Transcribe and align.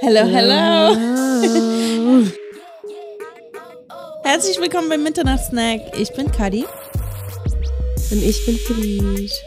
Hello, 0.00 0.24
hello. 0.24 0.96
Herzlich 4.24 4.58
willkommen 4.58 4.88
beim 4.88 5.02
Mitternachtssnack. 5.02 5.98
Ich 5.98 6.14
bin 6.14 6.32
Kadi. 6.32 6.64
Und 8.10 8.22
ich 8.22 8.46
bin 8.46 8.56
Felice. 8.56 9.42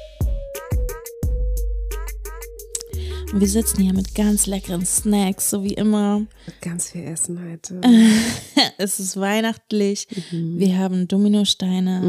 Wir 3.31 3.47
sitzen 3.47 3.82
hier 3.82 3.93
mit 3.93 4.16
ganz 4.16 4.48
leckeren 4.48 4.86
Snacks, 4.86 5.52
so 5.52 5.64
wie 5.64 5.73
immer. 5.73 6.25
Ganz 6.62 6.89
viel 6.89 7.04
Essen 7.04 7.39
heute. 7.39 7.80
es 8.77 9.00
ist 9.00 9.20
weihnachtlich. 9.20 10.07
Wir 10.32 10.77
haben 10.77 11.07
Dominosteine. 11.07 12.02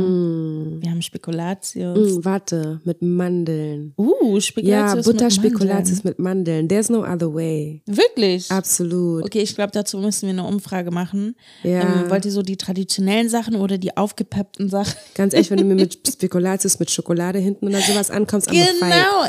Wir 0.81 0.91
haben 0.91 1.03
Spekulatius. 1.03 2.17
Mm, 2.17 2.25
warte, 2.25 2.81
mit 2.85 3.03
Mandeln. 3.03 3.93
Uh, 3.99 4.35
Ja, 4.35 4.41
Spekulatius. 4.41 4.95
mit 4.95 5.17
Butterspekulatius 5.17 6.05
mit 6.05 6.19
Mandeln. 6.19 6.69
There's 6.69 6.89
no 6.89 7.01
other 7.05 7.33
way. 7.35 7.83
Wirklich? 7.87 8.51
Absolut. 8.51 9.25
Okay, 9.25 9.41
ich 9.41 9.55
glaube, 9.55 9.73
dazu 9.73 9.99
müssen 9.99 10.23
wir 10.23 10.31
eine 10.31 10.45
Umfrage 10.45 10.91
machen. 10.91 11.37
Ja. 11.63 11.81
Ähm, 11.83 12.11
wollt 12.11 12.25
ihr 12.25 12.33
so 12.33 12.43
die 12.43 12.57
traditionellen 12.57 13.29
Sachen 13.29 13.57
oder 13.57 13.77
die 13.77 13.95
aufgepeppten 13.97 14.71
Sachen? 14.71 14.95
Ganz 15.15 15.35
ehrlich, 15.35 15.51
wenn 15.51 15.59
du 15.59 15.65
mir 15.65 15.75
mit 15.75 15.99
Spekulatius 16.09 16.79
mit 16.79 16.91
Schokolade 16.91 17.39
hinten 17.39 17.69
oder 17.69 17.81
sowas 17.81 18.11
ankommst. 18.11 18.49
Genau, 18.51 18.67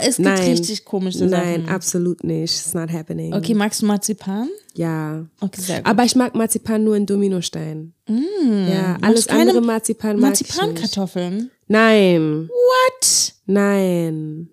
es 0.01 0.17
gibt 0.17 0.29
Nein. 0.29 0.51
richtig 0.51 0.85
komische 0.85 1.25
Nein, 1.25 1.65
Sachen. 1.65 1.80
Absolut 1.81 2.23
nicht. 2.23 2.53
It's 2.53 2.73
not 2.75 2.91
happening. 2.91 3.33
Okay, 3.33 3.55
magst 3.55 3.81
du 3.81 3.87
Marzipan? 3.87 4.47
Ja. 4.75 5.25
Okay, 5.39 5.61
sehr 5.61 5.77
gut. 5.77 5.87
Aber 5.87 6.03
ich 6.03 6.15
mag 6.15 6.35
Marzipan 6.35 6.83
nur 6.83 6.95
in 6.95 7.07
Dominostein. 7.07 7.93
Ja, 8.07 8.97
alles 9.01 9.27
andere 9.27 9.61
Marzipan 9.61 10.19
mag. 10.19 10.29
Marzipankartoffeln. 10.29 11.49
Nein, 11.67 12.49
What? 12.49 13.33
nein. 13.47 14.49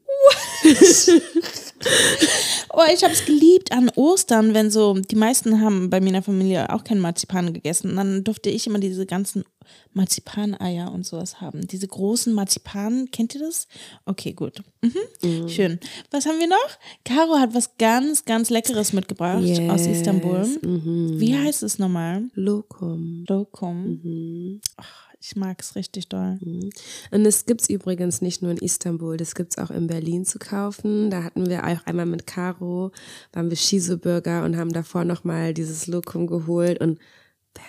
Oh, 2.75 2.83
ich 2.95 3.03
habe 3.03 3.13
es 3.13 3.25
geliebt 3.25 3.73
an 3.73 3.91
Ostern, 3.97 4.55
wenn 4.55 4.71
so, 4.71 4.95
die 4.95 5.17
meisten 5.17 5.61
haben 5.61 5.91
bei 5.91 6.01
mir 6.01 6.09
in 6.09 6.13
der 6.15 6.23
Familie 6.23 6.73
auch 6.73 6.85
kein 6.85 7.01
Marzipan 7.01 7.53
gegessen. 7.53 7.91
Und 7.91 7.97
dann 7.97 8.25
durfte 8.25 8.51
ich 8.51 8.67
immer 8.67 8.79
diese 8.79 9.07
ganzen 9.07 9.45
Marzipaneier 9.95 10.93
und 10.93 11.05
sowas 11.07 11.41
haben. 11.41 11.67
Diese 11.67 11.89
großen 11.89 12.33
Marzipan, 12.33 13.11
kennt 13.11 13.35
ihr 13.35 13.41
das? 13.41 13.67
Okay, 14.05 14.33
gut. 14.33 14.63
Mhm. 14.83 15.49
Schön. 15.49 15.81
Was 16.11 16.27
haben 16.27 16.39
wir 16.39 16.47
noch? 16.49 16.79
Caro 17.05 17.37
hat 17.39 17.55
was 17.55 17.77
ganz, 17.79 18.25
ganz 18.25 18.51
Leckeres 18.51 18.93
mitgebracht 18.93 19.39
aus 19.43 19.87
Yes. 19.87 19.99
Istanbul. 19.99 20.47
Mhm. 20.63 21.19
Wie 21.19 21.37
heißt 21.37 21.63
es 21.63 21.79
nochmal? 21.79 22.29
Lokum. 22.35 23.25
Lokum. 23.29 24.01
Mhm. 24.03 24.61
Ich 25.21 25.35
mag 25.35 25.61
es 25.61 25.75
richtig 25.75 26.09
doll. 26.09 26.39
Und 27.11 27.25
das 27.25 27.45
gibt's 27.45 27.69
übrigens 27.69 28.21
nicht 28.23 28.41
nur 28.41 28.53
in 28.53 28.59
Istanbul, 28.59 29.17
das 29.17 29.35
gibt's 29.35 29.59
auch 29.59 29.71
in 29.71 29.89
Berlin 29.89 30.25
zu 30.25 30.39
kaufen. 30.39 31.11
Da 31.11 31.25
hatten 31.25 31.49
wir 31.49 31.65
auch 31.65 31.85
einmal 31.87 32.07
mit 32.07 32.27
Caro, 32.27 32.93
waren 33.33 33.51
wir 33.51 33.57
Shiso-Burger 33.57 34.45
und 34.45 34.57
haben 34.57 34.73
davor 34.73 35.05
nochmal 35.05 35.55
dieses 35.55 35.89
Lokum 35.89 36.29
geholt 36.29 36.81
und 36.81 37.01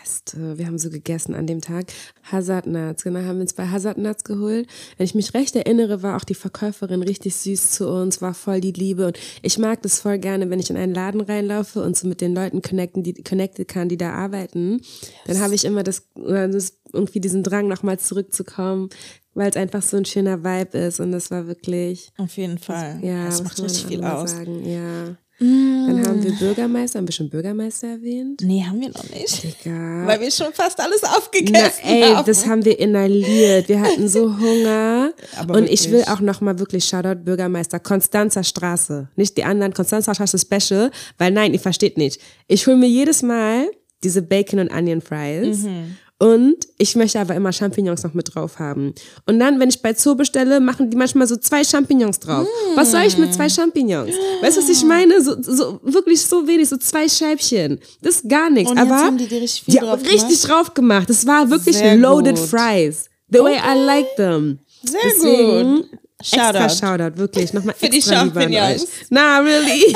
Beste. 0.03 0.57
Wir 0.57 0.67
haben 0.67 0.77
so 0.77 0.89
gegessen 0.89 1.33
an 1.33 1.47
dem 1.47 1.61
Tag. 1.61 1.87
Hazard 2.23 2.67
Nuts, 2.67 3.03
genau, 3.03 3.21
haben 3.21 3.37
wir 3.37 3.41
uns 3.41 3.53
bei 3.53 3.67
Hazard 3.67 3.97
Nuts 3.97 4.23
geholt. 4.23 4.67
Wenn 4.97 5.05
ich 5.05 5.15
mich 5.15 5.33
recht 5.33 5.55
erinnere, 5.55 6.03
war 6.03 6.15
auch 6.15 6.23
die 6.23 6.35
Verkäuferin 6.35 7.01
richtig 7.01 7.35
süß 7.35 7.71
zu 7.71 7.89
uns, 7.89 8.21
war 8.21 8.33
voll 8.33 8.61
die 8.61 8.71
Liebe 8.71 9.07
und 9.07 9.17
ich 9.41 9.57
mag 9.57 9.81
das 9.81 9.99
voll 9.99 10.19
gerne, 10.19 10.49
wenn 10.49 10.59
ich 10.59 10.69
in 10.69 10.77
einen 10.77 10.93
Laden 10.93 11.21
reinlaufe 11.21 11.81
und 11.81 11.97
so 11.97 12.07
mit 12.07 12.21
den 12.21 12.35
Leuten 12.35 12.61
connecten, 12.61 13.03
die 13.03 13.13
connected 13.23 13.67
kann, 13.67 13.89
die 13.89 13.97
da 13.97 14.11
arbeiten. 14.13 14.81
Dann 15.25 15.39
habe 15.39 15.55
ich 15.55 15.65
immer 15.65 15.83
das, 15.83 16.03
oder 16.15 16.47
das 16.47 16.78
irgendwie 16.93 17.19
diesen 17.19 17.43
Drang, 17.43 17.67
nochmal 17.67 17.99
zurückzukommen, 17.99 18.89
weil 19.33 19.49
es 19.49 19.55
einfach 19.55 19.81
so 19.81 19.97
ein 19.97 20.05
schöner 20.05 20.43
Vibe 20.43 20.77
ist 20.77 20.99
und 20.99 21.11
das 21.11 21.31
war 21.31 21.47
wirklich, 21.47 22.11
Auf 22.17 22.35
jeden 22.37 22.57
Fall. 22.57 22.99
ja, 23.01 23.25
das 23.25 23.43
macht 23.43 23.61
richtig 23.61 23.85
viel 23.85 24.03
aus. 24.03 24.31
Sagen, 24.31 24.65
ja. 24.67 25.15
Dann 25.41 26.05
haben 26.05 26.21
wir 26.21 26.33
Bürgermeister, 26.33 26.99
haben 26.99 27.07
wir 27.07 27.13
schon 27.13 27.29
Bürgermeister 27.29 27.87
erwähnt? 27.87 28.41
Nee, 28.43 28.61
haben 28.67 28.81
wir 28.81 28.89
noch 28.89 29.09
nicht. 29.09 29.45
Egal. 29.45 30.05
Weil 30.05 30.19
wir 30.19 30.31
schon 30.31 30.51
fast 30.51 30.81
alles 30.81 30.99
Na, 31.01 31.15
aufgegessen 31.15 31.79
ey, 31.85 32.11
haben. 32.13 32.25
das 32.25 32.45
haben 32.45 32.65
wir 32.65 32.77
inhaliert. 32.77 33.69
Wir 33.69 33.79
hatten 33.79 34.09
so 34.09 34.37
Hunger. 34.37 35.13
Aber 35.37 35.55
und 35.55 35.69
ich 35.69 35.85
will 35.85 35.99
wirklich. 35.99 36.09
auch 36.09 36.19
nochmal 36.19 36.59
wirklich 36.59 36.83
Shoutout 36.83 37.23
Bürgermeister 37.23 37.79
Konstanzer 37.79 38.43
Straße. 38.43 39.07
Nicht 39.15 39.37
die 39.37 39.45
anderen 39.45 39.73
Konstanzer 39.73 40.13
Straße 40.13 40.39
Special, 40.39 40.91
weil 41.17 41.31
nein, 41.31 41.53
ihr 41.53 41.59
versteht 41.61 41.97
nicht. 41.97 42.19
Ich 42.47 42.67
hole 42.67 42.75
mir 42.75 42.89
jedes 42.89 43.21
Mal 43.23 43.69
diese 44.03 44.21
Bacon 44.21 44.59
und 44.59 44.73
Onion 44.73 44.99
Fries. 44.99 45.59
Mhm. 45.59 45.95
Und 46.21 46.57
ich 46.77 46.97
möchte 46.97 47.17
aber 47.17 47.33
immer 47.33 47.53
Champignons 47.53 48.03
noch 48.03 48.13
mit 48.13 48.35
drauf 48.35 48.59
haben. 48.59 48.93
Und 49.25 49.39
dann, 49.39 49.57
wenn 49.57 49.69
ich 49.69 49.81
bei 49.81 49.93
Zoo 49.93 50.15
bestelle, 50.15 50.59
machen 50.59 50.89
die 50.89 50.97
manchmal 50.97 51.27
so 51.27 51.37
zwei 51.37 51.63
Champignons 51.63 52.19
drauf. 52.19 52.45
Was 52.75 52.91
soll 52.91 53.03
ich 53.03 53.17
mit 53.17 53.33
zwei 53.33 53.47
Champignons? 53.47 54.11
Weißt 54.41 54.57
du, 54.57 54.61
was 54.61 54.69
ich 54.69 54.83
meine? 54.83 55.21
So, 55.21 55.41
so 55.41 55.79
wirklich 55.81 56.21
so 56.21 56.45
wenig, 56.45 56.67
so 56.67 56.75
zwei 56.75 57.07
Scheibchen. 57.07 57.79
Das 58.01 58.15
ist 58.15 58.29
gar 58.29 58.49
nichts. 58.49 58.69
Und 58.69 58.77
aber 58.77 58.97
haben 58.97 59.17
die 59.17 59.27
dir 59.27 59.41
richtig 59.41 59.63
viel 59.63 59.75
ja, 59.75 59.83
drauf 59.83 60.01
richtig 60.03 60.41
drauf 60.41 60.73
gemacht. 60.73 61.09
Das 61.09 61.25
war 61.25 61.49
wirklich 61.49 61.77
Sehr 61.77 61.95
loaded 61.95 62.35
gut. 62.35 62.49
fries. 62.49 63.05
The 63.29 63.39
way 63.39 63.55
I 63.55 63.79
like 63.85 64.15
them. 64.17 64.59
Sehr 64.83 64.99
Deswegen, 65.05 65.75
gut. 65.77 65.89
Extra 66.19 66.53
Shoutout. 66.53 66.75
Shoutout, 66.75 67.17
wirklich. 67.17 67.53
Nochmal 67.53 67.75
Für 67.77 67.87
die 67.87 68.01
Champignons. 68.01 68.87
Na, 69.09 69.39
really? 69.39 69.95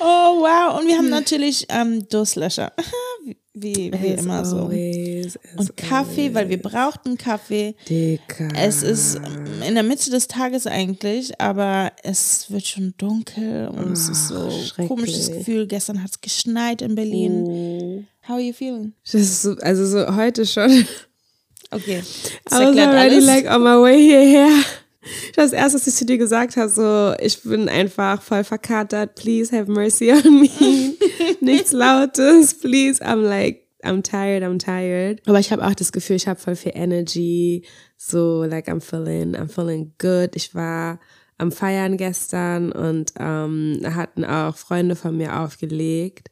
Oh, 0.00 0.40
wow. 0.40 0.78
Und 0.78 0.86
wir 0.86 0.96
haben 0.96 1.08
natürlich 1.08 1.66
ähm, 1.68 2.08
Durstlöscher. 2.08 2.72
Wie, 3.58 3.90
wie 3.90 4.12
As 4.12 4.20
immer 4.22 4.44
so. 4.44 4.56
always, 4.64 5.38
Und 5.56 5.74
Kaffee, 5.78 6.34
weil 6.34 6.50
wir 6.50 6.60
brauchten 6.60 7.16
Kaffee. 7.16 7.74
Dicker. 7.88 8.48
Es 8.54 8.82
ist 8.82 9.18
in 9.66 9.74
der 9.74 9.82
Mitte 9.82 10.10
des 10.10 10.28
Tages 10.28 10.66
eigentlich, 10.66 11.40
aber 11.40 11.90
es 12.02 12.50
wird 12.50 12.66
schon 12.66 12.92
dunkel 12.98 13.68
und 13.68 13.92
es 13.92 14.10
ist 14.10 14.28
so 14.28 14.50
ein 14.76 14.88
komisches 14.88 15.24
schrecklich. 15.26 15.38
Gefühl. 15.46 15.66
Gestern 15.66 16.02
hat 16.02 16.10
es 16.10 16.20
geschneit 16.20 16.82
in 16.82 16.94
Berlin. 16.94 18.06
How 18.28 18.34
are 18.34 18.40
you 18.42 18.52
feeling? 18.52 18.92
So, 19.04 19.56
also 19.62 19.86
so 19.86 20.14
heute 20.16 20.44
schon. 20.44 20.84
Okay, 21.70 22.02
das 22.44 22.60
I 22.60 22.62
was 22.64 22.76
already 22.76 23.14
alles. 23.16 23.24
like 23.26 23.46
on 23.46 23.62
my 23.62 23.80
way 23.82 23.98
hierher. 24.02 24.50
Das 25.34 25.52
erste, 25.52 25.78
was 25.78 25.86
ich 25.86 25.94
zu 25.94 26.04
dir 26.04 26.18
gesagt 26.18 26.56
habe, 26.56 26.68
so, 26.68 27.14
ich 27.24 27.42
bin 27.42 27.68
einfach 27.68 28.22
voll 28.22 28.44
verkatert. 28.44 29.14
Please 29.14 29.56
have 29.56 29.70
mercy 29.70 30.12
on 30.12 30.40
me. 30.40 30.96
Nichts 31.40 31.72
Lautes. 31.72 32.58
Please. 32.58 33.02
I'm 33.02 33.22
like, 33.22 33.66
I'm 33.82 34.02
tired, 34.02 34.42
I'm 34.42 34.58
tired. 34.58 35.20
Aber 35.26 35.38
ich 35.38 35.52
habe 35.52 35.64
auch 35.66 35.74
das 35.74 35.92
Gefühl, 35.92 36.16
ich 36.16 36.26
habe 36.26 36.40
voll 36.40 36.56
viel 36.56 36.72
Energy. 36.74 37.64
So, 37.96 38.44
like, 38.44 38.68
I'm 38.68 38.80
feeling, 38.80 39.34
I'm 39.34 39.48
feeling 39.48 39.92
good. 39.98 40.34
Ich 40.34 40.54
war 40.54 40.98
am 41.38 41.52
Feiern 41.52 41.96
gestern 41.96 42.72
und 42.72 43.12
ähm, 43.18 43.80
hatten 43.84 44.24
auch 44.24 44.56
Freunde 44.56 44.96
von 44.96 45.16
mir 45.16 45.40
aufgelegt. 45.40 46.28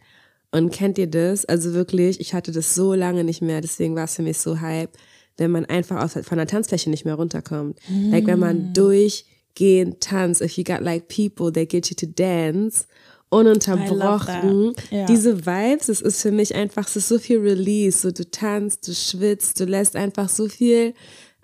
Und 0.51 0.73
kennt 0.73 0.99
ihr 0.99 1.09
das? 1.09 1.45
Also 1.45 1.75
wirklich, 1.75 2.21
ich 2.21 2.33
hatte 2.33 2.53
das 2.53 2.75
so 2.75 2.95
lange 2.95 3.25
nicht 3.25 3.43
mehr, 3.43 3.61
deswegen 3.61 3.97
war 3.97 4.05
es 4.05 4.15
für 4.15 4.23
mich 4.23 4.39
so 4.39 4.61
hype, 4.61 4.93
wenn 5.37 5.51
man 5.51 5.65
einfach 5.65 6.03
aus, 6.03 6.13
von 6.13 6.39
der 6.39 6.47
Tanzfläche 6.47 6.91
nicht 6.91 7.05
mehr 7.05 7.15
runterkommt. 7.15 7.79
Like 8.11 8.27
wenn 8.27 8.39
man 8.39 8.73
durchgehend 8.73 10.01
tanzt, 10.01 10.41
if 10.41 10.57
you 10.57 10.65
got 10.65 10.81
like 10.81 11.09
people 11.09 11.53
that 11.53 11.69
get 11.69 11.89
you 11.89 11.97
to 11.97 12.07
dance, 12.07 12.87
ununterbrochen. 13.31 14.75
Ja. 14.91 15.07
Diese 15.07 15.45
Vibes, 15.45 15.89
es 15.89 16.01
ist 16.01 16.23
für 16.23 16.31
mich 16.31 16.55
einfach, 16.55 16.87
es 16.87 16.97
ist 16.97 17.09
so 17.09 17.19
viel 17.19 17.39
Release, 17.39 17.99
so 17.99 18.11
du 18.11 18.31
tanzt, 18.31 18.87
du 18.87 18.95
schwitzt, 18.95 19.59
du 19.59 19.65
lässt 19.65 19.97
einfach 19.97 20.29
so 20.29 20.49
viel 20.49 20.95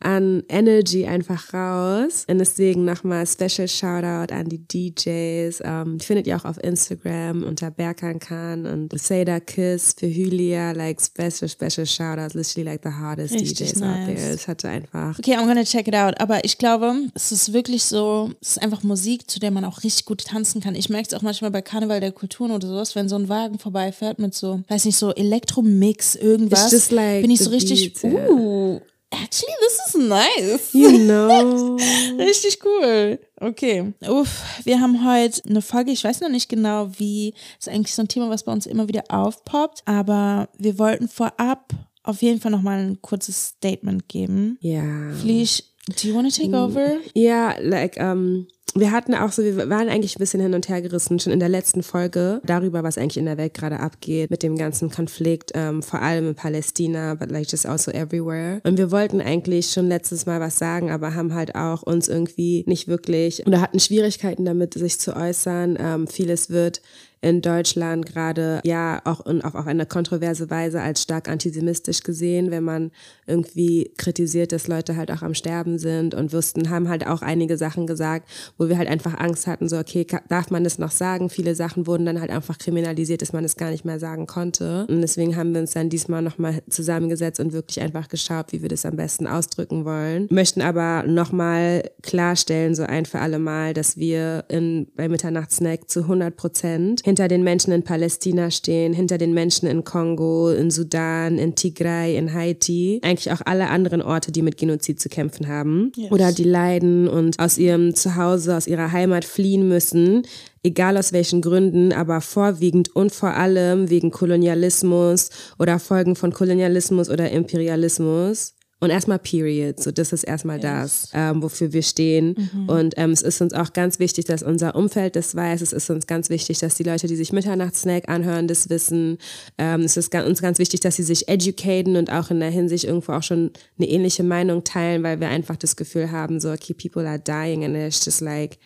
an 0.00 0.42
Energy 0.48 1.06
einfach 1.06 1.52
raus. 1.52 2.24
Und 2.28 2.38
deswegen 2.38 2.84
nochmal 2.84 3.26
Special 3.26 3.68
Shoutout 3.68 4.32
an 4.34 4.48
die 4.48 4.58
DJs. 4.58 5.62
Ähm, 5.64 5.98
die 5.98 6.04
findet 6.04 6.26
ihr 6.26 6.36
auch 6.36 6.44
auf 6.44 6.62
Instagram 6.62 7.42
unter 7.42 7.70
Berkan 7.70 8.18
Khan 8.18 8.66
und 8.66 8.98
Seda 8.98 9.40
Kiss 9.40 9.94
für 9.98 10.06
Hylia. 10.06 10.72
Like 10.72 11.00
special, 11.00 11.48
special 11.48 11.86
Shoutout. 11.86 12.36
Literally 12.36 12.70
like 12.70 12.82
the 12.82 12.90
hardest 12.90 13.34
Richtig 13.34 13.58
DJs 13.58 13.82
out 13.82 13.88
nice. 13.88 14.06
there. 14.06 14.34
Es 14.34 14.48
hatte 14.48 14.68
einfach 14.68 15.18
Okay, 15.18 15.36
I'm 15.36 15.46
gonna 15.46 15.64
check 15.64 15.86
it 15.86 15.94
out. 15.94 16.18
Aber 16.20 16.44
ich 16.44 16.58
glaube, 16.58 16.94
es 17.14 17.32
ist 17.32 17.52
wirklich 17.52 17.84
so, 17.84 18.30
es 18.40 18.52
ist 18.52 18.62
einfach 18.62 18.82
Musik, 18.82 19.30
zu 19.30 19.38
der 19.38 19.50
man 19.50 19.64
auch 19.64 19.82
richtig 19.84 20.06
gut 20.06 20.24
tanzen 20.24 20.60
kann. 20.60 20.74
Ich 20.74 20.88
merke 20.88 21.08
es 21.08 21.14
auch 21.14 21.22
manchmal 21.22 21.50
bei 21.50 21.62
Karneval 21.62 22.00
der 22.00 22.12
Kulturen 22.12 22.50
oder 22.50 22.66
sowas, 22.66 22.94
wenn 22.94 23.08
so 23.08 23.16
ein 23.16 23.28
Wagen 23.28 23.58
vorbeifährt 23.58 24.18
mit 24.18 24.34
so, 24.34 24.62
weiß 24.68 24.84
nicht, 24.86 24.96
so 24.96 25.12
Elektromix, 25.14 26.14
irgendwas, 26.14 26.90
like 26.90 27.22
bin 27.22 27.30
ich 27.30 27.40
so 27.40 27.50
richtig, 27.50 28.02
yeah. 28.02 28.28
uh, 28.30 28.80
actually, 29.12 29.54
this 29.60 29.80
is 29.86 29.94
nice. 29.94 30.74
You 30.74 30.98
know. 31.06 31.76
Richtig 32.18 32.58
cool. 32.64 33.18
Okay. 33.40 33.92
Uff, 34.08 34.42
wir 34.64 34.80
haben 34.80 35.06
heute 35.06 35.42
eine 35.48 35.62
Folge, 35.62 35.90
ich 35.92 36.04
weiß 36.04 36.20
noch 36.20 36.28
nicht 36.28 36.48
genau, 36.48 36.90
wie, 36.98 37.34
ist 37.58 37.68
eigentlich 37.68 37.94
so 37.94 38.02
ein 38.02 38.08
Thema, 38.08 38.30
was 38.30 38.44
bei 38.44 38.52
uns 38.52 38.66
immer 38.66 38.88
wieder 38.88 39.04
aufpoppt, 39.08 39.82
aber 39.86 40.48
wir 40.58 40.78
wollten 40.78 41.08
vorab 41.08 41.72
auf 42.02 42.22
jeden 42.22 42.40
Fall 42.40 42.50
nochmal 42.50 42.78
ein 42.78 43.02
kurzes 43.02 43.48
Statement 43.48 44.08
geben. 44.08 44.58
Ja. 44.60 45.12
Fliege, 45.20 45.62
Do 45.88 46.08
you 46.08 46.14
want 46.14 46.32
to 46.32 46.42
take 46.42 46.54
over? 46.54 46.98
Ja, 47.14 47.56
like, 47.60 47.96
ähm, 47.96 48.46
wir 48.74 48.92
hatten 48.92 49.14
auch 49.14 49.32
so, 49.32 49.42
wir 49.42 49.56
waren 49.68 49.88
eigentlich 49.88 50.16
ein 50.16 50.20
bisschen 50.20 50.40
hin 50.40 50.54
und 50.54 50.68
her 50.68 50.80
gerissen, 50.80 51.18
schon 51.18 51.32
in 51.32 51.40
der 51.40 51.48
letzten 51.48 51.82
Folge, 51.82 52.40
darüber, 52.44 52.84
was 52.84 52.98
eigentlich 52.98 53.16
in 53.16 53.24
der 53.24 53.36
Welt 53.36 53.54
gerade 53.54 53.80
abgeht, 53.80 54.30
mit 54.30 54.42
dem 54.42 54.56
ganzen 54.56 54.90
Konflikt, 54.90 55.50
ähm, 55.54 55.82
vor 55.82 56.02
allem 56.02 56.28
in 56.28 56.34
Palästina, 56.34 57.14
but 57.14 57.30
like 57.30 57.50
just 57.50 57.66
also 57.66 57.90
everywhere. 57.90 58.60
Und 58.64 58.78
wir 58.78 58.92
wollten 58.92 59.20
eigentlich 59.20 59.72
schon 59.72 59.88
letztes 59.88 60.26
Mal 60.26 60.40
was 60.40 60.58
sagen, 60.58 60.90
aber 60.90 61.14
haben 61.14 61.34
halt 61.34 61.56
auch 61.56 61.82
uns 61.82 62.08
irgendwie 62.08 62.64
nicht 62.66 62.86
wirklich 62.86 63.44
oder 63.46 63.60
hatten 63.60 63.80
Schwierigkeiten 63.80 64.44
damit, 64.44 64.74
sich 64.74 65.00
zu 65.00 65.16
äußern. 65.16 65.76
Ähm, 65.80 66.06
vieles 66.06 66.50
wird 66.50 66.80
in 67.22 67.42
Deutschland 67.42 68.06
gerade 68.06 68.60
ja 68.64 69.00
auch 69.04 69.26
in, 69.26 69.42
auf, 69.42 69.54
auf 69.54 69.66
eine 69.66 69.86
kontroverse 69.86 70.48
Weise 70.50 70.80
als 70.80 71.02
stark 71.02 71.28
antisemitisch 71.28 72.02
gesehen, 72.02 72.50
wenn 72.50 72.64
man 72.64 72.90
irgendwie 73.26 73.92
kritisiert, 73.98 74.52
dass 74.52 74.68
Leute 74.68 74.96
halt 74.96 75.10
auch 75.10 75.22
am 75.22 75.34
Sterben 75.34 75.78
sind 75.78 76.14
und 76.14 76.32
wussten, 76.32 76.70
haben 76.70 76.88
halt 76.88 77.06
auch 77.06 77.22
einige 77.22 77.56
Sachen 77.56 77.86
gesagt, 77.86 78.28
wo 78.56 78.68
wir 78.68 78.78
halt 78.78 78.88
einfach 78.88 79.18
Angst 79.18 79.46
hatten, 79.46 79.68
so 79.68 79.78
okay, 79.78 80.06
darf 80.28 80.50
man 80.50 80.64
das 80.64 80.78
noch 80.78 80.90
sagen? 80.90 81.28
Viele 81.28 81.54
Sachen 81.54 81.86
wurden 81.86 82.06
dann 82.06 82.20
halt 82.20 82.30
einfach 82.30 82.58
kriminalisiert, 82.58 83.22
dass 83.22 83.32
man 83.32 83.44
es 83.44 83.56
gar 83.56 83.70
nicht 83.70 83.84
mehr 83.84 83.98
sagen 83.98 84.26
konnte. 84.26 84.86
Und 84.88 85.02
deswegen 85.02 85.36
haben 85.36 85.52
wir 85.52 85.60
uns 85.60 85.72
dann 85.72 85.90
diesmal 85.90 86.22
nochmal 86.22 86.62
zusammengesetzt 86.70 87.40
und 87.40 87.52
wirklich 87.52 87.80
einfach 87.80 88.08
geschaut, 88.08 88.52
wie 88.52 88.62
wir 88.62 88.68
das 88.68 88.86
am 88.86 88.96
besten 88.96 89.26
ausdrücken 89.26 89.84
wollen. 89.84 90.26
Möchten 90.30 90.62
aber 90.62 91.04
nochmal 91.06 91.90
klarstellen, 92.02 92.74
so 92.74 92.82
ein 92.84 93.04
für 93.04 93.20
alle 93.20 93.38
Mal, 93.38 93.74
dass 93.74 93.96
wir 93.96 94.44
in, 94.48 94.88
bei 94.96 95.08
Mitternachtssnack 95.08 95.90
zu 95.90 96.00
100 96.00 96.34
Prozent 96.36 97.02
hinter 97.10 97.26
den 97.26 97.42
Menschen 97.42 97.72
in 97.72 97.82
Palästina 97.82 98.52
stehen, 98.52 98.92
hinter 98.92 99.18
den 99.18 99.34
Menschen 99.34 99.66
in 99.66 99.82
Kongo, 99.82 100.50
in 100.50 100.70
Sudan, 100.70 101.38
in 101.38 101.56
Tigray, 101.56 102.16
in 102.16 102.32
Haiti, 102.32 103.00
eigentlich 103.02 103.32
auch 103.32 103.40
alle 103.44 103.68
anderen 103.68 104.00
Orte, 104.00 104.30
die 104.30 104.42
mit 104.42 104.56
Genozid 104.56 105.00
zu 105.00 105.08
kämpfen 105.08 105.48
haben 105.48 105.90
yes. 105.96 106.12
oder 106.12 106.30
die 106.30 106.44
leiden 106.44 107.08
und 107.08 107.36
aus 107.40 107.58
ihrem 107.58 107.96
Zuhause, 107.96 108.56
aus 108.56 108.68
ihrer 108.68 108.92
Heimat 108.92 109.24
fliehen 109.24 109.66
müssen, 109.66 110.22
egal 110.62 110.96
aus 110.96 111.12
welchen 111.12 111.42
Gründen, 111.42 111.92
aber 111.92 112.20
vorwiegend 112.20 112.94
und 112.94 113.10
vor 113.10 113.34
allem 113.34 113.90
wegen 113.90 114.12
Kolonialismus 114.12 115.30
oder 115.58 115.80
Folgen 115.80 116.14
von 116.14 116.32
Kolonialismus 116.32 117.10
oder 117.10 117.28
Imperialismus. 117.32 118.54
Und 118.82 118.88
erstmal 118.88 119.18
Period. 119.18 119.78
So, 119.78 119.90
das 119.90 120.12
ist 120.12 120.24
erstmal 120.24 120.56
yes. 120.56 120.62
das, 120.62 121.10
ähm, 121.12 121.42
wofür 121.42 121.74
wir 121.74 121.82
stehen. 121.82 122.34
Mhm. 122.36 122.68
Und 122.68 122.94
ähm, 122.96 123.10
es 123.10 123.20
ist 123.20 123.42
uns 123.42 123.52
auch 123.52 123.74
ganz 123.74 123.98
wichtig, 123.98 124.24
dass 124.24 124.42
unser 124.42 124.74
Umfeld 124.74 125.16
das 125.16 125.34
weiß. 125.34 125.60
Es 125.60 125.74
ist 125.74 125.90
uns 125.90 126.06
ganz 126.06 126.30
wichtig, 126.30 126.60
dass 126.60 126.76
die 126.76 126.82
Leute, 126.82 127.06
die 127.06 127.16
sich 127.16 127.30
Mitternachtssnack 127.30 128.08
anhören, 128.08 128.48
das 128.48 128.70
wissen. 128.70 129.18
Ähm, 129.58 129.82
es 129.82 129.98
ist 129.98 130.14
uns 130.14 130.40
ganz 130.40 130.58
wichtig, 130.58 130.80
dass 130.80 130.96
sie 130.96 131.02
sich 131.02 131.28
educaten 131.28 131.96
und 131.96 132.10
auch 132.10 132.30
in 132.30 132.40
der 132.40 132.50
Hinsicht 132.50 132.84
irgendwo 132.84 133.12
auch 133.12 133.22
schon 133.22 133.50
eine 133.78 133.86
ähnliche 133.86 134.22
Meinung 134.22 134.64
teilen, 134.64 135.02
weil 135.02 135.20
wir 135.20 135.28
einfach 135.28 135.56
das 135.56 135.76
Gefühl 135.76 136.10
haben, 136.10 136.40
so, 136.40 136.50
okay, 136.50 136.72
people 136.72 137.06
are 137.06 137.18
dying 137.18 137.64
and 137.64 137.76
it's 137.76 138.02
just 138.02 138.22
like, 138.22 138.56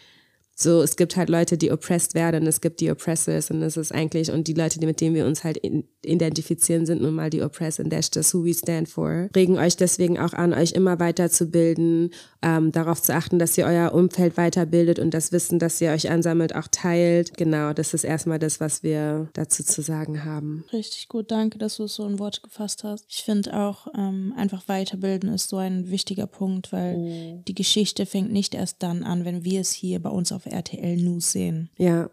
so, 0.56 0.82
es 0.82 0.96
gibt 0.96 1.16
halt 1.16 1.28
Leute, 1.28 1.58
die 1.58 1.72
oppressed 1.72 2.14
werden, 2.14 2.46
es 2.46 2.60
gibt 2.60 2.80
die 2.80 2.90
Oppressors 2.90 3.50
und 3.50 3.60
es 3.62 3.76
ist 3.76 3.92
eigentlich, 3.92 4.30
und 4.30 4.46
die 4.46 4.54
Leute, 4.54 4.78
die, 4.78 4.86
mit 4.86 5.00
denen 5.00 5.16
wir 5.16 5.26
uns 5.26 5.42
halt 5.42 5.60
identifizieren, 6.02 6.86
sind 6.86 7.02
nun 7.02 7.14
mal 7.14 7.28
die 7.28 7.42
Oppressed 7.42 7.80
and 7.80 7.92
that's 7.92 8.10
just 8.14 8.32
who 8.32 8.44
we 8.44 8.54
stand 8.54 8.88
for. 8.88 9.28
Regen 9.34 9.58
euch 9.58 9.76
deswegen 9.76 10.18
auch 10.18 10.32
an, 10.32 10.54
euch 10.54 10.72
immer 10.72 11.00
weiterzubilden, 11.00 12.10
ähm, 12.42 12.70
darauf 12.70 13.02
zu 13.02 13.14
achten, 13.14 13.38
dass 13.40 13.58
ihr 13.58 13.66
euer 13.66 13.92
Umfeld 13.92 14.36
weiterbildet 14.36 15.00
und 15.00 15.12
das 15.12 15.32
Wissen, 15.32 15.58
das 15.58 15.80
ihr 15.80 15.90
euch 15.90 16.08
ansammelt, 16.08 16.54
auch 16.54 16.68
teilt. 16.70 17.36
Genau, 17.36 17.72
das 17.72 17.92
ist 17.92 18.04
erstmal 18.04 18.38
das, 18.38 18.60
was 18.60 18.84
wir 18.84 19.28
dazu 19.32 19.64
zu 19.64 19.82
sagen 19.82 20.24
haben. 20.24 20.64
Richtig 20.72 21.08
gut, 21.08 21.32
danke, 21.32 21.58
dass 21.58 21.76
du 21.76 21.84
es 21.84 21.94
so 21.96 22.06
in 22.06 22.20
Worte 22.20 22.42
gefasst 22.42 22.84
hast. 22.84 23.06
Ich 23.08 23.24
finde 23.24 23.58
auch, 23.58 23.88
ähm, 23.96 24.32
einfach 24.36 24.68
weiterbilden 24.68 25.32
ist 25.32 25.48
so 25.48 25.56
ein 25.56 25.90
wichtiger 25.90 26.28
Punkt, 26.28 26.72
weil 26.72 26.94
oh. 26.96 27.42
die 27.48 27.54
Geschichte 27.54 28.06
fängt 28.06 28.32
nicht 28.32 28.54
erst 28.54 28.82
dann 28.84 29.02
an, 29.02 29.24
wenn 29.24 29.44
wir 29.44 29.60
es 29.60 29.72
hier 29.72 30.00
bei 30.00 30.10
uns 30.10 30.30
auf 30.30 30.43
auf 30.44 30.52
RTL 30.52 30.96
News 30.96 31.32
sehen. 31.32 31.70
Ja. 31.76 32.08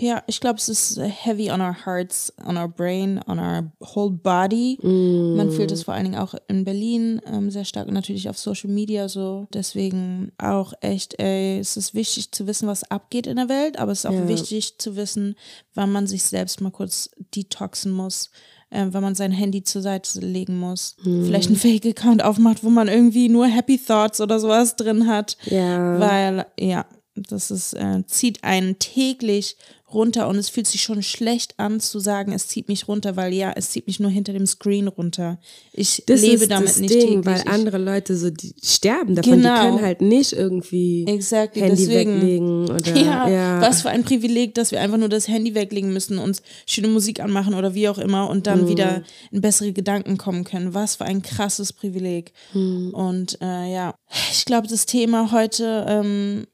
Ja, 0.00 0.22
ich 0.28 0.40
glaube, 0.40 0.58
es 0.58 0.68
ist 0.68 1.00
heavy 1.00 1.50
on 1.50 1.60
our 1.60 1.74
hearts, 1.84 2.32
on 2.46 2.56
our 2.56 2.68
brain, 2.68 3.20
on 3.26 3.40
our 3.40 3.72
whole 3.80 4.10
body. 4.10 4.78
Mm. 4.80 5.36
Man 5.36 5.50
fühlt 5.50 5.72
es 5.72 5.82
vor 5.82 5.94
allen 5.94 6.04
Dingen 6.04 6.18
auch 6.18 6.34
in 6.46 6.64
Berlin 6.64 7.20
ähm, 7.26 7.50
sehr 7.50 7.64
stark 7.64 7.88
und 7.88 7.94
natürlich 7.94 8.28
auf 8.28 8.38
Social 8.38 8.70
Media 8.70 9.08
so. 9.08 9.48
Deswegen 9.52 10.30
auch 10.38 10.72
echt, 10.82 11.18
ey, 11.18 11.58
es 11.58 11.76
ist 11.76 11.94
wichtig 11.94 12.30
zu 12.30 12.46
wissen, 12.46 12.68
was 12.68 12.88
abgeht 12.88 13.26
in 13.26 13.36
der 13.36 13.48
Welt, 13.48 13.78
aber 13.80 13.90
es 13.90 14.00
ist 14.00 14.06
auch 14.06 14.12
ja. 14.12 14.28
wichtig 14.28 14.78
zu 14.78 14.94
wissen, 14.94 15.34
wann 15.74 15.90
man 15.90 16.06
sich 16.06 16.22
selbst 16.22 16.60
mal 16.60 16.70
kurz 16.70 17.10
detoxen 17.34 17.90
muss 17.90 18.30
äh, 18.70 18.86
wenn 18.90 19.02
man 19.02 19.14
sein 19.14 19.32
Handy 19.32 19.62
zur 19.62 19.82
Seite 19.82 20.20
legen 20.20 20.58
muss. 20.58 20.96
Hm. 21.02 21.24
Vielleicht 21.24 21.48
einen 21.48 21.56
Fake-Account 21.56 22.22
aufmacht, 22.22 22.62
wo 22.62 22.70
man 22.70 22.88
irgendwie 22.88 23.28
nur 23.28 23.46
Happy 23.46 23.78
Thoughts 23.78 24.20
oder 24.20 24.38
sowas 24.38 24.76
drin 24.76 25.06
hat. 25.06 25.36
Ja. 25.46 25.98
Weil, 25.98 26.46
ja, 26.58 26.84
das 27.28 27.50
ist, 27.50 27.74
äh, 27.74 28.04
zieht 28.06 28.44
einen 28.44 28.78
täglich 28.78 29.56
runter 29.92 30.28
und 30.28 30.36
es 30.36 30.48
fühlt 30.48 30.66
sich 30.66 30.82
schon 30.82 31.02
schlecht 31.02 31.54
an 31.58 31.80
zu 31.80 31.98
sagen, 31.98 32.32
es 32.32 32.46
zieht 32.46 32.68
mich 32.68 32.88
runter, 32.88 33.16
weil 33.16 33.32
ja, 33.32 33.52
es 33.56 33.70
zieht 33.70 33.86
mich 33.86 34.00
nur 34.00 34.10
hinter 34.10 34.32
dem 34.32 34.46
Screen 34.46 34.88
runter. 34.88 35.38
Ich 35.72 36.02
das 36.06 36.20
lebe 36.20 36.46
damit 36.46 36.78
nicht 36.78 36.92
Ding, 36.92 37.22
täglich. 37.22 37.26
weil 37.26 37.42
andere 37.46 37.78
Leute 37.78 38.16
so 38.16 38.30
die 38.30 38.54
sterben 38.62 39.14
davon, 39.14 39.32
genau. 39.32 39.54
die 39.54 39.66
können 39.68 39.82
halt 39.82 40.00
nicht 40.02 40.32
irgendwie 40.34 41.06
exactly. 41.06 41.62
Handy 41.62 41.86
Deswegen, 41.86 42.14
weglegen 42.16 42.70
oder 42.70 42.96
ja, 42.96 43.28
ja, 43.28 43.60
was 43.62 43.82
für 43.82 43.90
ein 43.90 44.04
Privileg, 44.04 44.54
dass 44.54 44.72
wir 44.72 44.80
einfach 44.80 44.98
nur 44.98 45.08
das 45.08 45.26
Handy 45.26 45.54
weglegen 45.54 45.92
müssen, 45.92 46.18
uns 46.18 46.42
schöne 46.66 46.88
Musik 46.88 47.20
anmachen 47.20 47.54
oder 47.54 47.74
wie 47.74 47.88
auch 47.88 47.98
immer 47.98 48.28
und 48.28 48.46
dann 48.46 48.64
mhm. 48.64 48.68
wieder 48.68 49.02
in 49.30 49.40
bessere 49.40 49.72
Gedanken 49.72 50.18
kommen 50.18 50.44
können. 50.44 50.74
Was 50.74 50.96
für 50.96 51.06
ein 51.06 51.22
krasses 51.22 51.72
Privileg. 51.72 52.32
Mhm. 52.52 52.92
Und 52.92 53.38
äh, 53.40 53.72
ja, 53.72 53.94
ich 54.32 54.44
glaube, 54.44 54.68
das 54.68 54.84
Thema 54.84 55.32
heute 55.32 55.86
ähm, 55.88 56.46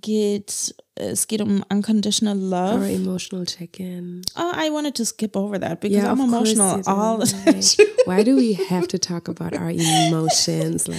geht, 0.00 0.74
es 0.94 1.26
geht 1.26 1.40
um 1.40 1.64
unconditional 1.70 2.36
love. 2.36 2.80
Or 2.80 2.86
emotional 2.86 3.46
check-in. 3.46 4.22
Oh, 4.36 4.52
I 4.54 4.70
wanted 4.70 4.94
to 4.96 5.04
skip 5.04 5.36
over 5.36 5.58
that 5.58 5.80
because 5.80 6.02
yeah, 6.02 6.10
I'm 6.10 6.20
emotional 6.20 6.82
all 6.86 7.18
the 7.18 7.26
time. 7.26 7.62
Why 8.04 8.22
do 8.22 8.36
we 8.36 8.54
have 8.68 8.88
to 8.88 8.98
talk 8.98 9.28
about 9.28 9.54
our 9.54 9.70
emotions? 9.70 10.86
Like, 10.88 10.98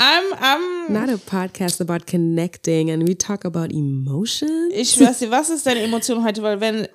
I'm, 0.00 0.34
I'm 0.38 0.92
not 0.92 1.08
a 1.08 1.18
podcast 1.18 1.80
about 1.80 2.06
connecting 2.06 2.90
and 2.90 3.06
we 3.06 3.14
talk 3.14 3.44
about 3.44 3.72
emotions. 3.72 4.72
Ich 4.74 4.98
weiß 4.98 5.20
nicht, 5.20 5.30
was 5.30 5.50
ist 5.50 5.66
deine 5.66 5.82
Emotion 5.82 6.24
heute? 6.24 6.42
Weil 6.42 6.60
wenn 6.60 6.88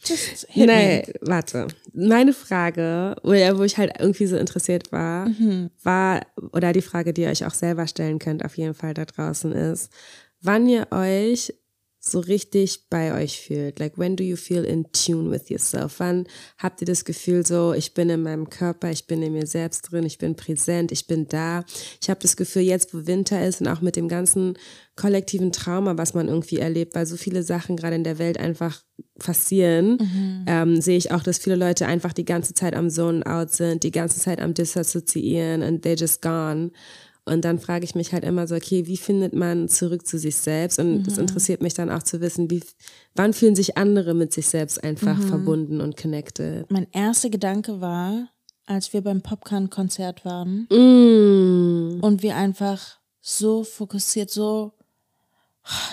nee, 0.54 0.66
me. 0.66 1.02
warte. 1.20 1.66
Meine 1.92 2.32
Frage, 2.32 3.16
wo, 3.22 3.30
wo 3.30 3.62
ich 3.62 3.76
halt 3.76 3.92
irgendwie 3.98 4.26
so 4.26 4.36
interessiert 4.36 4.92
war, 4.92 5.28
mhm. 5.28 5.70
war, 5.82 6.22
oder 6.52 6.72
die 6.72 6.82
Frage, 6.82 7.12
die 7.12 7.22
ihr 7.22 7.30
euch 7.30 7.44
auch 7.44 7.54
selber 7.54 7.86
stellen 7.86 8.18
könnt, 8.18 8.44
auf 8.44 8.56
jeden 8.56 8.74
Fall 8.74 8.94
da 8.94 9.04
draußen 9.04 9.52
ist, 9.52 9.90
wann 10.40 10.68
ihr 10.68 10.88
euch 10.90 11.52
so 12.02 12.18
richtig 12.18 12.88
bei 12.88 13.12
euch 13.12 13.42
fühlt. 13.42 13.78
Like, 13.78 13.98
when 13.98 14.16
do 14.16 14.24
you 14.24 14.36
feel 14.36 14.64
in 14.64 14.86
tune 14.90 15.30
with 15.30 15.50
yourself? 15.50 15.96
Wann 15.98 16.26
habt 16.56 16.80
ihr 16.80 16.86
das 16.86 17.04
Gefühl 17.04 17.46
so, 17.46 17.74
ich 17.74 17.92
bin 17.92 18.08
in 18.08 18.22
meinem 18.22 18.48
Körper, 18.48 18.90
ich 18.90 19.06
bin 19.06 19.20
in 19.20 19.34
mir 19.34 19.46
selbst 19.46 19.82
drin, 19.82 20.04
ich 20.06 20.16
bin 20.16 20.34
präsent, 20.34 20.92
ich 20.92 21.06
bin 21.06 21.28
da. 21.28 21.62
Ich 22.00 22.08
habe 22.08 22.20
das 22.20 22.36
Gefühl, 22.36 22.62
jetzt 22.62 22.94
wo 22.94 23.06
Winter 23.06 23.46
ist 23.46 23.60
und 23.60 23.68
auch 23.68 23.82
mit 23.82 23.96
dem 23.96 24.08
ganzen 24.08 24.54
kollektiven 24.96 25.52
Trauma, 25.52 25.98
was 25.98 26.14
man 26.14 26.28
irgendwie 26.28 26.58
erlebt, 26.58 26.94
weil 26.94 27.04
so 27.04 27.18
viele 27.18 27.42
Sachen 27.42 27.76
gerade 27.76 27.96
in 27.96 28.04
der 28.04 28.18
Welt 28.18 28.38
einfach 28.38 28.82
passieren, 29.18 29.98
mhm. 30.00 30.44
ähm, 30.46 30.80
sehe 30.80 30.96
ich 30.96 31.12
auch, 31.12 31.22
dass 31.22 31.38
viele 31.38 31.56
Leute 31.56 31.86
einfach 31.86 32.14
die 32.14 32.24
ganze 32.24 32.54
Zeit 32.54 32.74
am 32.74 32.88
Zone 32.88 33.26
out 33.26 33.50
sind, 33.50 33.82
die 33.82 33.90
ganze 33.90 34.20
Zeit 34.20 34.40
am 34.40 34.54
Disassoziieren 34.54 35.62
and 35.62 35.84
they're 35.84 36.00
just 36.00 36.22
gone. 36.22 36.70
Und 37.24 37.44
dann 37.44 37.58
frage 37.58 37.84
ich 37.84 37.94
mich 37.94 38.12
halt 38.12 38.24
immer 38.24 38.46
so, 38.46 38.54
okay, 38.54 38.86
wie 38.86 38.96
findet 38.96 39.34
man 39.34 39.68
zurück 39.68 40.06
zu 40.06 40.18
sich 40.18 40.36
selbst? 40.36 40.78
Und 40.78 41.06
es 41.06 41.16
mhm. 41.16 41.22
interessiert 41.22 41.62
mich 41.62 41.74
dann 41.74 41.90
auch 41.90 42.02
zu 42.02 42.20
wissen, 42.20 42.50
wie, 42.50 42.62
wann 43.14 43.32
fühlen 43.32 43.54
sich 43.54 43.76
andere 43.76 44.14
mit 44.14 44.32
sich 44.32 44.48
selbst 44.48 44.82
einfach 44.82 45.16
mhm. 45.16 45.28
verbunden 45.28 45.80
und 45.80 45.96
connected? 45.96 46.70
Mein 46.70 46.86
erster 46.92 47.30
Gedanke 47.30 47.80
war, 47.80 48.28
als 48.66 48.92
wir 48.92 49.02
beim 49.02 49.20
Popcorn-Konzert 49.20 50.24
waren 50.24 50.68
mm. 50.70 52.00
und 52.02 52.22
wir 52.22 52.36
einfach 52.36 52.98
so 53.20 53.64
fokussiert, 53.64 54.30
so, 54.30 54.74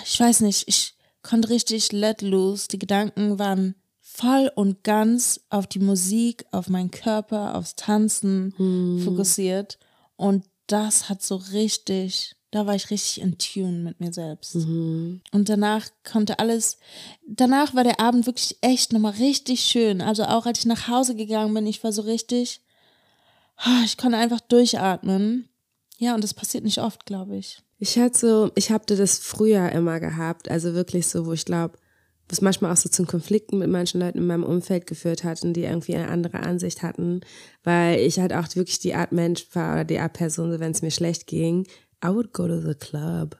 ich 0.04 0.18
weiß 0.18 0.42
nicht, 0.42 0.68
ich 0.68 0.94
konnte 1.22 1.50
richtig 1.50 1.90
let 1.90 2.22
loose. 2.22 2.68
Die 2.68 2.78
Gedanken 2.78 3.38
waren 3.40 3.74
voll 4.00 4.50
und 4.54 4.84
ganz 4.84 5.40
auf 5.50 5.66
die 5.66 5.80
Musik, 5.80 6.44
auf 6.52 6.68
meinen 6.68 6.90
Körper, 6.90 7.56
aufs 7.56 7.74
Tanzen 7.74 8.54
mm. 8.56 9.00
fokussiert. 9.00 9.78
Und 10.16 10.44
das 10.68 11.08
hat 11.08 11.22
so 11.22 11.36
richtig, 11.36 12.36
da 12.50 12.66
war 12.66 12.74
ich 12.74 12.90
richtig 12.90 13.20
in 13.20 13.36
Tune 13.38 13.78
mit 13.78 14.00
mir 14.00 14.12
selbst. 14.12 14.54
Mhm. 14.54 15.20
Und 15.32 15.48
danach 15.48 15.88
konnte 16.10 16.38
alles, 16.38 16.78
danach 17.26 17.74
war 17.74 17.84
der 17.84 18.00
Abend 18.00 18.26
wirklich 18.26 18.56
echt 18.60 18.92
nochmal 18.92 19.12
richtig 19.12 19.60
schön. 19.62 20.00
Also 20.00 20.24
auch 20.24 20.46
als 20.46 20.60
ich 20.60 20.66
nach 20.66 20.88
Hause 20.88 21.16
gegangen 21.16 21.52
bin, 21.54 21.66
ich 21.66 21.82
war 21.82 21.92
so 21.92 22.02
richtig, 22.02 22.60
ah, 23.56 23.82
ich 23.84 23.96
konnte 23.96 24.18
einfach 24.18 24.40
durchatmen. 24.40 25.48
Ja, 25.98 26.14
und 26.14 26.22
das 26.22 26.34
passiert 26.34 26.64
nicht 26.64 26.78
oft, 26.78 27.06
glaube 27.06 27.36
ich. 27.36 27.60
Ich 27.80 27.98
hatte 27.98 28.18
so, 28.18 28.50
ich 28.54 28.70
hatte 28.70 28.96
das 28.96 29.18
früher 29.18 29.70
immer 29.72 30.00
gehabt, 30.00 30.50
also 30.50 30.74
wirklich 30.74 31.06
so, 31.06 31.26
wo 31.26 31.32
ich 31.32 31.44
glaube, 31.44 31.78
was 32.28 32.40
manchmal 32.40 32.72
auch 32.72 32.76
so 32.76 32.88
zu 32.88 33.04
Konflikten 33.04 33.58
mit 33.58 33.70
manchen 33.70 34.00
Leuten 34.00 34.18
in 34.18 34.26
meinem 34.26 34.44
Umfeld 34.44 34.86
geführt 34.86 35.24
hat 35.24 35.42
und 35.42 35.54
die 35.54 35.64
irgendwie 35.64 35.94
eine 35.94 36.08
andere 36.08 36.40
Ansicht 36.40 36.82
hatten, 36.82 37.20
weil 37.64 38.00
ich 38.00 38.18
halt 38.18 38.32
auch 38.32 38.46
wirklich 38.54 38.78
die 38.78 38.94
Art 38.94 39.12
Mensch 39.12 39.46
war 39.54 39.74
oder 39.74 39.84
die 39.84 39.98
Art 39.98 40.12
Person, 40.12 40.52
so 40.52 40.60
wenn 40.60 40.72
es 40.72 40.82
mir 40.82 40.90
schlecht 40.90 41.26
ging, 41.26 41.66
I 42.04 42.08
would 42.08 42.32
go 42.32 42.46
to 42.46 42.60
the 42.60 42.74
club. 42.74 43.38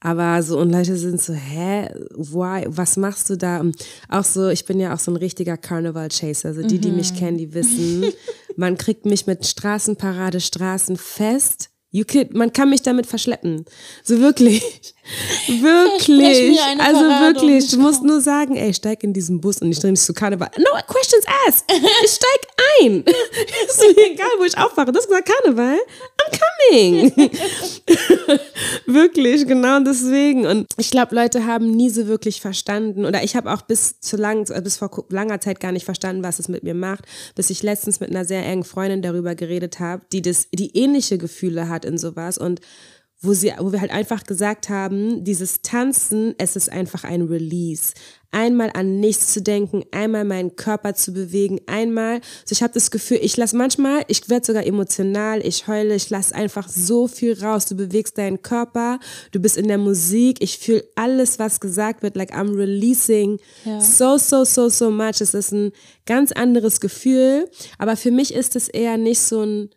Aber 0.00 0.42
so, 0.42 0.58
und 0.58 0.70
Leute 0.70 0.96
sind 0.96 1.20
so, 1.20 1.32
hä, 1.32 1.88
why, 2.14 2.66
was 2.68 2.96
machst 2.96 3.30
du 3.30 3.36
da? 3.36 3.64
Auch 4.08 4.24
so, 4.24 4.48
ich 4.48 4.66
bin 4.66 4.78
ja 4.78 4.94
auch 4.94 4.98
so 4.98 5.10
ein 5.10 5.16
richtiger 5.16 5.56
Carnival-Chaser. 5.56 6.50
Also 6.50 6.62
die, 6.62 6.78
die 6.78 6.92
mich 6.92 7.12
mhm. 7.12 7.16
kennen, 7.16 7.38
die 7.38 7.54
wissen, 7.54 8.04
man 8.56 8.76
kriegt 8.76 9.06
mich 9.06 9.26
mit 9.26 9.46
Straßenparade, 9.46 10.40
Straßenfest 10.40 11.70
You 11.96 12.04
could, 12.04 12.34
man 12.34 12.52
kann 12.52 12.68
mich 12.68 12.82
damit 12.82 13.06
verschleppen. 13.06 13.64
So 14.02 14.20
wirklich. 14.20 14.94
wirklich. 15.46 16.58
Also 16.78 17.00
wirklich. 17.00 17.70
Du 17.70 17.78
musst 17.78 18.02
nur 18.02 18.20
sagen, 18.20 18.56
ey, 18.56 18.72
steig 18.74 19.02
in 19.04 19.12
diesen 19.12 19.40
Bus 19.40 19.58
und 19.58 19.70
ich 19.70 19.78
drehe 19.78 19.90
mich 19.90 20.00
zu 20.00 20.12
Karneval. 20.12 20.50
No 20.58 20.80
questions 20.86 21.24
asked. 21.46 21.64
Ich 22.04 22.10
steig 22.10 22.40
ein. 22.80 23.04
ist 23.68 23.96
mir 23.96 24.12
egal, 24.12 24.30
wo 24.38 24.44
ich 24.44 24.56
aufwache. 24.56 24.92
Hast 24.94 25.06
gesagt 25.06 25.28
Karneval. 25.28 25.78
I'm 26.18 26.38
coming. 26.70 27.12
wirklich, 28.86 29.46
genau 29.46 29.80
deswegen. 29.80 30.46
Und 30.46 30.66
ich 30.76 30.90
glaube, 30.90 31.14
Leute 31.14 31.46
haben 31.46 31.70
nie 31.70 31.90
so 31.90 32.06
wirklich 32.06 32.40
verstanden, 32.40 33.04
oder 33.04 33.22
ich 33.22 33.36
habe 33.36 33.52
auch 33.52 33.62
bis 33.62 34.00
zu 34.00 34.16
lang, 34.16 34.44
bis 34.62 34.76
vor 34.76 34.90
langer 35.10 35.40
Zeit 35.40 35.60
gar 35.60 35.72
nicht 35.72 35.84
verstanden, 35.84 36.22
was 36.22 36.38
es 36.38 36.48
mit 36.48 36.62
mir 36.64 36.74
macht, 36.74 37.04
bis 37.34 37.50
ich 37.50 37.62
letztens 37.62 38.00
mit 38.00 38.10
einer 38.10 38.24
sehr 38.24 38.44
engen 38.44 38.64
Freundin 38.64 39.02
darüber 39.02 39.34
geredet 39.34 39.78
habe, 39.80 40.02
die 40.12 40.22
das, 40.22 40.48
die 40.52 40.76
ähnliche 40.76 41.18
Gefühle 41.18 41.68
hat 41.68 41.84
in 41.84 41.98
sowas 41.98 42.38
und 42.38 42.60
wo, 43.20 43.32
sie, 43.32 43.52
wo 43.58 43.72
wir 43.72 43.80
halt 43.80 43.90
einfach 43.90 44.24
gesagt 44.24 44.68
haben, 44.68 45.24
dieses 45.24 45.62
Tanzen, 45.62 46.34
es 46.38 46.54
ist 46.54 46.70
einfach 46.70 47.04
ein 47.04 47.22
Release. 47.22 47.94
Einmal 48.30 48.70
an 48.74 49.00
nichts 49.00 49.32
zu 49.32 49.40
denken, 49.40 49.84
einmal 49.92 50.24
meinen 50.24 50.56
Körper 50.56 50.94
zu 50.94 51.14
bewegen, 51.14 51.60
einmal. 51.66 52.20
So 52.44 52.52
ich 52.52 52.62
habe 52.62 52.74
das 52.74 52.90
Gefühl, 52.90 53.18
ich 53.22 53.38
lasse 53.38 53.56
manchmal, 53.56 54.04
ich 54.08 54.28
werde 54.28 54.44
sogar 54.44 54.66
emotional, 54.66 55.44
ich 55.46 55.66
heule, 55.66 55.94
ich 55.94 56.10
lasse 56.10 56.34
einfach 56.34 56.68
so 56.68 57.08
viel 57.08 57.42
raus. 57.42 57.64
Du 57.64 57.74
bewegst 57.74 58.18
deinen 58.18 58.42
Körper, 58.42 59.00
du 59.32 59.40
bist 59.40 59.56
in 59.56 59.68
der 59.68 59.78
Musik, 59.78 60.38
ich 60.40 60.58
fühle 60.58 60.84
alles, 60.96 61.38
was 61.38 61.60
gesagt 61.60 62.02
wird, 62.02 62.16
like 62.16 62.34
I'm 62.34 62.54
releasing 62.54 63.38
ja. 63.64 63.80
so, 63.80 64.18
so, 64.18 64.44
so, 64.44 64.68
so 64.68 64.90
much. 64.90 65.22
Es 65.22 65.32
ist 65.32 65.52
ein 65.52 65.72
ganz 66.04 66.32
anderes 66.32 66.80
Gefühl, 66.80 67.48
aber 67.78 67.96
für 67.96 68.10
mich 68.10 68.34
ist 68.34 68.56
es 68.56 68.68
eher 68.68 68.98
nicht 68.98 69.20
so 69.20 69.40
ein 69.42 69.70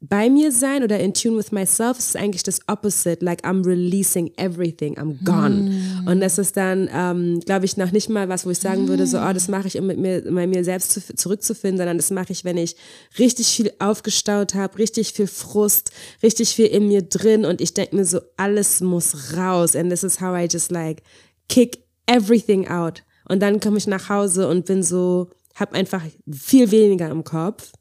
bei 0.00 0.30
mir 0.30 0.52
sein 0.52 0.84
oder 0.84 1.00
in 1.00 1.12
tune 1.12 1.36
with 1.36 1.50
myself 1.50 1.98
ist 1.98 2.16
eigentlich 2.16 2.44
das 2.44 2.60
Opposite. 2.68 3.24
Like 3.24 3.44
I'm 3.44 3.66
releasing 3.66 4.30
everything, 4.36 4.96
I'm 4.96 5.24
gone. 5.24 5.70
Mm. 5.70 6.06
Und 6.06 6.20
das 6.20 6.38
ist 6.38 6.56
dann, 6.56 6.88
ähm, 6.92 7.40
glaube 7.40 7.64
ich, 7.64 7.76
noch 7.76 7.90
nicht 7.90 8.08
mal 8.08 8.28
was, 8.28 8.46
wo 8.46 8.50
ich 8.50 8.60
sagen 8.60 8.84
mm. 8.84 8.88
würde, 8.88 9.08
so, 9.08 9.18
oh, 9.18 9.32
das 9.32 9.48
mache 9.48 9.66
ich, 9.66 9.76
um 9.76 9.86
mit 9.86 9.98
mir, 9.98 10.22
bei 10.22 10.46
mir 10.46 10.62
selbst 10.62 10.92
zu, 10.92 11.14
zurückzufinden, 11.16 11.78
sondern 11.78 11.96
das 11.96 12.12
mache 12.12 12.32
ich, 12.32 12.44
wenn 12.44 12.56
ich 12.56 12.76
richtig 13.18 13.48
viel 13.48 13.72
aufgestaut 13.80 14.54
habe, 14.54 14.78
richtig 14.78 15.14
viel 15.14 15.26
Frust, 15.26 15.90
richtig 16.22 16.50
viel 16.50 16.66
in 16.66 16.86
mir 16.86 17.02
drin 17.02 17.44
und 17.44 17.60
ich 17.60 17.74
denke 17.74 17.96
mir 17.96 18.04
so, 18.04 18.20
alles 18.36 18.80
muss 18.80 19.36
raus. 19.36 19.74
And 19.74 19.90
this 19.90 20.04
is 20.04 20.20
how 20.20 20.36
I 20.38 20.46
just 20.48 20.70
like 20.70 21.02
kick 21.48 21.82
everything 22.06 22.68
out. 22.68 23.02
Und 23.28 23.42
dann 23.42 23.58
komme 23.58 23.78
ich 23.78 23.88
nach 23.88 24.08
Hause 24.08 24.46
und 24.46 24.66
bin 24.66 24.84
so, 24.84 25.28
habe 25.56 25.74
einfach 25.74 26.04
viel 26.30 26.70
weniger 26.70 27.10
im 27.10 27.24
Kopf 27.24 27.72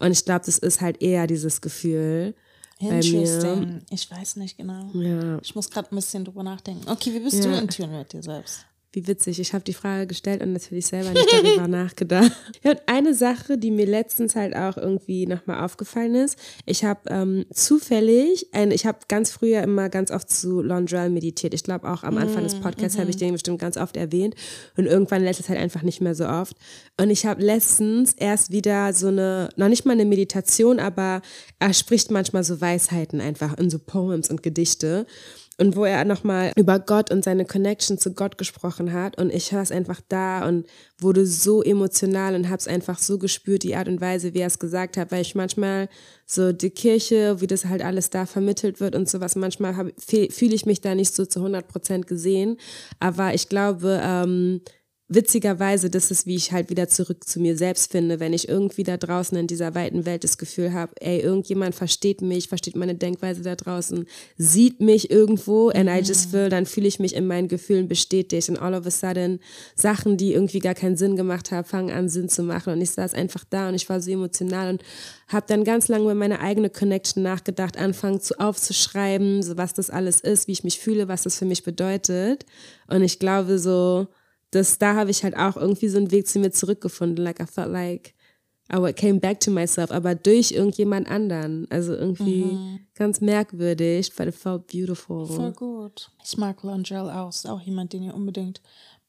und 0.00 0.10
ich 0.12 0.24
glaube, 0.24 0.44
das 0.44 0.58
ist 0.58 0.80
halt 0.80 1.00
eher 1.00 1.26
dieses 1.26 1.60
Gefühl. 1.60 2.34
Interesting. 2.78 3.82
Ich 3.90 4.10
weiß 4.10 4.36
nicht 4.36 4.56
genau. 4.56 4.90
Ja. 4.94 5.38
Ich 5.42 5.54
muss 5.54 5.70
gerade 5.70 5.92
ein 5.92 5.96
bisschen 5.96 6.24
drüber 6.24 6.42
nachdenken. 6.42 6.88
Okay, 6.88 7.12
wie 7.12 7.20
bist 7.20 7.44
ja. 7.44 7.50
du 7.50 7.58
in 7.58 7.68
Tune 7.68 7.98
mit 7.98 8.12
dir 8.12 8.22
selbst? 8.22 8.64
Wie 8.92 9.06
witzig, 9.06 9.38
ich 9.38 9.52
habe 9.52 9.62
die 9.62 9.72
Frage 9.72 10.08
gestellt 10.08 10.42
und 10.42 10.52
natürlich 10.52 10.86
selber 10.86 11.10
nicht 11.10 11.32
darüber 11.32 11.68
nachgedacht. 11.68 12.32
Ja, 12.64 12.72
und 12.72 12.80
eine 12.86 13.14
Sache, 13.14 13.56
die 13.56 13.70
mir 13.70 13.86
letztens 13.86 14.34
halt 14.34 14.56
auch 14.56 14.76
irgendwie 14.76 15.26
nochmal 15.26 15.64
aufgefallen 15.64 16.16
ist, 16.16 16.36
ich 16.66 16.84
habe 16.84 17.00
ähm, 17.08 17.46
zufällig, 17.52 18.48
ein, 18.52 18.72
ich 18.72 18.86
habe 18.86 18.98
ganz 19.06 19.30
früher 19.30 19.62
immer 19.62 19.90
ganz 19.90 20.10
oft 20.10 20.28
zu 20.28 20.60
Londrell 20.60 21.08
meditiert. 21.08 21.54
Ich 21.54 21.62
glaube 21.62 21.88
auch 21.88 22.02
am 22.02 22.18
Anfang 22.18 22.42
des 22.42 22.56
mm, 22.56 22.62
Podcasts 22.62 22.96
mm 22.96 23.00
habe 23.00 23.10
ich 23.10 23.16
den 23.16 23.32
bestimmt 23.32 23.60
ganz 23.60 23.76
oft 23.76 23.96
erwähnt 23.96 24.34
und 24.76 24.86
irgendwann 24.86 25.22
letztes 25.22 25.48
halt 25.48 25.60
einfach 25.60 25.82
nicht 25.82 26.00
mehr 26.00 26.16
so 26.16 26.26
oft. 26.26 26.56
Und 27.00 27.10
ich 27.10 27.24
habe 27.26 27.42
letztens 27.42 28.12
erst 28.14 28.50
wieder 28.50 28.92
so 28.92 29.06
eine, 29.06 29.50
noch 29.54 29.68
nicht 29.68 29.86
mal 29.86 29.92
eine 29.92 30.04
Meditation, 30.04 30.80
aber 30.80 31.22
er 31.60 31.72
spricht 31.72 32.10
manchmal 32.10 32.42
so 32.42 32.60
Weisheiten 32.60 33.20
einfach 33.20 33.56
in 33.56 33.70
so 33.70 33.78
Poems 33.78 34.28
und 34.30 34.42
Gedichte 34.42 35.06
und 35.60 35.76
wo 35.76 35.84
er 35.84 36.04
nochmal 36.06 36.52
über 36.56 36.78
Gott 36.78 37.10
und 37.10 37.22
seine 37.22 37.44
Connection 37.44 37.98
zu 37.98 38.14
Gott 38.14 38.38
gesprochen 38.38 38.92
hat. 38.92 39.18
Und 39.18 39.32
ich 39.32 39.52
war 39.52 39.60
es 39.60 39.70
einfach 39.70 40.00
da 40.08 40.48
und 40.48 40.66
wurde 40.98 41.26
so 41.26 41.62
emotional 41.62 42.34
und 42.34 42.48
habe 42.48 42.56
es 42.56 42.66
einfach 42.66 42.98
so 42.98 43.18
gespürt, 43.18 43.62
die 43.62 43.76
Art 43.76 43.86
und 43.86 44.00
Weise, 44.00 44.32
wie 44.32 44.38
er 44.38 44.46
es 44.46 44.58
gesagt 44.58 44.96
hat, 44.96 45.12
weil 45.12 45.20
ich 45.20 45.34
manchmal 45.34 45.88
so 46.24 46.52
die 46.52 46.70
Kirche, 46.70 47.40
wie 47.40 47.46
das 47.46 47.66
halt 47.66 47.82
alles 47.82 48.08
da 48.08 48.24
vermittelt 48.24 48.80
wird 48.80 48.94
und 48.94 49.08
sowas, 49.08 49.36
manchmal 49.36 49.92
fühle 49.98 50.54
ich 50.54 50.64
mich 50.64 50.80
da 50.80 50.94
nicht 50.94 51.14
so 51.14 51.26
zu 51.26 51.40
100 51.40 51.68
Prozent 51.68 52.06
gesehen, 52.06 52.56
aber 52.98 53.34
ich 53.34 53.48
glaube, 53.48 54.00
ähm, 54.02 54.62
witzigerweise, 55.10 55.90
das 55.90 56.12
ist, 56.12 56.24
wie 56.26 56.36
ich 56.36 56.52
halt 56.52 56.70
wieder 56.70 56.88
zurück 56.88 57.24
zu 57.26 57.40
mir 57.40 57.56
selbst 57.56 57.90
finde, 57.90 58.20
wenn 58.20 58.32
ich 58.32 58.48
irgendwie 58.48 58.84
da 58.84 58.96
draußen 58.96 59.36
in 59.36 59.48
dieser 59.48 59.74
weiten 59.74 60.06
Welt 60.06 60.22
das 60.22 60.38
Gefühl 60.38 60.72
habe, 60.72 60.92
ey, 61.00 61.18
irgendjemand 61.18 61.74
versteht 61.74 62.22
mich, 62.22 62.48
versteht 62.48 62.76
meine 62.76 62.94
Denkweise 62.94 63.42
da 63.42 63.56
draußen, 63.56 64.06
sieht 64.38 64.80
mich 64.80 65.10
irgendwo 65.10 65.70
and 65.70 65.90
I 65.90 65.98
just 65.98 66.28
mhm. 66.28 66.30
feel, 66.30 66.48
dann 66.48 66.64
fühle 66.64 66.86
ich 66.86 67.00
mich 67.00 67.16
in 67.16 67.26
meinen 67.26 67.48
Gefühlen 67.48 67.88
bestätigt. 67.88 68.48
Und 68.48 68.58
all 68.58 68.72
of 68.72 68.86
a 68.86 68.90
sudden 68.90 69.40
Sachen, 69.74 70.16
die 70.16 70.32
irgendwie 70.32 70.60
gar 70.60 70.74
keinen 70.74 70.96
Sinn 70.96 71.16
gemacht 71.16 71.50
haben, 71.50 71.66
fangen 71.66 71.90
an 71.90 72.08
Sinn 72.08 72.28
zu 72.28 72.44
machen. 72.44 72.72
Und 72.72 72.80
ich 72.80 72.92
saß 72.92 73.12
einfach 73.12 73.42
da 73.50 73.68
und 73.68 73.74
ich 73.74 73.88
war 73.88 74.00
so 74.00 74.12
emotional 74.12 74.70
und 74.70 74.84
habe 75.26 75.46
dann 75.48 75.64
ganz 75.64 75.88
lange 75.88 76.04
über 76.04 76.14
meine 76.14 76.40
eigene 76.40 76.70
Connection 76.70 77.24
nachgedacht, 77.24 77.76
anfangen 77.76 78.20
zu 78.20 78.38
aufzuschreiben, 78.38 79.42
so 79.42 79.56
was 79.56 79.74
das 79.74 79.90
alles 79.90 80.20
ist, 80.20 80.46
wie 80.46 80.52
ich 80.52 80.62
mich 80.62 80.78
fühle, 80.78 81.08
was 81.08 81.24
das 81.24 81.36
für 81.36 81.46
mich 81.46 81.64
bedeutet. 81.64 82.46
Und 82.86 83.02
ich 83.02 83.18
glaube 83.18 83.58
so, 83.58 84.06
das, 84.50 84.78
da 84.78 84.94
habe 84.94 85.10
ich 85.10 85.22
halt 85.22 85.36
auch 85.36 85.56
irgendwie 85.56 85.88
so 85.88 85.98
einen 85.98 86.10
Weg 86.10 86.26
zu 86.26 86.38
mir 86.38 86.50
zurückgefunden. 86.50 87.24
Like 87.24 87.40
I 87.40 87.46
felt 87.46 87.70
like 87.70 88.14
I 88.72 88.92
came 88.92 89.18
back 89.18 89.40
to 89.40 89.50
myself, 89.50 89.90
aber 89.90 90.14
durch 90.14 90.52
irgendjemand 90.52 91.08
anderen. 91.08 91.66
Also 91.70 91.92
irgendwie 91.94 92.44
mhm. 92.44 92.80
ganz 92.94 93.20
merkwürdig, 93.20 94.14
but 94.16 94.26
it 94.28 94.34
felt 94.34 94.66
beautiful. 94.68 95.26
Voll 95.26 95.52
gut. 95.52 96.10
Ich 96.24 96.36
mag 96.36 96.62
Longel 96.62 97.10
auch. 97.10 97.30
Ist 97.30 97.48
auch 97.48 97.60
jemand, 97.60 97.92
den 97.92 98.04
ihr 98.04 98.14
unbedingt 98.14 98.60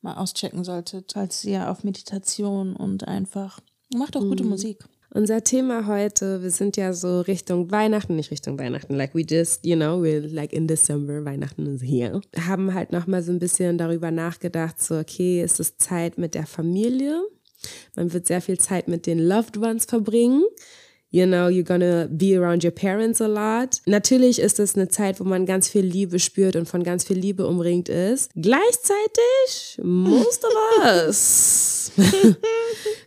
mal 0.01 0.15
auschecken 0.15 0.63
solltet, 0.63 1.15
als 1.15 1.45
ihr 1.45 1.69
auf 1.69 1.83
Meditation 1.83 2.75
und 2.75 3.07
einfach 3.07 3.59
macht 3.93 4.17
auch 4.17 4.21
gute 4.21 4.43
mhm. 4.43 4.49
Musik. 4.49 4.83
Unser 5.13 5.43
Thema 5.43 5.87
heute, 5.87 6.41
wir 6.41 6.51
sind 6.51 6.77
ja 6.77 6.93
so 6.93 7.19
Richtung 7.19 7.69
Weihnachten, 7.69 8.15
nicht 8.15 8.31
Richtung 8.31 8.57
Weihnachten, 8.57 8.95
like 8.95 9.13
we 9.13 9.25
just, 9.29 9.65
you 9.65 9.75
know, 9.75 10.01
we're 10.01 10.25
like 10.25 10.53
in 10.53 10.67
December, 10.67 11.25
Weihnachten 11.25 11.65
ist 11.65 11.83
hier. 11.83 12.21
Haben 12.47 12.73
halt 12.73 12.93
nochmal 12.93 13.21
so 13.21 13.33
ein 13.33 13.39
bisschen 13.39 13.77
darüber 13.77 14.09
nachgedacht, 14.09 14.81
so, 14.81 14.97
okay, 14.97 15.43
ist 15.43 15.59
es 15.59 15.75
Zeit 15.75 16.17
mit 16.17 16.33
der 16.33 16.45
Familie? 16.45 17.21
Man 17.97 18.13
wird 18.13 18.25
sehr 18.25 18.39
viel 18.39 18.57
Zeit 18.57 18.87
mit 18.87 19.05
den 19.05 19.19
Loved 19.19 19.57
Ones 19.57 19.83
verbringen. 19.83 20.45
You 21.13 21.25
know, 21.25 21.49
you're 21.49 21.65
gonna 21.65 22.07
be 22.09 22.37
around 22.37 22.63
your 22.63 22.71
parents 22.71 23.19
a 23.19 23.27
lot. 23.27 23.81
Natürlich 23.85 24.39
ist 24.39 24.59
es 24.59 24.75
eine 24.75 24.87
Zeit, 24.87 25.19
wo 25.19 25.25
man 25.25 25.45
ganz 25.45 25.67
viel 25.67 25.83
Liebe 25.83 26.19
spürt 26.19 26.55
und 26.55 26.69
von 26.69 26.83
ganz 26.83 27.03
viel 27.03 27.17
Liebe 27.17 27.45
umringt 27.45 27.89
ist. 27.89 28.31
Gleichzeitig, 28.33 29.77
most 29.83 30.45
of 30.45 30.53
us. 30.85 31.91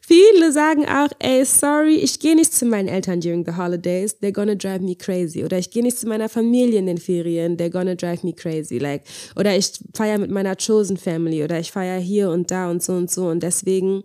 Viele 0.02 0.52
sagen 0.52 0.84
auch, 0.84 1.08
ey, 1.18 1.46
sorry, 1.46 1.94
ich 1.94 2.20
gehe 2.20 2.36
nicht 2.36 2.52
zu 2.52 2.66
meinen 2.66 2.88
Eltern 2.88 3.20
during 3.20 3.42
the 3.46 3.56
holidays, 3.56 4.14
they're 4.20 4.32
gonna 4.32 4.54
drive 4.54 4.82
me 4.82 4.94
crazy. 4.94 5.42
Oder 5.42 5.56
ich 5.56 5.70
gehe 5.70 5.82
nicht 5.82 5.98
zu 5.98 6.06
meiner 6.06 6.28
Familie 6.28 6.78
in 6.80 6.86
den 6.86 6.98
Ferien, 6.98 7.56
they're 7.56 7.70
gonna 7.70 7.94
drive 7.94 8.22
me 8.22 8.34
crazy. 8.34 8.76
Like, 8.76 9.04
oder 9.34 9.56
ich 9.56 9.72
feiere 9.94 10.18
mit 10.18 10.30
meiner 10.30 10.56
Chosen 10.56 10.98
Family 10.98 11.42
oder 11.42 11.58
ich 11.58 11.72
feiere 11.72 12.00
hier 12.00 12.28
und 12.28 12.50
da 12.50 12.70
und 12.70 12.82
so 12.82 12.92
und 12.92 13.10
so. 13.10 13.28
Und 13.28 13.42
deswegen 13.42 14.04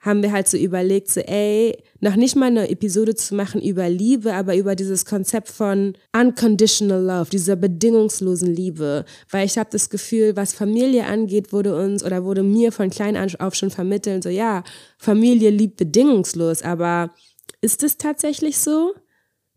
haben 0.00 0.22
wir 0.22 0.32
halt 0.32 0.48
so 0.48 0.56
überlegt, 0.56 1.10
so 1.10 1.20
ey, 1.20 1.76
noch 2.00 2.16
nicht 2.16 2.34
mal 2.34 2.46
eine 2.46 2.70
Episode 2.70 3.14
zu 3.14 3.34
machen 3.34 3.60
über 3.60 3.88
Liebe, 3.88 4.32
aber 4.32 4.56
über 4.56 4.74
dieses 4.74 5.04
Konzept 5.04 5.48
von 5.48 5.94
unconditional 6.18 7.02
love, 7.02 7.30
dieser 7.30 7.56
bedingungslosen 7.56 8.54
Liebe. 8.54 9.04
Weil 9.30 9.44
ich 9.44 9.58
habe 9.58 9.68
das 9.70 9.90
Gefühl, 9.90 10.36
was 10.36 10.54
Familie 10.54 11.04
angeht, 11.04 11.52
wurde 11.52 11.76
uns 11.76 12.02
oder 12.02 12.24
wurde 12.24 12.42
mir 12.42 12.72
von 12.72 12.88
klein 12.88 13.16
auf 13.38 13.54
schon 13.54 13.70
vermittelt, 13.70 14.22
so 14.22 14.30
ja, 14.30 14.64
Familie 14.96 15.50
liebt 15.50 15.76
bedingungslos, 15.76 16.62
aber 16.62 17.12
ist 17.60 17.82
es 17.82 17.98
tatsächlich 17.98 18.58
so? 18.58 18.94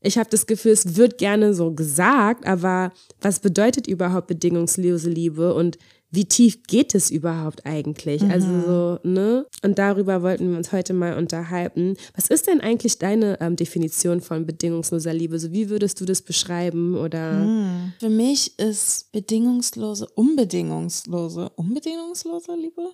Ich 0.01 0.17
habe 0.17 0.29
das 0.29 0.45
Gefühl, 0.45 0.73
es 0.73 0.97
wird 0.97 1.17
gerne 1.17 1.53
so 1.53 1.73
gesagt, 1.73 2.45
aber 2.45 2.91
was 3.21 3.39
bedeutet 3.39 3.87
überhaupt 3.87 4.27
bedingungslose 4.27 5.09
Liebe 5.09 5.53
und 5.53 5.77
wie 6.13 6.25
tief 6.25 6.63
geht 6.67 6.93
es 6.93 7.09
überhaupt 7.09 7.65
eigentlich? 7.65 8.21
Mhm. 8.21 8.31
Also 8.31 8.47
so, 8.61 8.99
ne? 9.03 9.47
Und 9.63 9.79
darüber 9.79 10.21
wollten 10.21 10.51
wir 10.51 10.57
uns 10.57 10.71
heute 10.71 10.93
mal 10.93 11.17
unterhalten. 11.17 11.97
Was 12.15 12.27
ist 12.27 12.45
denn 12.45 12.61
eigentlich 12.61 12.99
deine 12.99 13.41
ähm, 13.41 13.55
Definition 13.55 14.21
von 14.21 14.45
bedingungsloser 14.45 15.11
Liebe? 15.11 15.39
So 15.39 15.51
wie 15.51 15.69
würdest 15.69 15.99
du 15.99 16.05
das 16.05 16.21
beschreiben 16.21 16.95
oder? 16.95 17.33
Mhm. 17.33 17.93
Für 17.99 18.09
mich 18.09 18.59
ist 18.59 19.11
bedingungslose, 19.11 20.07
unbedingungslose, 20.13 21.49
unbedingungslose 21.55 22.55
Liebe? 22.55 22.89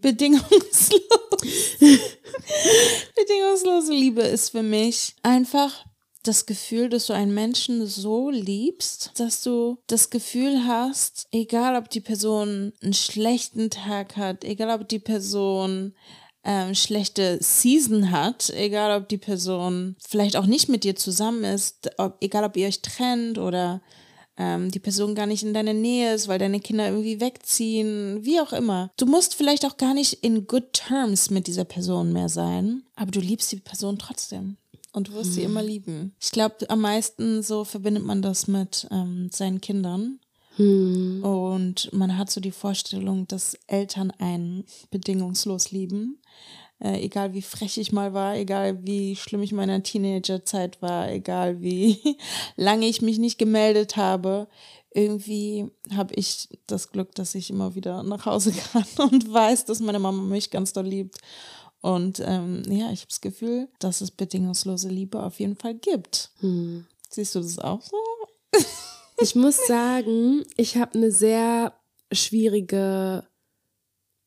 bedingungslos. 0.00 0.90
bedingungslose 3.16 3.92
Liebe 3.92 4.22
ist 4.22 4.50
für 4.50 4.64
mich 4.64 5.14
einfach 5.22 5.86
das 6.22 6.46
Gefühl, 6.46 6.88
dass 6.88 7.06
du 7.06 7.12
einen 7.12 7.34
Menschen 7.34 7.86
so 7.86 8.30
liebst, 8.30 9.12
dass 9.16 9.42
du 9.42 9.78
das 9.86 10.10
Gefühl 10.10 10.66
hast, 10.66 11.26
egal 11.32 11.76
ob 11.76 11.90
die 11.90 12.00
Person 12.00 12.72
einen 12.82 12.94
schlechten 12.94 13.70
Tag 13.70 14.16
hat, 14.16 14.44
egal 14.44 14.80
ob 14.80 14.88
die 14.88 14.98
Person 14.98 15.94
ähm, 16.44 16.74
schlechte 16.74 17.38
Season 17.40 18.10
hat, 18.10 18.50
egal 18.50 19.00
ob 19.00 19.08
die 19.08 19.18
Person 19.18 19.96
vielleicht 20.06 20.36
auch 20.36 20.46
nicht 20.46 20.68
mit 20.68 20.84
dir 20.84 20.96
zusammen 20.96 21.44
ist, 21.44 21.90
ob, 21.98 22.16
egal 22.20 22.44
ob 22.44 22.56
ihr 22.56 22.66
euch 22.66 22.82
trennt 22.82 23.38
oder 23.38 23.80
ähm, 24.36 24.70
die 24.70 24.80
Person 24.80 25.14
gar 25.14 25.26
nicht 25.26 25.42
in 25.42 25.54
deiner 25.54 25.74
Nähe 25.74 26.14
ist, 26.14 26.26
weil 26.28 26.38
deine 26.38 26.60
Kinder 26.60 26.88
irgendwie 26.88 27.20
wegziehen, 27.20 28.24
wie 28.24 28.40
auch 28.40 28.52
immer. 28.52 28.90
Du 28.96 29.06
musst 29.06 29.34
vielleicht 29.34 29.64
auch 29.66 29.76
gar 29.76 29.94
nicht 29.94 30.24
in 30.24 30.46
good 30.46 30.72
terms 30.72 31.30
mit 31.30 31.46
dieser 31.46 31.64
Person 31.64 32.12
mehr 32.12 32.28
sein, 32.28 32.82
aber 32.96 33.10
du 33.10 33.20
liebst 33.20 33.52
die 33.52 33.60
Person 33.60 33.98
trotzdem. 33.98 34.56
Und 34.92 35.08
du 35.08 35.12
wirst 35.14 35.28
hm. 35.28 35.32
sie 35.32 35.42
immer 35.42 35.62
lieben. 35.62 36.14
Ich 36.20 36.30
glaube, 36.30 36.68
am 36.68 36.80
meisten 36.80 37.42
so 37.42 37.64
verbindet 37.64 38.04
man 38.04 38.22
das 38.22 38.46
mit 38.46 38.86
ähm, 38.90 39.30
seinen 39.32 39.60
Kindern. 39.60 40.20
Hm. 40.56 41.24
Und 41.24 41.92
man 41.92 42.18
hat 42.18 42.30
so 42.30 42.40
die 42.40 42.50
Vorstellung, 42.50 43.26
dass 43.26 43.54
Eltern 43.66 44.10
einen 44.18 44.64
bedingungslos 44.90 45.70
lieben. 45.70 46.20
Äh, 46.82 47.00
egal 47.04 47.32
wie 47.32 47.42
frech 47.42 47.78
ich 47.78 47.92
mal 47.92 48.12
war, 48.12 48.36
egal 48.36 48.84
wie 48.84 49.14
schlimm 49.16 49.42
ich 49.42 49.52
in 49.52 49.56
meiner 49.56 49.82
Teenagerzeit 49.82 50.82
war, 50.82 51.10
egal 51.10 51.60
wie 51.60 51.98
lange 52.56 52.86
ich 52.86 53.00
mich 53.00 53.18
nicht 53.18 53.38
gemeldet 53.38 53.96
habe. 53.96 54.48
Irgendwie 54.90 55.70
habe 55.94 56.12
ich 56.14 56.48
das 56.66 56.90
Glück, 56.90 57.14
dass 57.14 57.34
ich 57.34 57.48
immer 57.48 57.74
wieder 57.74 58.02
nach 58.02 58.26
Hause 58.26 58.52
kann 58.72 58.84
und 59.10 59.32
weiß, 59.32 59.64
dass 59.64 59.80
meine 59.80 60.00
Mama 60.00 60.22
mich 60.22 60.50
ganz 60.50 60.72
doll 60.72 60.86
liebt. 60.86 61.18
Und 61.82 62.22
ähm, 62.24 62.62
ja, 62.68 62.90
ich 62.92 63.00
habe 63.00 63.08
das 63.08 63.20
Gefühl, 63.20 63.68
dass 63.80 64.00
es 64.00 64.10
bedingungslose 64.10 64.88
Liebe 64.88 65.22
auf 65.22 65.40
jeden 65.40 65.56
Fall 65.56 65.74
gibt. 65.74 66.30
Hm. 66.40 66.86
Siehst 67.10 67.34
du 67.34 67.40
das 67.40 67.58
auch 67.58 67.82
so? 67.82 67.96
ich 69.20 69.34
muss 69.34 69.66
sagen, 69.66 70.44
ich 70.56 70.76
habe 70.76 70.94
eine 70.94 71.10
sehr 71.10 71.74
schwierige 72.12 73.24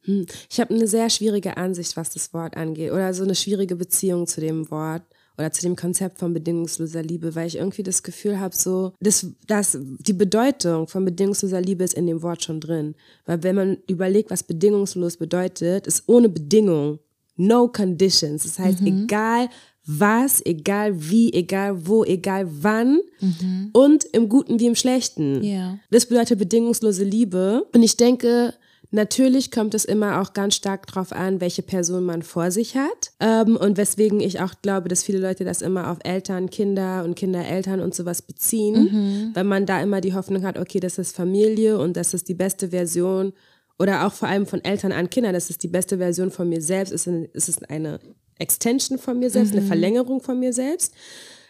hm. 0.05 0.27
Ich 0.49 0.59
habe 0.59 0.73
eine 0.73 0.87
sehr 0.87 1.09
schwierige 1.09 1.57
Ansicht, 1.57 1.97
was 1.97 2.11
das 2.11 2.33
Wort 2.33 2.55
angeht, 2.55 2.91
oder 2.91 3.13
so 3.13 3.23
eine 3.23 3.35
schwierige 3.35 3.75
Beziehung 3.75 4.27
zu 4.27 4.39
dem 4.39 4.69
Wort 4.69 5.03
oder 5.37 5.51
zu 5.51 5.61
dem 5.63 5.75
Konzept 5.75 6.19
von 6.19 6.33
bedingungsloser 6.33 7.03
Liebe, 7.03 7.35
weil 7.35 7.47
ich 7.47 7.57
irgendwie 7.57 7.83
das 7.83 8.03
Gefühl 8.03 8.39
habe, 8.39 8.55
so, 8.55 8.93
dass, 9.01 9.27
dass 9.47 9.77
die 9.81 10.13
Bedeutung 10.13 10.87
von 10.87 11.03
bedingungsloser 11.03 11.59
Liebe 11.59 11.83
ist 11.83 11.93
in 11.95 12.07
dem 12.07 12.21
Wort 12.21 12.43
schon 12.43 12.61
drin. 12.61 12.95
Weil 13.25 13.43
wenn 13.43 13.55
man 13.55 13.77
überlegt, 13.87 14.31
was 14.31 14.43
bedingungslos 14.43 15.17
bedeutet, 15.17 15.87
ist 15.87 16.03
ohne 16.07 16.29
Bedingung, 16.29 16.99
no 17.35 17.67
conditions. 17.67 18.43
Das 18.43 18.59
heißt, 18.59 18.81
mhm. 18.81 19.05
egal 19.05 19.49
was, 19.85 20.43
egal 20.45 20.93
wie, 21.09 21.31
egal 21.33 21.87
wo, 21.87 22.03
egal 22.03 22.47
wann 22.49 23.01
mhm. 23.19 23.69
und 23.73 24.03
im 24.05 24.29
Guten 24.29 24.59
wie 24.59 24.65
im 24.65 24.75
Schlechten. 24.75 25.43
Yeah. 25.43 25.79
Das 25.91 26.07
bedeutet 26.07 26.39
bedingungslose 26.39 27.03
Liebe. 27.03 27.67
Und 27.73 27.83
ich 27.83 27.97
denke, 27.97 28.55
Natürlich 28.91 29.51
kommt 29.51 29.73
es 29.73 29.83
immer 29.83 30.21
auch 30.21 30.31
ganz 30.31 30.55
stark 30.55 30.87
darauf 30.87 31.11
an, 31.11 31.41
welche 31.41 31.63
Person 31.63 32.05
man 32.05 32.21
vor 32.21 32.49
sich 32.49 32.77
hat. 32.77 33.11
Ähm, 33.19 33.57
und 33.57 33.77
weswegen 33.77 34.21
ich 34.21 34.39
auch 34.39 34.53
glaube, 34.61 34.87
dass 34.87 35.03
viele 35.03 35.19
Leute 35.19 35.43
das 35.43 35.61
immer 35.61 35.91
auf 35.91 35.97
Eltern, 36.03 36.49
Kinder 36.49 37.03
und 37.03 37.15
Kindereltern 37.15 37.81
und 37.81 37.93
sowas 37.93 38.21
beziehen, 38.21 38.83
mhm. 38.83 39.31
weil 39.33 39.43
man 39.43 39.65
da 39.65 39.81
immer 39.81 39.99
die 39.99 40.13
Hoffnung 40.13 40.43
hat, 40.43 40.57
okay, 40.57 40.79
das 40.79 40.97
ist 40.97 41.13
Familie 41.13 41.77
und 41.77 41.97
das 41.97 42.13
ist 42.13 42.29
die 42.29 42.35
beste 42.35 42.69
Version 42.69 43.33
oder 43.77 44.05
auch 44.05 44.13
vor 44.13 44.27
allem 44.27 44.45
von 44.45 44.63
Eltern 44.63 44.91
an 44.91 45.09
Kinder, 45.09 45.33
das 45.33 45.49
ist 45.49 45.63
die 45.63 45.67
beste 45.67 45.97
Version 45.97 46.31
von 46.31 46.47
mir 46.47 46.61
selbst, 46.61 46.93
es 46.93 47.07
ist 47.49 47.69
eine 47.69 47.99
Extension 48.39 48.97
von 48.97 49.19
mir 49.19 49.29
selbst, 49.29 49.53
mhm. 49.53 49.59
eine 49.59 49.67
Verlängerung 49.67 50.21
von 50.21 50.39
mir 50.39 50.53
selbst. 50.53 50.93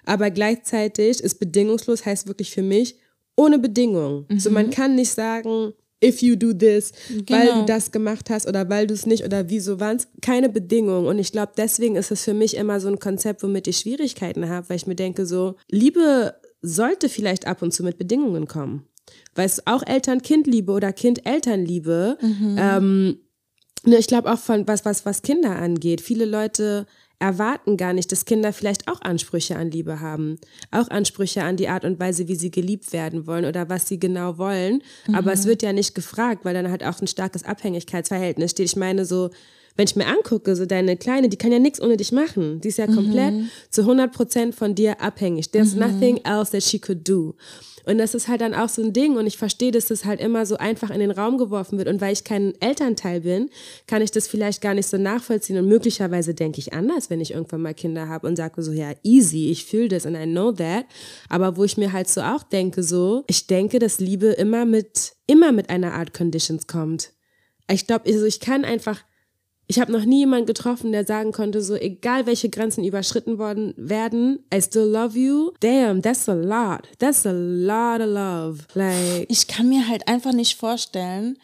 Aber 0.06 0.30
gleichzeitig 0.30 1.22
ist 1.22 1.40
bedingungslos 1.40 2.06
heißt 2.06 2.28
wirklich 2.28 2.52
für 2.52 2.62
mich 2.62 2.96
ohne 3.36 3.60
Bedingung. 3.60 4.26
Mhm. 4.30 4.40
So 4.40 4.50
man 4.52 4.70
kann 4.70 4.96
nicht 4.96 5.12
sagen, 5.12 5.74
if 6.04 6.22
you 6.22 6.36
do 6.36 6.54
this, 6.54 6.92
genau. 7.10 7.24
weil 7.30 7.48
du 7.48 7.54
genau. 7.54 7.66
das 7.66 7.92
gemacht 7.92 8.30
hast 8.30 8.48
oder 8.48 8.70
weil 8.70 8.88
du 8.88 8.94
es 8.94 9.06
nicht 9.06 9.24
oder 9.24 9.50
wieso 9.50 9.78
es 9.78 10.08
keine 10.22 10.50
Bedingung. 10.50 11.08
Und 11.08 11.20
ich 11.20 11.32
glaube, 11.32 11.54
deswegen 11.58 11.96
ist 11.96 12.12
es 12.12 12.24
für 12.24 12.34
mich 12.34 12.56
immer 12.56 12.80
so 12.80 12.88
ein 12.88 13.00
Konzept, 13.00 13.44
womit 13.44 13.68
ich 13.68 13.78
Schwierigkeiten 13.78 14.48
habe, 14.50 14.70
weil 14.70 14.78
ich 14.78 14.88
mir 14.88 14.96
denke, 14.96 15.26
so, 15.26 15.56
Liebe 15.70 16.36
sollte 16.62 17.10
vielleicht 17.10 17.48
ab 17.48 17.62
und 17.62 17.74
zu 17.74 17.84
mit 17.84 17.98
Bedingungen 17.98 18.48
kommen. 18.48 18.88
Weil 19.34 19.46
es 19.46 19.66
auch 19.68 19.84
Eltern-Kind-Liebe 19.86 20.72
oder 20.72 20.94
Kind-Eltern-Liebe, 20.94 22.18
mhm. 22.22 22.56
ähm, 22.60 23.20
ne, 23.86 23.98
ich 23.98 24.08
glaube 24.08 24.32
auch 24.32 24.40
von 24.40 24.68
was, 24.68 24.86
was, 24.86 25.06
was 25.06 25.22
Kinder 25.22 25.56
angeht. 25.56 26.02
Viele 26.02 26.26
Leute 26.26 26.86
erwarten 27.20 27.78
gar 27.78 27.94
nicht, 27.94 28.12
dass 28.12 28.26
Kinder 28.26 28.52
vielleicht 28.54 28.88
auch 28.88 29.02
Ansprüche 29.02 29.56
an 29.56 29.72
Liebe 29.72 30.00
haben, 30.00 30.38
auch 30.72 30.90
Ansprüche 30.90 31.44
an 31.44 31.58
die 31.58 31.70
Art 31.70 31.86
und 31.86 32.00
Weise, 32.00 32.28
wie 32.28 32.36
sie 32.36 32.52
geliebt 32.52 32.92
werden 32.94 33.26
wollen 33.26 33.46
oder 33.46 33.70
was 33.70 33.88
sie 33.88 34.00
genau 34.00 34.38
wollen. 34.38 34.82
Mhm. 35.08 35.16
Aber 35.16 35.34
es 35.34 35.46
mhm. 35.46 35.50
wird 35.50 35.64
ja 35.64 35.74
nicht 35.74 35.96
gefragt, 35.96 36.44
weil 36.44 36.54
dann 36.54 36.70
halt 36.70 36.84
auch 36.84 37.00
ein 37.02 37.08
starkes 37.08 37.44
Abhängigkeitsverhältnis 37.44 38.52
steht. 38.52 38.66
Ich 38.66 38.76
meine 38.76 39.06
so, 39.06 39.30
wenn 39.76 39.86
ich 39.86 39.96
mir 39.96 40.08
angucke, 40.08 40.56
so 40.56 40.66
deine 40.66 40.98
Kleine, 40.98 41.30
die 41.30 41.38
kann 41.38 41.52
ja 41.52 41.60
nichts 41.60 41.82
ohne 41.82 41.98
dich 41.98 42.12
machen. 42.12 42.62
Die 42.62 42.70
ist 42.70 42.78
ja 42.78 42.88
komplett 42.88 43.34
mhm. 43.34 43.50
zu 43.70 43.82
100 43.82 44.12
Prozent 44.12 44.56
von 44.56 44.74
dir 44.74 45.02
abhängig. 45.02 45.52
There's 45.52 45.74
mhm. 45.74 45.82
nothing 45.82 46.18
else 46.24 46.52
that 46.52 46.64
she 46.64 46.80
could 46.80 47.08
do. 47.08 47.36
Und 47.86 48.00
das 48.00 48.16
ist 48.16 48.28
halt 48.28 48.42
dann 48.42 48.54
auch 48.54 48.70
so 48.70 48.82
ein 48.82 48.94
Ding 48.94 49.16
und 49.16 49.28
ich 49.28 49.38
verstehe, 49.38 49.72
dass 49.72 49.86
das 49.86 50.06
halt 50.06 50.20
immer 50.20 50.46
so 50.46 50.58
einfach 50.58 50.90
in 50.90 51.00
den 51.00 51.12
Raum 51.12 51.38
geworfen 51.38 51.78
wird 51.78 51.88
und 51.88 52.02
weil 52.02 52.14
ich 52.14 52.24
kein 52.24 52.60
Elternteil 52.60 53.22
bin, 53.22 53.50
kann 53.86 54.02
ich 54.02 54.10
das 54.12 54.28
vielleicht 54.28 54.62
gar 54.62 54.74
nicht 54.74 54.88
so 54.88 54.98
nachvollziehen 54.98 55.58
und 55.58 55.68
möglicherweise 55.68 56.34
denke 56.34 56.60
ich 56.60 56.74
anders, 56.74 57.10
wenn 57.10 57.22
ich 57.22 57.32
irgendwann 57.32 57.62
mal 57.62 57.76
Kinder 57.76 58.10
habe 58.10 58.28
und 58.28 58.38
sage 58.38 58.64
so, 58.64 58.72
ja, 58.72 58.94
easy, 59.04 59.52
ich 59.52 59.66
fühle 59.66 59.90
das 59.90 60.06
and 60.06 60.18
I 60.18 60.26
know 60.26 60.52
that, 60.52 60.86
aber 61.30 61.58
wo 61.58 61.64
ich 61.64 61.78
mir 61.78 61.94
halt 61.94 62.10
so 62.10 62.22
auch 62.22 62.44
denke 62.44 62.82
so, 62.82 63.24
ich 63.28 63.46
denke, 63.46 63.78
dass 63.78 64.00
Liebe 64.00 64.28
immer 64.30 64.66
mit, 64.66 65.14
immer 65.28 65.52
mit 65.52 65.70
einer 65.70 65.94
Art 65.94 66.14
Conditions 66.14 66.66
kommt. 66.66 67.12
Ich 67.70 67.86
glaube, 67.86 68.10
also 68.12 68.26
ich 68.26 68.40
kann 68.40 68.66
einfach 68.66 69.04
ich 69.68 69.80
habe 69.80 69.92
noch 69.92 70.06
nie 70.06 70.20
jemanden 70.20 70.46
getroffen, 70.46 70.92
der 70.92 71.06
sagen 71.06 71.32
konnte, 71.32 71.62
so 71.62 71.76
egal 71.76 72.26
welche 72.26 72.50
Grenzen 72.50 72.84
überschritten 72.84 73.38
worden 73.40 73.74
werden, 73.78 74.40
I 74.54 74.62
still 74.62 74.84
love 74.86 75.18
you. 75.18 75.52
Damn, 75.60 76.02
that's 76.02 76.30
a 76.30 76.34
lot. 76.34 76.88
That's 77.00 77.26
a 77.26 77.32
lot 77.32 78.00
of 78.00 78.08
love. 78.08 78.58
Like 78.74 79.26
ich 79.30 79.48
kann 79.48 79.70
mir 79.70 79.88
halt 79.88 80.08
einfach 80.08 80.34
nicht 80.34 80.56
vorstellen, 80.56 81.38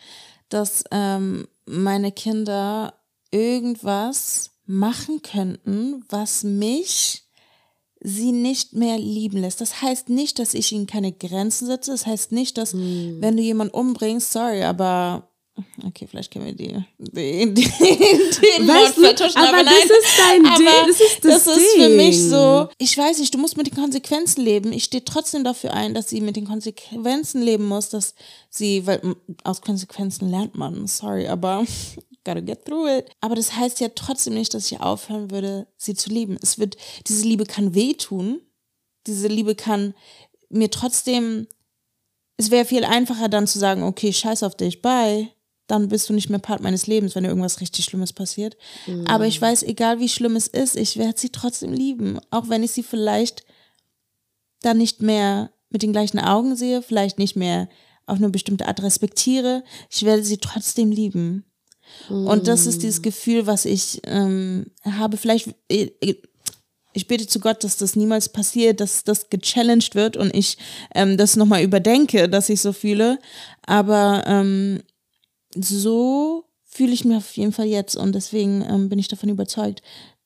dass 0.50 0.84
ähm, 0.92 1.48
meine 1.66 2.12
Kinder 2.12 2.94
irgendwas 3.32 4.52
machen 4.66 5.22
könnten, 5.22 6.06
was 6.10 6.44
mich 6.44 7.24
sie 8.04 8.32
nicht 8.32 8.74
mehr 8.74 8.98
lieben 8.98 9.38
lässt. 9.38 9.62
Das 9.62 9.82
heißt 9.82 10.10
nicht, 10.10 10.40
dass 10.40 10.54
ich 10.54 10.72
ihnen 10.72 10.88
keine 10.88 11.12
Grenzen 11.12 11.68
setze. 11.68 11.92
Das 11.92 12.06
heißt 12.06 12.32
nicht, 12.32 12.58
dass 12.58 12.74
hm. 12.74 13.18
wenn 13.20 13.38
du 13.38 13.44
jemanden 13.44 13.74
umbringst, 13.74 14.32
sorry, 14.32 14.64
aber 14.64 15.31
Okay, 15.86 16.08
vielleicht 16.08 16.32
können 16.32 16.45
wir 16.45 16.54
die, 16.54 16.74
die, 16.97 17.54
die, 17.54 17.69
den 17.71 18.65
Mord 18.65 18.93
vertuschen, 18.93 19.38
aber, 19.38 19.50
aber 19.50 19.63
nein, 19.63 19.74
das 19.88 19.97
ist 19.97 20.19
dein 20.19 20.43
Ding, 20.58 20.67
das 20.88 21.02
ist 21.02 21.26
das, 21.26 21.43
das 21.45 21.58
ist 21.58 21.76
für 21.76 21.89
mich 21.89 22.21
so, 22.21 22.69
ich 22.78 22.97
weiß 22.97 23.19
nicht, 23.19 23.34
du 23.34 23.38
musst 23.38 23.58
mit 23.58 23.67
den 23.67 23.76
Konsequenzen 23.76 24.43
leben. 24.43 24.71
Ich 24.71 24.86
stehe 24.86 25.04
trotzdem 25.04 25.43
dafür 25.43 25.74
ein, 25.74 25.93
dass 25.93 26.10
sie 26.10 26.21
mit 26.21 26.36
den 26.36 26.45
Konsequenzen 26.45 27.41
leben 27.41 27.65
muss, 27.65 27.89
dass 27.89 28.15
sie, 28.50 28.86
weil 28.86 29.15
aus 29.43 29.62
Konsequenzen 29.62 30.30
lernt 30.30 30.56
man, 30.56 30.88
sorry, 30.88 31.28
aber 31.28 31.65
gotta 32.24 32.41
get 32.41 32.65
through 32.65 32.88
it. 32.88 33.10
Aber 33.19 33.36
das 33.36 33.56
heißt 33.56 33.80
ja 33.80 33.89
trotzdem 33.95 34.34
nicht, 34.34 34.54
dass 34.54 34.71
ich 34.71 34.80
aufhören 34.80 35.32
würde, 35.32 35.67
sie 35.78 35.95
zu 35.95 36.10
lieben. 36.10 36.38
Es 36.41 36.60
wird, 36.60 36.78
diese 37.08 37.26
Liebe 37.28 37.45
kann 37.45 37.74
wehtun. 37.74 38.41
Diese 39.08 39.28
Liebe 39.28 39.56
kann 39.56 39.95
mir 40.50 40.69
trotzdem, 40.69 41.47
es 42.38 42.52
wäre 42.52 42.65
viel 42.65 42.84
einfacher 42.84 43.30
dann 43.30 43.47
zu 43.47 43.58
sagen, 43.58 43.84
okay, 43.84 44.13
scheiß 44.13 44.43
auf 44.43 44.56
dich, 44.56 44.82
bye 44.82 45.32
dann 45.72 45.88
bist 45.88 46.10
du 46.10 46.14
nicht 46.14 46.30
mehr 46.30 46.40
Part 46.40 46.62
meines 46.62 46.86
Lebens, 46.86 47.16
wenn 47.16 47.24
irgendwas 47.24 47.62
richtig 47.62 47.86
Schlimmes 47.86 48.12
passiert. 48.12 48.58
Mhm. 48.88 49.08
Aber 49.08 49.26
ich 49.26 49.42
weiß, 49.42 49.64
egal 49.64 50.00
wie 50.00 50.10
schlimm 50.10 50.36
es 50.36 50.48
ist, 50.48 50.76
ich 50.76 50.98
werde 50.98 51.18
sie 51.18 51.30
trotzdem 51.30 51.72
lieben. 51.72 52.20
Auch 52.30 52.50
wenn 52.50 52.62
ich 52.62 52.72
sie 52.72 52.84
vielleicht 52.84 53.46
dann 54.62 54.78
nicht 54.78 55.02
mehr 55.02 55.52
mit 55.70 55.82
den 55.82 55.94
gleichen 55.94 56.20
Augen 56.20 56.58
sehe, 56.58 56.82
vielleicht 56.82 57.20
nicht 57.20 57.38
mehr 57.38 57.70
auf 58.06 58.18
eine 58.18 58.30
bestimmte 58.30 58.68
Art 58.68 58.84
respektiere, 58.84 59.64
ich 59.90 60.04
werde 60.04 60.26
sie 60.26 60.38
trotzdem 60.38 60.92
lieben. 60.92 61.46
Mhm. 62.10 62.28
Und 62.28 62.48
das 62.50 62.66
ist 62.66 62.84
dieses 62.84 63.02
Gefühl, 63.02 63.48
was 63.48 63.64
ich 63.64 64.02
ähm, 64.06 64.66
habe. 64.84 65.16
Vielleicht, 65.16 65.56
ich, 65.70 65.94
äh, 66.02 66.16
ich 66.92 67.08
bete 67.08 67.28
zu 67.28 67.40
Gott, 67.40 67.64
dass 67.64 67.78
das 67.78 67.96
niemals 67.96 68.28
passiert, 68.28 68.82
dass 68.82 69.06
das 69.06 69.30
gechallenged 69.30 69.96
wird 69.96 70.18
und 70.18 70.36
ich 70.36 70.58
ähm, 70.94 71.16
das 71.16 71.38
nochmal 71.38 71.64
überdenke, 71.64 72.28
dass 72.28 72.50
ich 72.50 72.60
so 72.60 72.74
fühle. 72.74 73.20
Aber 73.66 74.26
ähm, 74.28 74.84
so 75.56 76.46
fühle 76.64 76.94
ich 76.94 77.06
mich 77.06 77.18
auf 77.18 77.36
jeden 77.36 77.52
Fall 77.52 77.68
jetzt 77.68 77.96
und 77.96 78.14
deswegen 78.14 78.62
ähm, 78.62 78.90
bin 78.90 79.00
ich 79.00 79.08
davon 79.08 79.30
überzeugt, 79.30 79.82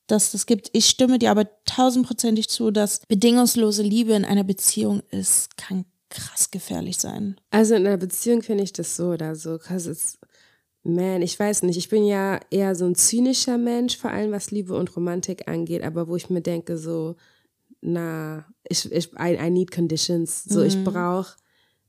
dass 0.06 0.30
das 0.30 0.46
gibt. 0.46 0.70
Ich 0.72 0.86
stimme 0.86 1.18
dir 1.18 1.30
aber 1.30 1.48
tausendprozentig 1.64 2.48
zu, 2.48 2.70
dass 2.70 3.00
bedingungslose 3.08 3.82
Liebe 3.82 4.12
in 4.12 4.24
einer 4.24 4.44
Beziehung 4.44 5.02
ist, 5.10 5.56
kann 5.56 5.84
krass 6.08 6.50
gefährlich 6.50 6.98
sein. 6.98 7.36
Also 7.50 7.74
in 7.74 7.86
einer 7.86 7.96
Beziehung 7.96 8.42
finde 8.42 8.62
ich 8.62 8.72
das 8.72 8.96
so 8.96 9.08
oder 9.08 9.34
so, 9.34 9.58
because 9.58 9.90
it's 9.90 10.18
Man, 10.88 11.20
ich 11.20 11.36
weiß 11.36 11.64
nicht. 11.64 11.76
Ich 11.78 11.88
bin 11.88 12.06
ja 12.06 12.38
eher 12.48 12.76
so 12.76 12.84
ein 12.84 12.94
zynischer 12.94 13.58
Mensch, 13.58 13.96
vor 13.96 14.10
allem 14.12 14.30
was 14.30 14.52
Liebe 14.52 14.72
und 14.74 14.94
Romantik 14.94 15.48
angeht, 15.48 15.82
aber 15.82 16.06
wo 16.06 16.14
ich 16.14 16.30
mir 16.30 16.42
denke, 16.42 16.78
so, 16.78 17.16
na, 17.80 18.46
ich, 18.68 18.90
ich 18.92 19.12
I, 19.14 19.34
I 19.34 19.50
need 19.50 19.72
conditions. 19.72 20.44
So, 20.44 20.60
mhm. 20.60 20.66
ich 20.66 20.84
brauche 20.84 21.34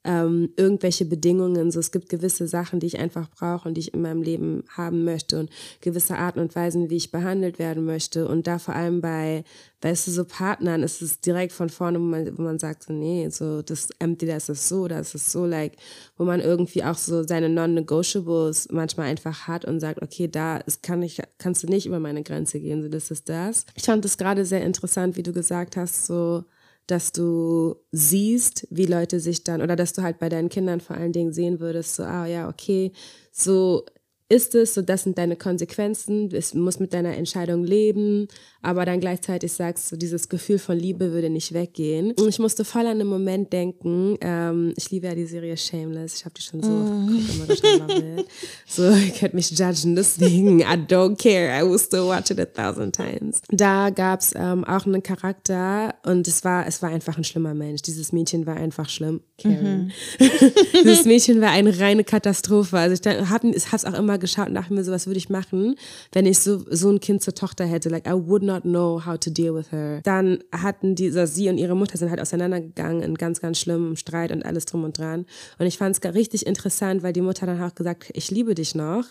ähm, 0.03 0.49
irgendwelche 0.55 1.05
Bedingungen. 1.05 1.71
So, 1.71 1.79
es 1.79 1.91
gibt 1.91 2.09
gewisse 2.09 2.47
Sachen, 2.47 2.79
die 2.79 2.87
ich 2.87 2.99
einfach 2.99 3.29
brauche 3.29 3.67
und 3.67 3.75
die 3.75 3.81
ich 3.81 3.93
in 3.93 4.01
meinem 4.01 4.21
Leben 4.21 4.63
haben 4.69 5.03
möchte 5.03 5.39
und 5.39 5.49
gewisse 5.81 6.17
Arten 6.17 6.39
und 6.39 6.55
Weisen, 6.55 6.89
wie 6.89 6.95
ich 6.95 7.11
behandelt 7.11 7.59
werden 7.59 7.83
möchte. 7.83 8.27
Und 8.27 8.47
da 8.47 8.57
vor 8.57 8.75
allem 8.75 9.01
bei, 9.01 9.43
weißt 9.81 10.07
du, 10.07 10.11
so 10.11 10.23
Partnern 10.23 10.81
ist 10.81 11.01
es 11.01 11.19
direkt 11.19 11.51
von 11.51 11.69
vorne, 11.69 11.99
wo 11.99 12.03
man, 12.03 12.37
wo 12.37 12.41
man 12.41 12.57
sagt, 12.57 12.83
so, 12.83 12.93
nee, 12.93 13.27
so, 13.29 13.61
das 13.61 13.89
entweder 13.99 14.37
ist 14.37 14.49
es 14.49 14.69
so, 14.69 14.87
das 14.87 15.13
ist 15.13 15.31
so, 15.31 15.45
like, 15.45 15.73
wo 16.17 16.23
man 16.23 16.39
irgendwie 16.39 16.83
auch 16.83 16.97
so 16.97 17.23
seine 17.23 17.49
Non-Negotiables 17.49 18.69
manchmal 18.71 19.07
einfach 19.07 19.47
hat 19.47 19.65
und 19.65 19.79
sagt, 19.79 20.01
okay, 20.01 20.27
da 20.27 20.57
ist, 20.57 20.83
kann 20.83 21.03
ich, 21.03 21.21
kannst 21.37 21.63
du 21.63 21.67
nicht 21.67 21.85
über 21.85 21.99
meine 21.99 22.23
Grenze 22.23 22.59
gehen, 22.59 22.81
so, 22.81 22.89
das 22.89 23.11
ist 23.11 23.27
das. 23.29 23.65
Ich 23.75 23.83
fand 23.83 24.05
es 24.05 24.17
gerade 24.17 24.45
sehr 24.45 24.63
interessant, 24.63 25.17
wie 25.17 25.23
du 25.23 25.33
gesagt 25.33 25.75
hast, 25.75 26.05
so, 26.05 26.45
dass 26.87 27.11
du 27.11 27.75
siehst, 27.91 28.67
wie 28.69 28.85
Leute 28.85 29.19
sich 29.19 29.43
dann, 29.43 29.61
oder 29.61 29.75
dass 29.75 29.93
du 29.93 30.01
halt 30.01 30.19
bei 30.19 30.29
deinen 30.29 30.49
Kindern 30.49 30.79
vor 30.81 30.97
allen 30.97 31.13
Dingen 31.13 31.33
sehen 31.33 31.59
würdest, 31.59 31.95
so, 31.95 32.03
ah 32.03 32.25
ja, 32.25 32.49
okay, 32.49 32.91
so 33.31 33.85
ist 34.29 34.55
es, 34.55 34.73
so 34.73 34.81
das 34.81 35.03
sind 35.03 35.17
deine 35.17 35.37
Konsequenzen, 35.37 36.29
du 36.29 36.39
musst 36.55 36.79
mit 36.81 36.93
deiner 36.93 37.15
Entscheidung 37.15 37.63
leben, 37.63 38.27
aber 38.61 38.83
dann 38.83 38.99
gleichzeitig 38.99 39.53
sagst 39.53 39.89
du, 39.91 39.95
dieses 39.95 40.27
Gefühl 40.27 40.59
von 40.59 40.77
Liebe 40.77 41.13
würde 41.13 41.29
nicht 41.29 41.53
weggehen. 41.53 42.11
Und 42.11 42.27
ich 42.27 42.39
musste 42.39 42.65
voll 42.65 42.85
an 42.87 42.97
den 42.97 43.07
Moment 43.07 43.53
denken, 43.53 44.17
ähm, 44.19 44.73
ich 44.75 44.91
liebe 44.91 45.07
ja 45.07 45.15
die 45.15 45.25
Serie 45.25 45.55
Shameless, 45.55 46.15
ich 46.15 46.25
habe 46.25 46.35
die 46.35 46.41
schon 46.41 46.61
so 46.61 46.69
mm. 46.69 47.47
oft 47.49 47.61
geguckt, 47.61 47.93
immer 47.93 48.23
So, 48.67 48.89
ihr 48.89 49.11
könnt 49.17 49.33
mich 49.33 49.51
judgen, 49.51 49.95
deswegen, 49.95 50.59
I 50.59 50.75
don't 50.75 51.15
care, 51.15 51.47
I 51.57 51.63
will 51.65 51.79
still 51.79 52.07
watch 52.07 52.29
it 52.29 52.39
a 52.39 52.45
thousand 52.45 52.93
times. 52.93 53.39
Da 53.49 53.89
gab's 53.91 54.33
ähm, 54.35 54.65
auch 54.65 54.85
einen 54.85 55.03
Charakter 55.03 55.95
und 56.03 56.27
es 56.27 56.43
war, 56.43 56.67
es 56.67 56.81
war 56.81 56.89
einfach 56.89 57.17
ein 57.17 57.23
schlimmer 57.23 57.53
Mensch. 57.53 57.83
Dieses 57.83 58.11
Mädchen 58.11 58.45
war 58.45 58.57
einfach 58.57 58.89
schlimm. 58.89 59.21
Karen. 59.37 59.93
Mhm. 60.19 60.29
Dieses 60.83 61.05
Mädchen 61.05 61.39
war 61.39 61.51
eine 61.51 61.79
reine 61.79 62.03
Katastrophe. 62.03 62.77
Also 62.77 63.01
ich 63.01 63.29
habe 63.29 63.49
es 63.51 63.85
auch 63.85 63.93
immer 63.93 64.16
geschaut 64.17 64.47
und 64.47 64.55
dachte 64.55 64.73
mir 64.73 64.83
so, 64.83 64.91
was 64.91 65.07
würde 65.07 65.17
ich 65.17 65.29
machen, 65.29 65.75
wenn 66.11 66.25
ich 66.25 66.39
so, 66.39 66.63
so 66.69 66.89
ein 66.89 66.99
Kind 66.99 67.21
zur 67.21 67.35
Tochter 67.35 67.65
hätte. 67.65 67.89
Like, 67.89 68.07
I 68.07 68.13
would 68.13 68.43
not 68.43 68.63
know 68.63 69.05
how 69.05 69.17
to 69.17 69.29
deal 69.29 69.55
with 69.55 69.71
her. 69.71 70.01
Dann 70.03 70.39
hatten 70.51 70.95
dieser, 70.95 71.27
sie 71.27 71.49
und 71.49 71.57
ihre 71.57 71.75
Mutter 71.75 71.97
sind 71.97 72.09
halt 72.09 72.21
auseinandergegangen 72.21 73.01
in 73.01 73.15
ganz, 73.15 73.41
ganz 73.41 73.59
schlimmem 73.59 73.95
Streit 73.95 74.31
und 74.31 74.45
alles 74.45 74.65
drum 74.65 74.83
und 74.83 74.97
dran. 74.97 75.25
Und 75.59 75.65
ich 75.65 75.77
fand 75.77 75.97
es 75.97 76.13
richtig 76.13 76.45
interessant, 76.45 77.03
weil 77.03 77.13
die 77.13 77.21
Mutter 77.21 77.45
dann 77.45 77.61
auch 77.61 77.75
gesagt, 77.75 78.09
ich 78.13 78.31
liebe 78.31 78.55
dich 78.55 78.75
noch 78.75 79.05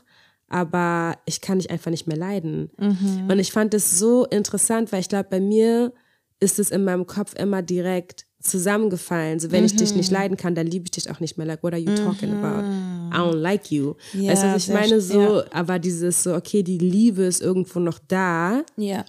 aber 0.48 1.16
ich 1.24 1.40
kann 1.40 1.58
dich 1.58 1.70
einfach 1.70 1.90
nicht 1.90 2.06
mehr 2.06 2.16
leiden. 2.16 2.70
Mhm. 2.78 3.28
Und 3.28 3.38
ich 3.38 3.52
fand 3.52 3.74
es 3.74 3.98
so 3.98 4.26
interessant, 4.26 4.92
weil 4.92 5.00
ich 5.00 5.08
glaube, 5.08 5.28
bei 5.28 5.40
mir 5.40 5.92
ist 6.40 6.58
es 6.58 6.70
in 6.70 6.84
meinem 6.84 7.06
Kopf 7.06 7.34
immer 7.34 7.62
direkt 7.62 8.26
zusammengefallen. 8.40 9.40
So, 9.40 9.50
wenn 9.50 9.60
mhm. 9.60 9.66
ich 9.66 9.76
dich 9.76 9.94
nicht 9.94 10.10
mhm. 10.10 10.16
leiden 10.16 10.36
kann, 10.36 10.54
dann 10.54 10.66
liebe 10.66 10.84
ich 10.84 10.90
dich 10.92 11.10
auch 11.10 11.20
nicht 11.20 11.36
mehr. 11.36 11.46
Like, 11.46 11.62
what 11.62 11.72
are 11.72 11.80
you 11.80 11.94
talking 11.94 12.38
mhm. 12.38 12.44
about? 12.44 12.68
I 13.14 13.18
don't 13.18 13.36
like 13.36 13.70
you. 13.70 13.94
Ja, 14.12 14.32
weißt 14.32 14.42
du, 14.42 14.46
was 14.54 14.68
ich 14.68 14.74
meine? 14.74 15.00
So, 15.00 15.20
ja. 15.20 15.44
aber 15.52 15.78
dieses 15.78 16.22
so, 16.22 16.34
okay, 16.34 16.62
die 16.62 16.78
Liebe 16.78 17.22
ist 17.22 17.42
irgendwo 17.42 17.80
noch 17.80 17.98
da. 18.06 18.64
Ja. 18.76 19.04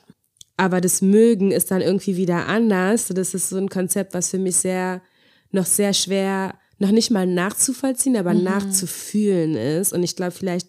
Aber 0.56 0.82
das 0.82 1.02
Mögen 1.02 1.52
ist 1.52 1.70
dann 1.70 1.82
irgendwie 1.82 2.18
wieder 2.18 2.48
anders. 2.48 3.08
Das 3.10 3.34
ist 3.34 3.50
so 3.50 3.58
ein 3.58 3.70
Konzept, 3.70 4.14
was 4.14 4.30
für 4.30 4.40
mich 4.40 4.56
sehr, 4.56 5.02
noch 5.52 5.66
sehr 5.66 5.94
schwer, 5.94 6.56
noch 6.80 6.92
nicht 6.92 7.12
mal 7.12 7.28
nachzuvollziehen, 7.28 8.18
aber 8.18 8.34
mhm. 8.34 8.44
nachzufühlen 8.44 9.56
ist. 9.56 9.94
Und 9.94 10.04
ich 10.04 10.16
glaube, 10.16 10.32
vielleicht 10.32 10.68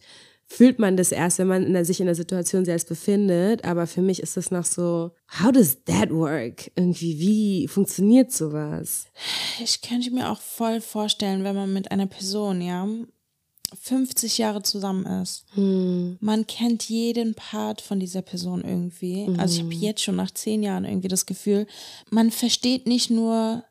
fühlt 0.49 0.79
man 0.79 0.97
das 0.97 1.13
erst, 1.13 1.39
wenn 1.39 1.47
man 1.47 1.65
in 1.65 1.75
der, 1.75 1.85
sich 1.85 2.01
in 2.01 2.07
der 2.07 2.15
Situation 2.15 2.65
selbst 2.65 2.89
befindet. 2.89 3.65
Aber 3.65 3.87
für 3.87 4.01
mich 4.01 4.21
ist 4.21 4.37
das 4.37 4.51
noch 4.51 4.65
so, 4.65 5.13
how 5.43 5.53
does 5.53 5.85
that 5.85 6.11
work? 6.11 6.71
Irgendwie, 6.75 7.21
wie 7.21 7.69
funktioniert 7.69 8.33
sowas? 8.33 9.07
Ich 9.63 9.83
könnte 9.83 10.11
mir 10.11 10.31
auch 10.31 10.41
voll 10.41 10.81
vorstellen, 10.81 11.45
wenn 11.45 11.55
man 11.55 11.73
mit 11.73 11.91
einer 11.91 12.07
Person, 12.07 12.63
ja, 12.63 12.89
50 13.79 14.39
Jahre 14.39 14.63
zusammen 14.63 15.05
ist. 15.23 15.45
Hm. 15.53 16.17
Man 16.21 16.47
kennt 16.47 16.85
jeden 16.85 17.35
Part 17.35 17.83
von 17.83 18.01
dieser 18.01 18.23
Person 18.23 18.65
irgendwie. 18.65 19.29
Mhm. 19.29 19.39
Also 19.39 19.57
ich 19.57 19.65
habe 19.65 19.75
hm. 19.75 19.81
jetzt 19.81 20.03
schon 20.03 20.17
nach 20.17 20.31
zehn 20.31 20.63
Jahren 20.63 20.87
irgendwie 20.87 21.09
das 21.09 21.27
Gefühl, 21.27 21.67
man 22.11 22.31
versteht 22.31 22.87
nicht 22.87 23.11
nur 23.11 23.65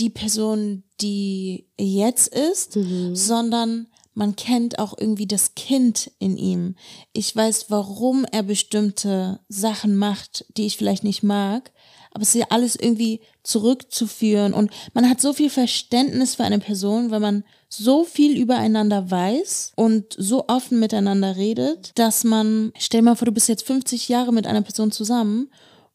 die 0.00 0.10
Person, 0.10 0.82
die 1.00 1.68
jetzt 1.78 2.34
ist, 2.34 2.76
mhm. 2.76 3.14
sondern 3.14 3.86
man 4.14 4.36
kennt 4.36 4.78
auch 4.78 4.96
irgendwie 4.98 5.26
das 5.26 5.54
Kind 5.54 6.10
in 6.18 6.36
ihm. 6.36 6.76
Ich 7.12 7.34
weiß, 7.34 7.66
warum 7.68 8.24
er 8.24 8.42
bestimmte 8.42 9.40
Sachen 9.48 9.96
macht, 9.96 10.44
die 10.56 10.66
ich 10.66 10.76
vielleicht 10.76 11.04
nicht 11.04 11.22
mag, 11.22 11.72
aber 12.12 12.22
es 12.22 12.34
ist 12.34 12.40
ja 12.40 12.46
alles 12.50 12.74
irgendwie 12.74 13.20
zurückzuführen 13.42 14.52
und 14.52 14.70
man 14.94 15.08
hat 15.08 15.20
so 15.20 15.32
viel 15.32 15.48
Verständnis 15.48 16.34
für 16.34 16.44
eine 16.44 16.58
Person, 16.58 17.10
weil 17.10 17.20
man 17.20 17.44
so 17.68 18.04
viel 18.04 18.36
übereinander 18.36 19.10
weiß 19.10 19.72
und 19.76 20.16
so 20.18 20.48
offen 20.48 20.80
miteinander 20.80 21.36
redet, 21.36 21.92
dass 21.94 22.24
man, 22.24 22.72
stell 22.76 23.02
mal 23.02 23.14
vor, 23.14 23.26
du 23.26 23.32
bist 23.32 23.48
jetzt 23.48 23.66
50 23.66 24.08
Jahre 24.08 24.32
mit 24.32 24.48
einer 24.48 24.62
Person 24.62 24.90
zusammen 24.90 25.50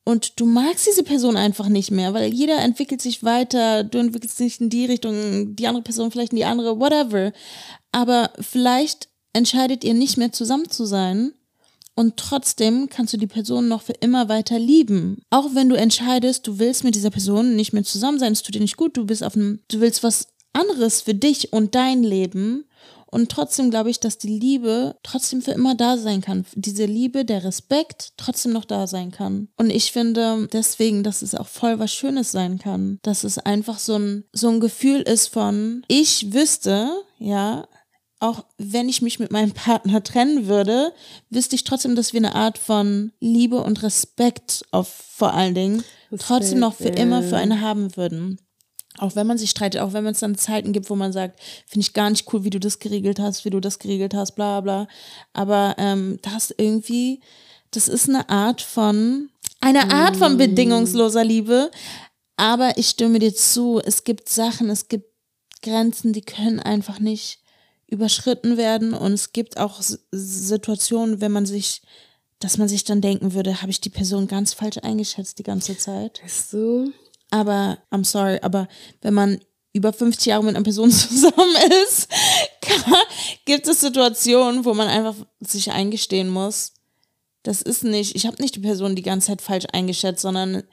und 0.06 0.39
du 0.39 0.45
magst 0.45 0.88
diese 0.88 1.04
Person 1.04 1.36
einfach 1.36 1.67
nicht 1.67 1.89
mehr, 1.91 2.13
weil 2.13 2.32
jeder 2.32 2.60
entwickelt 2.60 3.01
sich 3.01 3.23
weiter, 3.23 3.84
du 3.84 3.97
entwickelst 3.97 4.39
dich 4.39 4.62
in 4.62 4.69
die 4.69 4.86
Richtung, 4.86 5.56
die 5.56 5.67
andere 5.67 5.84
Person 5.84 6.12
vielleicht 6.12 6.32
in 6.32 6.38
die 6.38 6.45
andere, 6.45 6.80
whatever. 6.80 7.34
Aber 7.95 8.31
vielleicht 8.41 9.08
entscheidet 9.31 9.86
ihr 9.86 9.93
nicht 9.93 10.17
mehr 10.17 10.34
zusammen 10.34 10.69
zu 10.69 10.84
sein 10.84 11.31
und 11.95 12.17
trotzdem 12.17 12.89
kannst 12.89 13.13
du 13.13 13.17
die 13.17 13.25
Person 13.25 13.69
noch 13.69 13.84
für 13.84 13.93
immer 13.93 14.27
weiter 14.27 14.60
lieben. 14.60 15.21
Auch 15.29 15.55
wenn 15.55 15.69
du 15.69 15.77
entscheidest, 15.77 16.45
du 16.45 16.60
willst 16.60 16.84
mit 16.84 16.95
dieser 16.95 17.10
Person 17.10 17.55
nicht 17.55 17.71
mehr 17.71 17.86
zusammen 17.86 18.19
sein, 18.19 18.34
es 18.34 18.43
tut 18.43 18.53
dir 18.53 18.60
nicht 18.60 18.75
gut, 18.75 18.97
du 18.97 19.05
bist 19.05 19.23
auf 19.23 19.38
einem, 19.38 19.62
du 19.69 19.79
willst 19.79 20.03
was 20.03 20.27
anderes 20.51 21.03
für 21.03 21.13
dich 21.13 21.53
und 21.53 21.73
dein 21.73 22.03
Leben 22.03 22.65
und 23.08 23.31
trotzdem 23.31 23.69
glaube 23.69 23.89
ich, 23.89 24.01
dass 24.01 24.17
die 24.17 24.27
Liebe 24.27 24.97
trotzdem 25.01 25.41
für 25.41 25.51
immer 25.51 25.73
da 25.73 25.97
sein 25.97 26.19
kann. 26.19 26.45
Diese 26.53 26.84
Liebe, 26.84 27.23
der 27.23 27.45
Respekt 27.45 28.12
trotzdem 28.17 28.51
noch 28.51 28.65
da 28.65 28.88
sein 28.88 29.12
kann. 29.12 29.47
Und 29.55 29.69
ich 29.69 29.93
finde 29.93 30.49
deswegen, 30.51 31.01
dass 31.01 31.21
es 31.21 31.34
auch 31.34 31.47
voll 31.47 31.79
was 31.79 31.93
Schönes 31.93 32.34
sein 32.34 32.60
kann. 32.60 32.99
Dass 33.03 33.23
es 33.23 33.38
einfach 33.38 33.79
so 33.79 33.95
ein, 33.95 34.25
so 34.34 34.49
ein 34.49 34.60
Gefühl 34.60 34.99
ist 34.99 35.27
von, 35.27 35.86
ich 35.88 36.34
wüsste, 36.34 36.91
ja, 37.17 37.65
auch 38.19 38.45
wenn 38.58 38.89
ich 38.89 39.01
mich 39.01 39.19
mit 39.19 39.32
meinem 39.32 39.51
Partner 39.51 40.04
trennen 40.04 40.47
würde, 40.47 40.93
wüsste 41.30 41.56
ich 41.56 41.63
trotzdem, 41.63 41.95
dass 41.95 42.13
wir 42.13 42.19
eine 42.19 42.36
Art 42.36 42.58
von 42.58 43.12
Liebe 43.19 43.62
und 43.62 43.84
Respekt 43.84 44.65
auf 44.71 44.88
vor 44.88 45.34
allen 45.34 45.54
Dingen 45.54 45.84
Respekt, 46.12 46.28
trotzdem 46.28 46.60
noch 46.60 46.75
für 46.75 46.89
ja. 46.89 46.95
immer 46.95 47.23
für 47.23 47.38
eine 47.38 47.62
haben 47.62 47.95
würden. 47.97 48.39
Auch 48.97 49.15
wenn 49.15 49.28
man 49.28 49.38
sich 49.38 49.49
streitet, 49.49 49.82
auch 49.82 49.91
wenn 49.91 50.06
man 50.06 50.13
es 50.13 50.21
dann 50.21 50.38
Zeiten 50.38 50.71
gibt, 50.71 50.89
wo 50.89 50.95
man 50.95 51.12
sagt, 51.12 51.41
finde 51.67 51.86
ich 51.86 51.93
gar 51.93 52.10
nicht 52.10 52.32
cool, 52.32 52.45
wie 52.45 52.49
du 52.49 52.60
das 52.60 52.80
geregelt 52.80 53.19
hast, 53.19 53.43
wie 53.43 53.49
du 53.49 53.60
das 53.60 53.80
geregelt 53.80 54.13
hast, 54.13 54.36
bla 54.36 54.62
bla. 54.62 54.88
Aber 55.34 55.75
ähm, 55.78 56.17
das 56.21 56.54
irgendwie, 56.58 57.21
das 57.71 57.89
ist 57.89 58.08
eine 58.08 58.30
Art 58.30 58.62
von, 58.62 59.30
eine 59.60 59.91
Art 59.91 60.15
von 60.15 60.36
mm. 60.36 60.38
bedingungsloser 60.38 61.25
Liebe. 61.25 61.71
Aber 62.38 62.78
ich 62.78 62.88
stimme 62.88 63.19
dir 63.19 63.36
zu, 63.36 63.82
es 63.84 64.06
gibt 64.06 64.30
Sachen, 64.30 64.69
es 64.69 64.88
gibt 64.88 65.10
Grenzen, 65.62 66.13
die 66.13 66.21
können 66.21 66.62
einfach 66.62 66.99
nicht 66.99 67.39
überschritten 67.87 68.57
werden. 68.57 68.93
Und 68.93 69.13
es 69.13 69.31
gibt 69.31 69.57
auch 69.57 69.81
Situationen, 70.11 71.21
wenn 71.21 71.31
man 71.31 71.45
sich, 71.45 71.81
dass 72.39 72.57
man 72.57 72.67
sich 72.67 72.83
dann 72.83 73.01
denken 73.01 73.33
würde, 73.33 73.61
habe 73.61 73.71
ich 73.71 73.81
die 73.81 73.89
Person 73.89 74.27
ganz 74.27 74.53
falsch 74.53 74.77
eingeschätzt 74.79 75.39
die 75.39 75.43
ganze 75.43 75.77
Zeit. 75.77 76.21
Weißt 76.23 76.53
du? 76.53 76.91
Aber, 77.31 77.77
I'm 77.91 78.05
sorry, 78.05 78.39
aber 78.41 78.67
wenn 79.01 79.13
man 79.13 79.39
über 79.73 79.91
50 79.91 80.27
Jahre 80.27 80.43
mit 80.43 80.55
einer 80.55 80.63
Person 80.63 80.91
zusammen 80.91 81.55
ist, 81.85 82.07
kann, 82.61 82.95
gibt 83.45 83.67
es 83.67 83.81
Situationen, 83.81 84.65
wo 84.65 84.73
man 84.73 84.87
einfach 84.87 85.15
sich 85.41 85.71
eingestehen 85.71 86.29
muss, 86.29 86.73
das 87.43 87.61
ist 87.61 87.83
nicht, 87.83 88.15
ich 88.15 88.25
habe 88.25 88.41
nicht 88.41 88.55
die 88.55 88.61
Person 88.61 88.95
die 88.95 89.03
ganze 89.03 89.27
Zeit 89.27 89.41
falsch 89.41 89.65
eingeschätzt, 89.71 90.21
sondern 90.21 90.63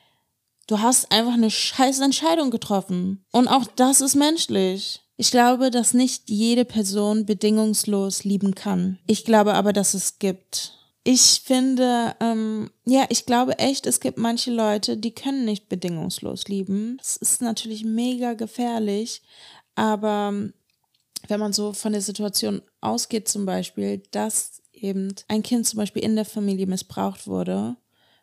du 0.69 0.81
hast 0.81 1.13
einfach 1.13 1.35
eine 1.35 1.51
scheiß 1.51 2.01
Entscheidung 2.01 2.51
getroffen. 2.51 3.27
Und 3.31 3.47
auch 3.49 3.67
das 3.77 4.01
ist 4.01 4.15
menschlich. 4.15 5.02
Ich 5.23 5.31
glaube, 5.31 5.71
dass 5.71 5.95
nicht 5.95 6.31
jede 6.31 6.65
Person 6.65 7.27
bedingungslos 7.27 8.25
lieben 8.25 8.57
kann. 8.57 8.99
Ich 9.07 9.25
glaube 9.25 9.55
aber, 9.55 9.73
dass 9.73 9.95
es 9.95 10.19
gibt. 10.19 10.77
Ich 11.05 11.43
finde, 11.45 12.17
ähm, 12.19 12.73
ja, 12.87 13.07
ich 13.09 13.25
glaube 13.25 13.57
echt, 13.61 13.87
es 13.87 14.01
gibt 14.01 14.19
manche 14.19 14.51
Leute, 14.51 14.97
die 14.97 15.15
können 15.15 15.45
nicht 15.45 15.69
bedingungslos 15.69 16.49
lieben. 16.49 16.97
Das 16.99 17.17
ist 17.19 17.41
natürlich 17.41 17.85
mega 17.85 18.33
gefährlich, 18.33 19.23
aber 19.77 20.35
wenn 21.29 21.41
man 21.41 21.53
so 21.53 21.73
von 21.73 21.93
der 21.93 22.03
Situation 22.03 22.61
ausgeht, 22.81 23.29
zum 23.29 23.47
Beispiel, 23.47 24.03
dass 24.11 24.61
eben 24.73 25.15
ein 25.29 25.45
Kind 25.45 25.69
zum 25.69 25.77
Beispiel 25.77 26.03
in 26.03 26.17
der 26.17 26.25
Familie 26.25 26.67
missbraucht 26.67 27.29
wurde 27.29 27.77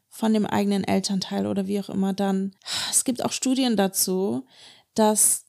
von 0.10 0.34
dem 0.34 0.46
eigenen 0.46 0.84
Elternteil 0.84 1.48
oder 1.48 1.66
wie 1.66 1.80
auch 1.80 1.88
immer, 1.88 2.12
dann, 2.12 2.58
es 2.92 3.06
gibt 3.06 3.24
auch 3.24 3.32
Studien 3.32 3.78
dazu, 3.78 4.46
dass 4.96 5.46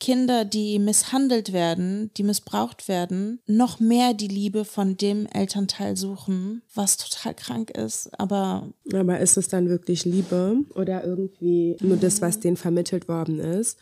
Kinder, 0.00 0.44
die 0.44 0.78
misshandelt 0.78 1.52
werden, 1.52 2.10
die 2.16 2.24
missbraucht 2.24 2.88
werden, 2.88 3.40
noch 3.46 3.80
mehr 3.80 4.12
die 4.12 4.28
Liebe 4.28 4.64
von 4.64 4.96
dem 4.96 5.26
Elternteil 5.26 5.96
suchen, 5.96 6.62
was 6.74 6.96
total 6.96 7.34
krank 7.34 7.70
ist. 7.70 8.10
Aber. 8.18 8.68
Aber 8.92 9.20
ist 9.20 9.36
es 9.36 9.48
dann 9.48 9.68
wirklich 9.68 10.04
Liebe 10.04 10.58
oder 10.74 11.04
irgendwie 11.04 11.76
nur 11.80 11.96
das, 11.96 12.20
was 12.20 12.40
denen 12.40 12.56
vermittelt 12.56 13.08
worden 13.08 13.38
ist? 13.38 13.78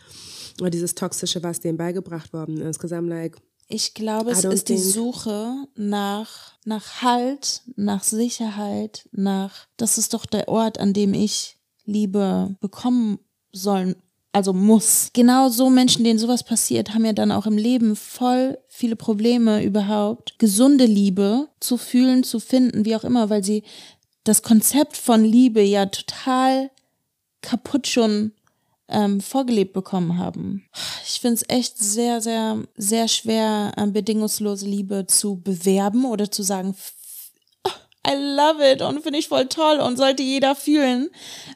Oder 0.60 0.70
dieses 0.70 0.94
Toxische, 0.94 1.42
was 1.42 1.60
denen 1.60 1.78
beigebracht 1.78 2.32
worden 2.32 2.60
ist? 2.60 2.78
Because 2.78 2.94
I'm 2.94 3.08
like, 3.08 3.36
ich 3.68 3.94
glaube, 3.94 4.32
es 4.32 4.44
ist 4.44 4.68
die 4.68 4.76
Suche 4.76 5.66
nach, 5.76 6.58
nach 6.66 7.00
Halt, 7.00 7.62
nach 7.74 8.04
Sicherheit, 8.04 9.08
nach, 9.12 9.66
das 9.78 9.96
ist 9.96 10.12
doch 10.12 10.26
der 10.26 10.48
Ort, 10.48 10.78
an 10.78 10.92
dem 10.92 11.14
ich 11.14 11.56
Liebe 11.86 12.54
bekommen 12.60 13.18
sollen, 13.50 13.96
also 14.32 14.52
muss. 14.52 15.10
Genau 15.12 15.48
so 15.50 15.68
Menschen, 15.70 16.04
denen 16.04 16.18
sowas 16.18 16.42
passiert, 16.42 16.94
haben 16.94 17.04
ja 17.04 17.12
dann 17.12 17.32
auch 17.32 17.46
im 17.46 17.58
Leben 17.58 17.96
voll 17.96 18.58
viele 18.68 18.96
Probleme 18.96 19.62
überhaupt, 19.62 20.38
gesunde 20.38 20.86
Liebe 20.86 21.48
zu 21.60 21.76
fühlen, 21.76 22.24
zu 22.24 22.40
finden, 22.40 22.84
wie 22.84 22.96
auch 22.96 23.04
immer, 23.04 23.30
weil 23.30 23.44
sie 23.44 23.62
das 24.24 24.42
Konzept 24.42 24.96
von 24.96 25.24
Liebe 25.24 25.60
ja 25.60 25.86
total 25.86 26.70
kaputt 27.42 27.86
schon 27.86 28.32
ähm, 28.88 29.20
vorgelebt 29.20 29.72
bekommen 29.72 30.18
haben. 30.18 30.64
Ich 31.04 31.20
finde 31.20 31.36
es 31.36 31.44
echt 31.48 31.78
sehr, 31.78 32.20
sehr, 32.20 32.62
sehr 32.76 33.08
schwer, 33.08 33.72
äh, 33.76 33.86
bedingungslose 33.86 34.66
Liebe 34.66 35.06
zu 35.06 35.40
bewerben 35.40 36.04
oder 36.04 36.30
zu 36.30 36.42
sagen, 36.42 36.74
I 38.06 38.14
love 38.14 38.60
it 38.60 38.82
und 38.82 39.02
finde 39.02 39.20
ich 39.20 39.28
voll 39.28 39.46
toll 39.46 39.78
und 39.78 39.96
sollte 39.96 40.24
jeder 40.24 40.56
fühlen, 40.56 41.08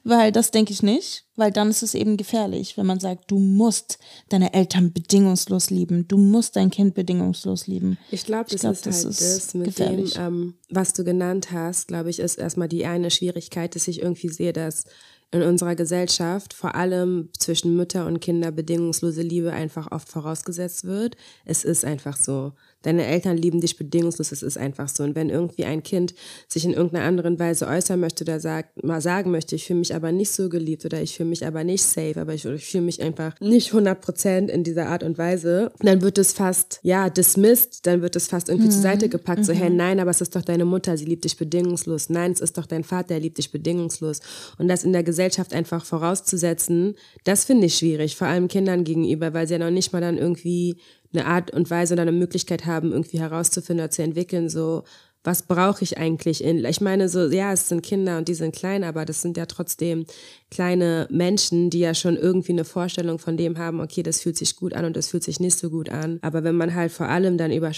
weil 0.05 0.31
das 0.31 0.53
denke 0.53 0.73
ich 0.73 0.83
nicht, 0.83 1.25
weil 1.35 1.51
dann 1.51 1.71
ist 1.71 1.83
es 1.83 1.95
eben 1.95 2.17
gefährlich, 2.17 2.77
wenn 2.77 2.87
man 2.87 3.01
sagt, 3.01 3.31
du 3.31 3.39
musst 3.39 3.99
deine 4.29 4.55
Eltern 4.55 4.93
bedingungslos 4.93 5.71
lieben, 5.71 6.07
du 6.07 6.19
musst 6.19 6.55
dein 6.55 6.71
Kind 6.71 6.95
bedingungslos 6.95 7.67
lieben. 7.67 7.99
Ich 8.13 8.25
glaube, 8.25 8.49
das, 8.49 8.61
glaub, 8.61 8.73
ist 8.73 8.87
das 8.87 9.05
halt 9.05 9.11
ist 9.11 9.21
das 9.21 9.55
mit 9.55 9.67
gefährlich. 9.67 10.15
dem, 10.15 10.23
ähm, 10.23 10.55
was 10.71 10.93
du 10.93 11.03
genannt 11.03 11.51
hast, 11.51 11.89
glaube 11.89 12.11
ich, 12.11 12.21
ist 12.21 12.37
erstmal 12.37 12.69
die 12.69 12.87
eine 12.87 13.11
Schwierigkeit, 13.11 13.75
dass 13.75 13.89
ich 13.89 14.01
irgendwie 14.01 14.29
sehe, 14.29 14.53
dass 14.53 14.85
in 15.33 15.43
unserer 15.43 15.75
Gesellschaft 15.75 16.55
vor 16.55 16.75
allem 16.77 17.31
zwischen 17.37 17.75
Mütter 17.75 18.07
und 18.07 18.21
Kinder 18.21 18.53
bedingungslose 18.53 19.23
Liebe 19.23 19.53
einfach 19.53 19.91
oft 19.91 20.09
vorausgesetzt 20.09 20.85
wird. 20.85 21.17
Es 21.45 21.65
ist 21.65 21.85
einfach 21.85 22.17
so. 22.17 22.53
Deine 22.87 23.05
Eltern 23.05 23.37
lieben 23.37 23.61
dich 23.61 23.77
bedingungslos, 23.77 24.31
es 24.31 24.44
ist 24.44 24.57
einfach 24.57 24.88
so. 24.88 25.03
Und 25.03 25.16
wenn 25.16 25.29
irgendwie 25.29 25.64
ein 25.64 25.83
Kind 25.83 26.14
sich 26.46 26.64
in 26.64 26.72
irgendeiner 26.72 27.05
anderen 27.05 27.37
Weise 27.37 27.66
äußern 27.66 27.99
möchte 27.99 28.22
oder 28.22 28.38
sagt, 28.38 28.85
mal 28.85 29.01
sagen 29.01 29.33
möchte, 29.33 29.57
ich 29.57 29.64
fühle 29.64 29.81
mich 29.81 29.92
aber 29.92 30.12
nicht 30.12 30.31
so 30.31 30.49
geliebt 30.49 30.85
oder 30.85 31.03
ich 31.03 31.16
fühle 31.16 31.31
mich 31.31 31.44
aber 31.44 31.64
nicht 31.64 31.83
safe, 31.83 32.20
aber 32.20 32.35
ich, 32.35 32.44
ich 32.44 32.64
fühle 32.64 32.85
mich 32.85 33.03
einfach 33.03 33.35
nicht 33.40 33.72
100 33.72 34.01
Prozent 34.01 34.51
in 34.53 34.62
dieser 34.62 34.87
Art 34.87 35.03
und 35.03 35.18
Weise, 35.18 35.72
dann 35.81 36.01
wird 36.01 36.16
es 36.16 36.33
fast, 36.33 36.79
ja, 36.85 37.11
dismissed, 37.11 37.88
dann 37.88 38.03
wird 38.03 38.14
es 38.14 38.29
fast 38.29 38.49
irgendwie 38.49 38.68
mhm. 38.68 38.72
zur 38.75 38.83
Seite 38.83 39.09
gepackt, 39.09 39.40
mhm. 39.40 39.44
so, 39.44 39.53
hey, 39.53 39.68
mhm. 39.68 39.77
nein, 39.77 39.99
aber 39.99 40.12
es 40.12 40.20
ist 40.20 40.37
doch 40.37 40.42
deine 40.42 40.64
Mutter, 40.64 40.96
sie 40.96 41.07
liebt 41.07 41.25
dich 41.25 41.37
bedingungslos. 41.37 42.09
Nein, 42.09 42.31
es 42.31 42.40
ist 42.40 42.57
doch 42.57 42.66
dein 42.66 42.85
Vater, 42.85 43.14
er 43.14 43.20
liebt 43.20 43.38
dich 43.38 43.51
bedingungslos. 43.51 44.20
Und 44.59 44.68
das 44.68 44.85
in 44.85 44.92
der 44.92 45.03
Gesellschaft 45.03 45.53
einfach 45.53 45.85
vorauszusetzen, 45.85 46.94
das 47.25 47.46
finde 47.46 47.66
ich 47.66 47.75
schwierig, 47.75 48.14
vor 48.14 48.29
allem 48.29 48.46
Kindern 48.46 48.85
gegenüber, 48.85 49.35
weil 49.35 49.49
sie 49.49 49.55
ja 49.55 49.59
noch 49.59 49.72
nicht 49.72 49.92
mal 49.92 50.01
dann 50.01 50.18
irgendwie 50.18 50.77
eine 51.12 51.27
Art 51.27 51.51
und 51.53 51.71
Weise 51.71 51.95
oder 51.95 52.03
eine 52.03 52.12
Möglichkeit 52.12 52.66
haben, 52.66 52.92
irgendwie 52.92 53.21
herauszufinden 53.21 53.85
oder 53.85 53.90
zu 53.90 54.03
entwickeln, 54.03 54.49
so, 54.49 54.85
was 55.27 55.42
brauche 55.42 55.83
ich 55.83 55.99
eigentlich 55.99 56.42
in, 56.42 56.64
ich 56.64 56.81
meine 56.81 57.09
so, 57.09 57.27
ja, 57.27 57.53
es 57.53 57.69
sind 57.69 57.83
Kinder 57.83 58.16
und 58.19 58.29
die 58.29 58.35
sind 58.35 58.55
klein, 58.55 58.85
aber 58.85 59.05
das 59.05 59.23
sind 59.23 59.37
ja 59.37 59.47
trotzdem 59.47 60.07
kleine 60.51 61.09
Menschen, 61.11 61.69
die 61.69 61.81
ja 61.81 61.95
schon 61.95 62.16
irgendwie 62.16 62.53
eine 62.53 62.64
Vorstellung 62.64 63.19
von 63.19 63.37
dem 63.37 63.59
haben, 63.59 63.81
okay, 63.81 64.05
das 64.05 64.21
fühlt 64.21 64.37
sich 64.37 64.55
gut 64.55 64.73
an 64.73 64.85
und 64.85 64.97
das 64.97 65.09
fühlt 65.09 65.25
sich 65.25 65.40
nicht 65.40 65.59
so 65.59 65.69
gut 65.69 65.88
an. 65.88 66.21
Aber 66.23 66.45
wenn 66.45 66.55
man 66.55 66.75
halt 66.75 66.92
vor 66.92 67.09
allem 67.09 67.38
dann 67.38 67.51
über, 67.51 67.73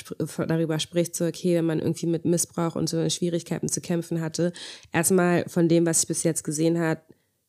darüber 0.46 0.78
spricht, 0.78 1.16
so, 1.16 1.24
okay, 1.24 1.56
wenn 1.56 1.64
man 1.64 1.80
irgendwie 1.80 2.06
mit 2.06 2.26
Missbrauch 2.26 2.76
und 2.76 2.88
so 2.88 3.08
Schwierigkeiten 3.08 3.68
zu 3.68 3.80
kämpfen 3.80 4.20
hatte, 4.20 4.52
erstmal 4.92 5.48
von 5.48 5.68
dem, 5.68 5.86
was 5.86 6.02
ich 6.02 6.08
bis 6.08 6.24
jetzt 6.24 6.44
gesehen 6.44 6.78
habe, 6.78 7.00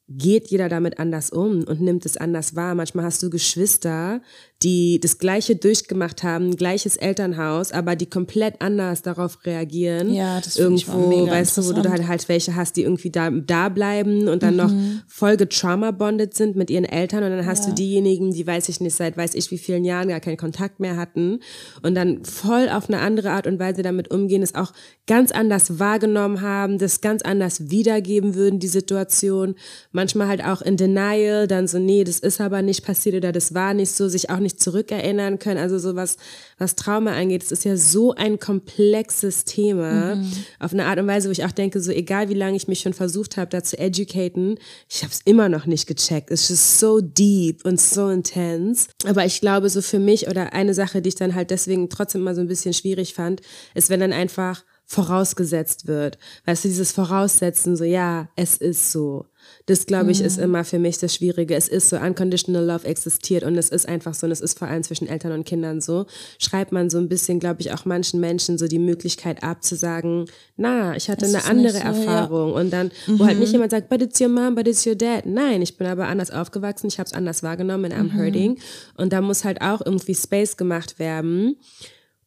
geht 0.10 0.48
jeder 0.48 0.70
damit 0.70 0.98
anders 0.98 1.30
um 1.30 1.64
und 1.66 1.82
nimmt 1.82 2.06
es 2.06 2.18
anders 2.18 2.56
wahr. 2.56 2.74
Manchmal 2.74 3.06
hast 3.06 3.22
du 3.22 3.30
Geschwister, 3.30 4.22
die 4.62 5.00
das 5.00 5.20
Gleiche 5.20 5.56
durchgemacht 5.56 6.22
haben, 6.24 6.58
gleiches 6.58 6.98
Elternhaus, 6.98 7.72
aber 7.72 7.96
die 7.96 8.08
komplett 8.08 8.62
anders 8.62 9.02
darauf 9.02 9.46
reagieren. 9.46 10.14
Ja, 10.14 10.42
das 10.42 10.58
Irgendwo, 10.58 11.28
weißt 11.28 11.58
du, 11.58 11.66
wo 11.68 11.72
du 11.72 11.90
halt, 11.90 12.08
halt 12.08 12.28
welche 12.28 12.56
hast, 12.56 12.76
die 12.76 12.84
irgendwie 12.84 13.10
da, 13.10 13.30
da 13.30 13.70
bleiben 13.70 14.28
und 14.28 14.44
dann 14.44 14.56
mhm. 14.56 14.58
noch 14.58 14.74
voll 15.08 15.38
getrauma-bonded 15.38 16.34
sind 16.34 16.58
mit 16.58 16.70
ihren 16.70 16.84
Eltern 16.84 17.24
und 17.24 17.30
dann 17.30 17.46
hast 17.46 17.64
ja. 17.64 17.70
du 17.70 17.76
diejenigen, 17.76 18.34
die 18.34 18.46
weiß 18.46 18.68
ich 18.68 18.82
nicht, 18.82 18.96
seit 18.96 19.16
weiß 19.16 19.34
ich 19.36 19.50
wie 19.50 19.58
vielen 19.58 19.86
Jahren 19.86 20.10
gar 20.10 20.20
keinen 20.20 20.38
Kontakt 20.38 20.82
mehr 20.82 20.98
hatten 20.98 21.40
und 21.82 21.96
dann 21.96 22.26
voll 22.26 22.68
auf 22.68 22.90
eine 22.90 23.00
andere 23.00 23.32
Art 23.32 23.48
und 23.48 23.60
Weise 23.60 23.82
damit 23.82 24.12
umgehen, 24.12 24.44
es 24.44 24.56
auch 24.56 24.74
ganz 25.08 25.32
anders 25.32 25.80
wahrgenommen 25.80 26.42
haben, 26.42 26.80
das 26.80 27.00
ganz 27.00 27.22
anders 27.22 27.70
wiedergeben 27.70 28.36
würden, 28.36 28.60
die 28.60 28.68
Situation. 28.68 29.56
Manchmal 29.92 30.28
halt 30.28 30.44
auch 30.44 30.62
in 30.62 30.76
Denial, 30.76 31.48
dann 31.48 31.68
so, 31.68 31.80
nee, 31.80 32.04
das 32.04 32.20
ist 32.20 32.42
aber 32.42 32.62
nicht 32.62 32.86
passiert 32.86 33.16
oder 33.16 33.32
das 33.32 33.54
war 33.54 33.74
nicht 33.74 33.92
so, 33.92 34.10
sich 34.10 34.30
auch 34.30 34.40
nicht 34.40 34.49
nicht 34.50 34.62
zurückerinnern 34.62 35.40
können. 35.40 35.60
Also 35.60 35.78
so 35.78 35.96
was, 35.96 36.18
was 36.58 36.76
Trauma 36.76 37.12
angeht, 37.12 37.44
es 37.44 37.52
ist 37.52 37.66
ja 37.66 37.78
so 37.78 38.14
ein 38.16 38.40
komplexes 38.40 39.46
Thema. 39.46 40.16
Mhm. 40.16 40.32
Auf 40.60 40.74
eine 40.74 40.86
Art 40.86 41.00
und 41.00 41.08
Weise, 41.08 41.28
wo 41.28 41.32
ich 41.32 41.46
auch 41.46 41.52
denke, 41.52 41.80
so 41.82 41.92
egal 41.92 42.30
wie 42.30 42.34
lange 42.34 42.58
ich 42.58 42.68
mich 42.68 42.82
schon 42.82 42.94
versucht 42.94 43.38
habe, 43.38 43.50
da 43.50 43.64
zu 43.64 43.78
educaten, 43.78 44.58
ich 44.90 45.04
habe 45.04 45.14
es 45.14 45.22
immer 45.26 45.50
noch 45.50 45.66
nicht 45.66 45.88
gecheckt. 45.88 46.32
Es 46.32 46.50
ist 46.50 46.80
so 46.80 47.00
deep 47.02 47.66
und 47.66 47.80
so 47.80 48.10
intense. 48.10 48.88
Aber 49.06 49.26
ich 49.26 49.40
glaube, 49.40 49.70
so 49.70 49.82
für 49.82 50.00
mich 50.00 50.28
oder 50.28 50.54
eine 50.54 50.74
Sache, 50.74 51.02
die 51.02 51.10
ich 51.10 51.16
dann 51.16 51.36
halt 51.36 51.52
deswegen 51.52 51.90
trotzdem 51.90 52.22
mal 52.22 52.36
so 52.36 52.42
ein 52.42 52.48
bisschen 52.48 52.74
schwierig 52.74 53.14
fand, 53.14 53.42
ist, 53.76 53.90
wenn 53.90 54.00
dann 54.00 54.14
einfach 54.14 54.64
vorausgesetzt 54.86 55.86
wird. 55.86 56.18
Weißt 56.46 56.64
du, 56.64 56.68
dieses 56.68 56.92
Voraussetzen, 56.92 57.76
so 57.76 57.84
ja, 57.84 58.30
es 58.36 58.58
ist 58.58 58.92
so. 58.92 59.28
Das, 59.70 59.86
glaube 59.86 60.10
ich, 60.10 60.20
mhm. 60.20 60.26
ist 60.26 60.40
immer 60.40 60.64
für 60.64 60.80
mich 60.80 60.98
das 60.98 61.14
Schwierige. 61.14 61.54
Es 61.54 61.68
ist 61.68 61.90
so, 61.90 61.98
unconditional 61.98 62.66
love 62.66 62.88
existiert 62.88 63.44
und 63.44 63.56
es 63.56 63.70
ist 63.70 63.88
einfach 63.88 64.16
so 64.16 64.26
und 64.26 64.32
es 64.32 64.42
ist 64.42 64.58
vor 64.58 64.68
allem 64.68 64.82
zwischen 64.82 65.08
Eltern 65.08 65.32
und 65.32 65.46
Kindern 65.46 65.80
so. 65.80 66.08
Schreibt 66.40 66.72
man 66.72 66.90
so 66.90 66.98
ein 66.98 67.08
bisschen, 67.08 67.40
glaube 67.40 67.62
ich, 67.62 67.72
auch 67.72 67.86
manchen 67.86 68.20
Menschen 68.20 68.58
so 68.58 68.68
die 68.68 68.80
Möglichkeit 68.80 69.44
ab 69.44 69.64
zu 69.64 69.76
sagen, 69.76 70.26
na, 70.58 70.96
ich 70.96 71.08
hatte 71.08 71.32
das 71.32 71.36
eine 71.36 71.46
andere 71.46 71.74
so, 71.74 71.84
Erfahrung. 71.84 72.50
Ja. 72.50 72.56
Und 72.56 72.74
dann, 72.74 72.90
wo 73.06 73.24
mhm. 73.24 73.28
halt 73.28 73.38
nicht 73.38 73.50
mhm. 73.50 73.54
jemand 73.54 73.72
sagt, 73.72 73.90
but 73.90 74.02
it's 74.02 74.20
your 74.20 74.30
mom, 74.30 74.56
but 74.56 74.68
it's 74.68 74.88
your 74.88 74.96
dad. 74.96 75.28
Nein, 75.28 75.62
ich 75.62 75.78
bin 75.78 75.86
aber 75.86 76.08
anders 76.08 76.32
aufgewachsen, 76.32 76.88
ich 76.88 76.98
habe 76.98 77.06
es 77.06 77.14
anders 77.14 77.44
wahrgenommen 77.44 77.92
and 77.92 77.94
I'm 77.94 78.12
mhm. 78.16 78.20
hurting. 78.20 78.60
Und 78.98 79.14
da 79.14 79.22
muss 79.22 79.46
halt 79.46 79.62
auch 79.62 79.86
irgendwie 79.86 80.16
Space 80.16 80.58
gemacht 80.58 80.98
werden. 80.98 81.58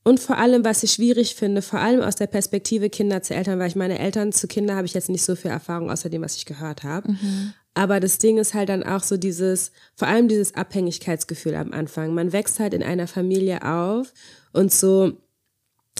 Und 0.04 0.18
vor 0.18 0.38
allem, 0.38 0.64
was 0.64 0.82
ich 0.82 0.92
schwierig 0.92 1.36
finde, 1.36 1.62
vor 1.62 1.78
allem 1.78 2.00
aus 2.00 2.16
der 2.16 2.26
Perspektive 2.26 2.90
Kinder 2.90 3.22
zu 3.22 3.34
Eltern, 3.34 3.58
weil 3.58 3.68
ich 3.68 3.76
meine 3.76 3.98
Eltern 3.98 4.32
zu 4.32 4.48
Kinder 4.48 4.74
habe 4.74 4.86
ich 4.86 4.94
jetzt 4.94 5.08
nicht 5.08 5.24
so 5.24 5.36
viel 5.36 5.50
Erfahrung 5.50 5.90
außer 5.90 6.10
dem, 6.10 6.22
was 6.22 6.36
ich 6.36 6.44
gehört 6.44 6.82
habe. 6.82 7.12
Mhm. 7.12 7.54
Aber 7.74 8.00
das 8.00 8.18
Ding 8.18 8.38
ist 8.38 8.52
halt 8.52 8.68
dann 8.68 8.82
auch 8.82 9.02
so 9.02 9.16
dieses, 9.16 9.70
vor 9.94 10.08
allem 10.08 10.28
dieses 10.28 10.54
Abhängigkeitsgefühl 10.54 11.54
am 11.54 11.72
Anfang. 11.72 12.14
Man 12.14 12.32
wächst 12.32 12.58
halt 12.58 12.74
in 12.74 12.82
einer 12.82 13.06
Familie 13.06 13.64
auf 13.64 14.12
und 14.52 14.72
so, 14.72 15.12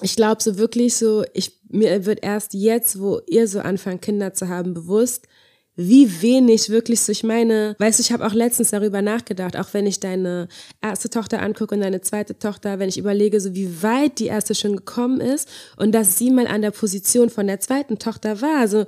ich 0.02 0.16
glaube 0.16 0.42
so 0.42 0.58
wirklich 0.58 0.96
so, 0.96 1.24
ich, 1.32 1.60
mir 1.68 2.04
wird 2.04 2.24
erst 2.24 2.54
jetzt, 2.54 3.00
wo 3.00 3.20
ihr 3.28 3.46
so 3.46 3.60
anfangt, 3.60 4.02
Kinder 4.02 4.34
zu 4.34 4.48
haben, 4.48 4.74
bewusst, 4.74 5.28
wie 5.74 6.20
wenig 6.20 6.68
wirklich 6.68 7.00
so, 7.00 7.12
ich 7.12 7.24
meine, 7.24 7.74
weißt 7.78 7.98
du, 7.98 8.02
ich 8.02 8.12
habe 8.12 8.26
auch 8.26 8.34
letztens 8.34 8.70
darüber 8.70 9.00
nachgedacht, 9.00 9.56
auch 9.56 9.72
wenn 9.72 9.86
ich 9.86 10.00
deine 10.00 10.48
erste 10.82 11.08
Tochter 11.08 11.40
angucke 11.40 11.74
und 11.74 11.80
deine 11.80 12.02
zweite 12.02 12.38
Tochter, 12.38 12.78
wenn 12.78 12.88
ich 12.88 12.98
überlege, 12.98 13.40
so 13.40 13.54
wie 13.54 13.82
weit 13.82 14.18
die 14.18 14.26
erste 14.26 14.54
schon 14.54 14.76
gekommen 14.76 15.20
ist 15.20 15.48
und 15.76 15.92
dass 15.92 16.18
sie 16.18 16.30
mal 16.30 16.46
an 16.46 16.62
der 16.62 16.72
Position 16.72 17.30
von 17.30 17.46
der 17.46 17.60
zweiten 17.60 17.98
Tochter 17.98 18.42
war, 18.42 18.68
so, 18.68 18.84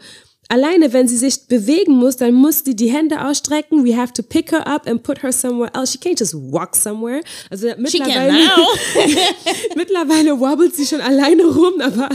Alleine, 0.48 0.92
wenn 0.92 1.08
sie 1.08 1.16
sich 1.16 1.46
bewegen 1.46 1.94
muss, 1.94 2.16
dann 2.16 2.34
muss 2.34 2.64
sie 2.64 2.76
die 2.76 2.90
Hände 2.90 3.24
ausstrecken. 3.24 3.84
We 3.84 3.96
have 3.96 4.12
to 4.12 4.22
pick 4.22 4.52
her 4.52 4.66
up 4.66 4.86
and 4.86 5.02
put 5.02 5.22
her 5.22 5.32
somewhere 5.32 5.70
else. 5.74 5.92
She 5.92 5.98
can't 5.98 6.18
just 6.18 6.34
walk 6.34 6.76
somewhere. 6.76 7.22
Also 7.50 7.68
mittlerweile, 7.78 8.34
mittlerweile 9.76 10.38
wobbelt 10.38 10.76
sie 10.76 10.84
schon 10.84 11.00
alleine 11.00 11.44
rum, 11.44 11.80
aber 11.80 12.10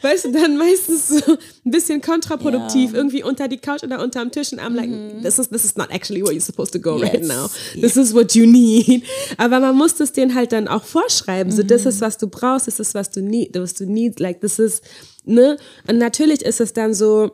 weißt 0.00 0.26
du, 0.26 0.32
dann 0.32 0.56
meistens 0.56 1.08
so 1.08 1.32
ein 1.32 1.70
bisschen 1.70 2.00
kontraproduktiv, 2.00 2.90
yeah. 2.90 2.98
irgendwie 2.98 3.24
unter 3.24 3.48
die 3.48 3.58
Couch 3.58 3.82
oder 3.82 4.00
unterm 4.00 4.30
Tisch. 4.30 4.52
Und 4.52 4.60
I'm 4.60 4.74
like, 4.74 4.88
mm 4.88 5.22
this 5.22 5.38
is 5.38 5.48
this 5.48 5.64
is 5.64 5.76
not 5.76 5.90
actually 5.90 6.22
where 6.22 6.32
you're 6.32 6.40
supposed 6.40 6.72
to 6.72 6.78
go 6.78 6.98
yes. 6.98 7.12
right 7.12 7.22
now. 7.22 7.48
This 7.74 7.96
yeah. 7.96 8.02
is 8.02 8.14
what 8.14 8.34
you 8.34 8.46
need. 8.46 9.04
Aber 9.38 9.60
man 9.60 9.76
muss 9.76 9.94
das 9.94 10.12
denen 10.12 10.34
halt 10.34 10.52
dann 10.52 10.68
auch 10.68 10.84
vorschreiben. 10.84 11.52
Mm 11.52 11.56
So, 11.56 11.62
das 11.62 11.86
ist 11.86 12.00
was 12.00 12.16
du 12.18 12.28
brauchst, 12.28 12.66
das 12.68 12.80
ist 12.80 12.94
was 12.94 13.10
du 13.10 13.22
need, 13.22 13.58
was 13.58 13.74
du 13.74 13.86
need. 13.86 14.20
Like 14.20 14.40
this 14.40 14.58
is 14.58 14.82
ne. 15.24 15.56
Und 15.88 15.98
natürlich 15.98 16.42
ist 16.42 16.60
es 16.60 16.72
dann 16.72 16.94
so 16.94 17.32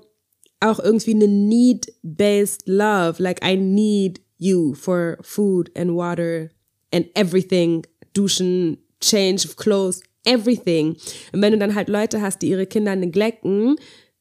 auch 0.61 0.79
irgendwie 0.79 1.15
eine 1.15 1.29
need-based 1.29 2.63
love. 2.67 3.23
Like 3.23 3.45
I 3.45 3.57
need 3.57 4.21
you 4.39 4.75
for 4.75 5.19
food 5.23 5.71
and 5.77 5.95
water 5.95 6.51
and 6.93 7.07
everything. 7.15 7.87
Duschen, 8.13 8.79
change 9.01 9.47
of 9.47 9.57
clothes, 9.57 10.03
everything. 10.25 10.97
Und 11.33 11.43
wenn 11.43 11.53
du 11.53 11.59
dann 11.59 11.75
halt 11.75 11.89
Leute 11.89 12.21
hast, 12.21 12.43
die 12.43 12.49
ihre 12.49 12.67
Kinder 12.67 12.97
neglecten, 12.97 13.77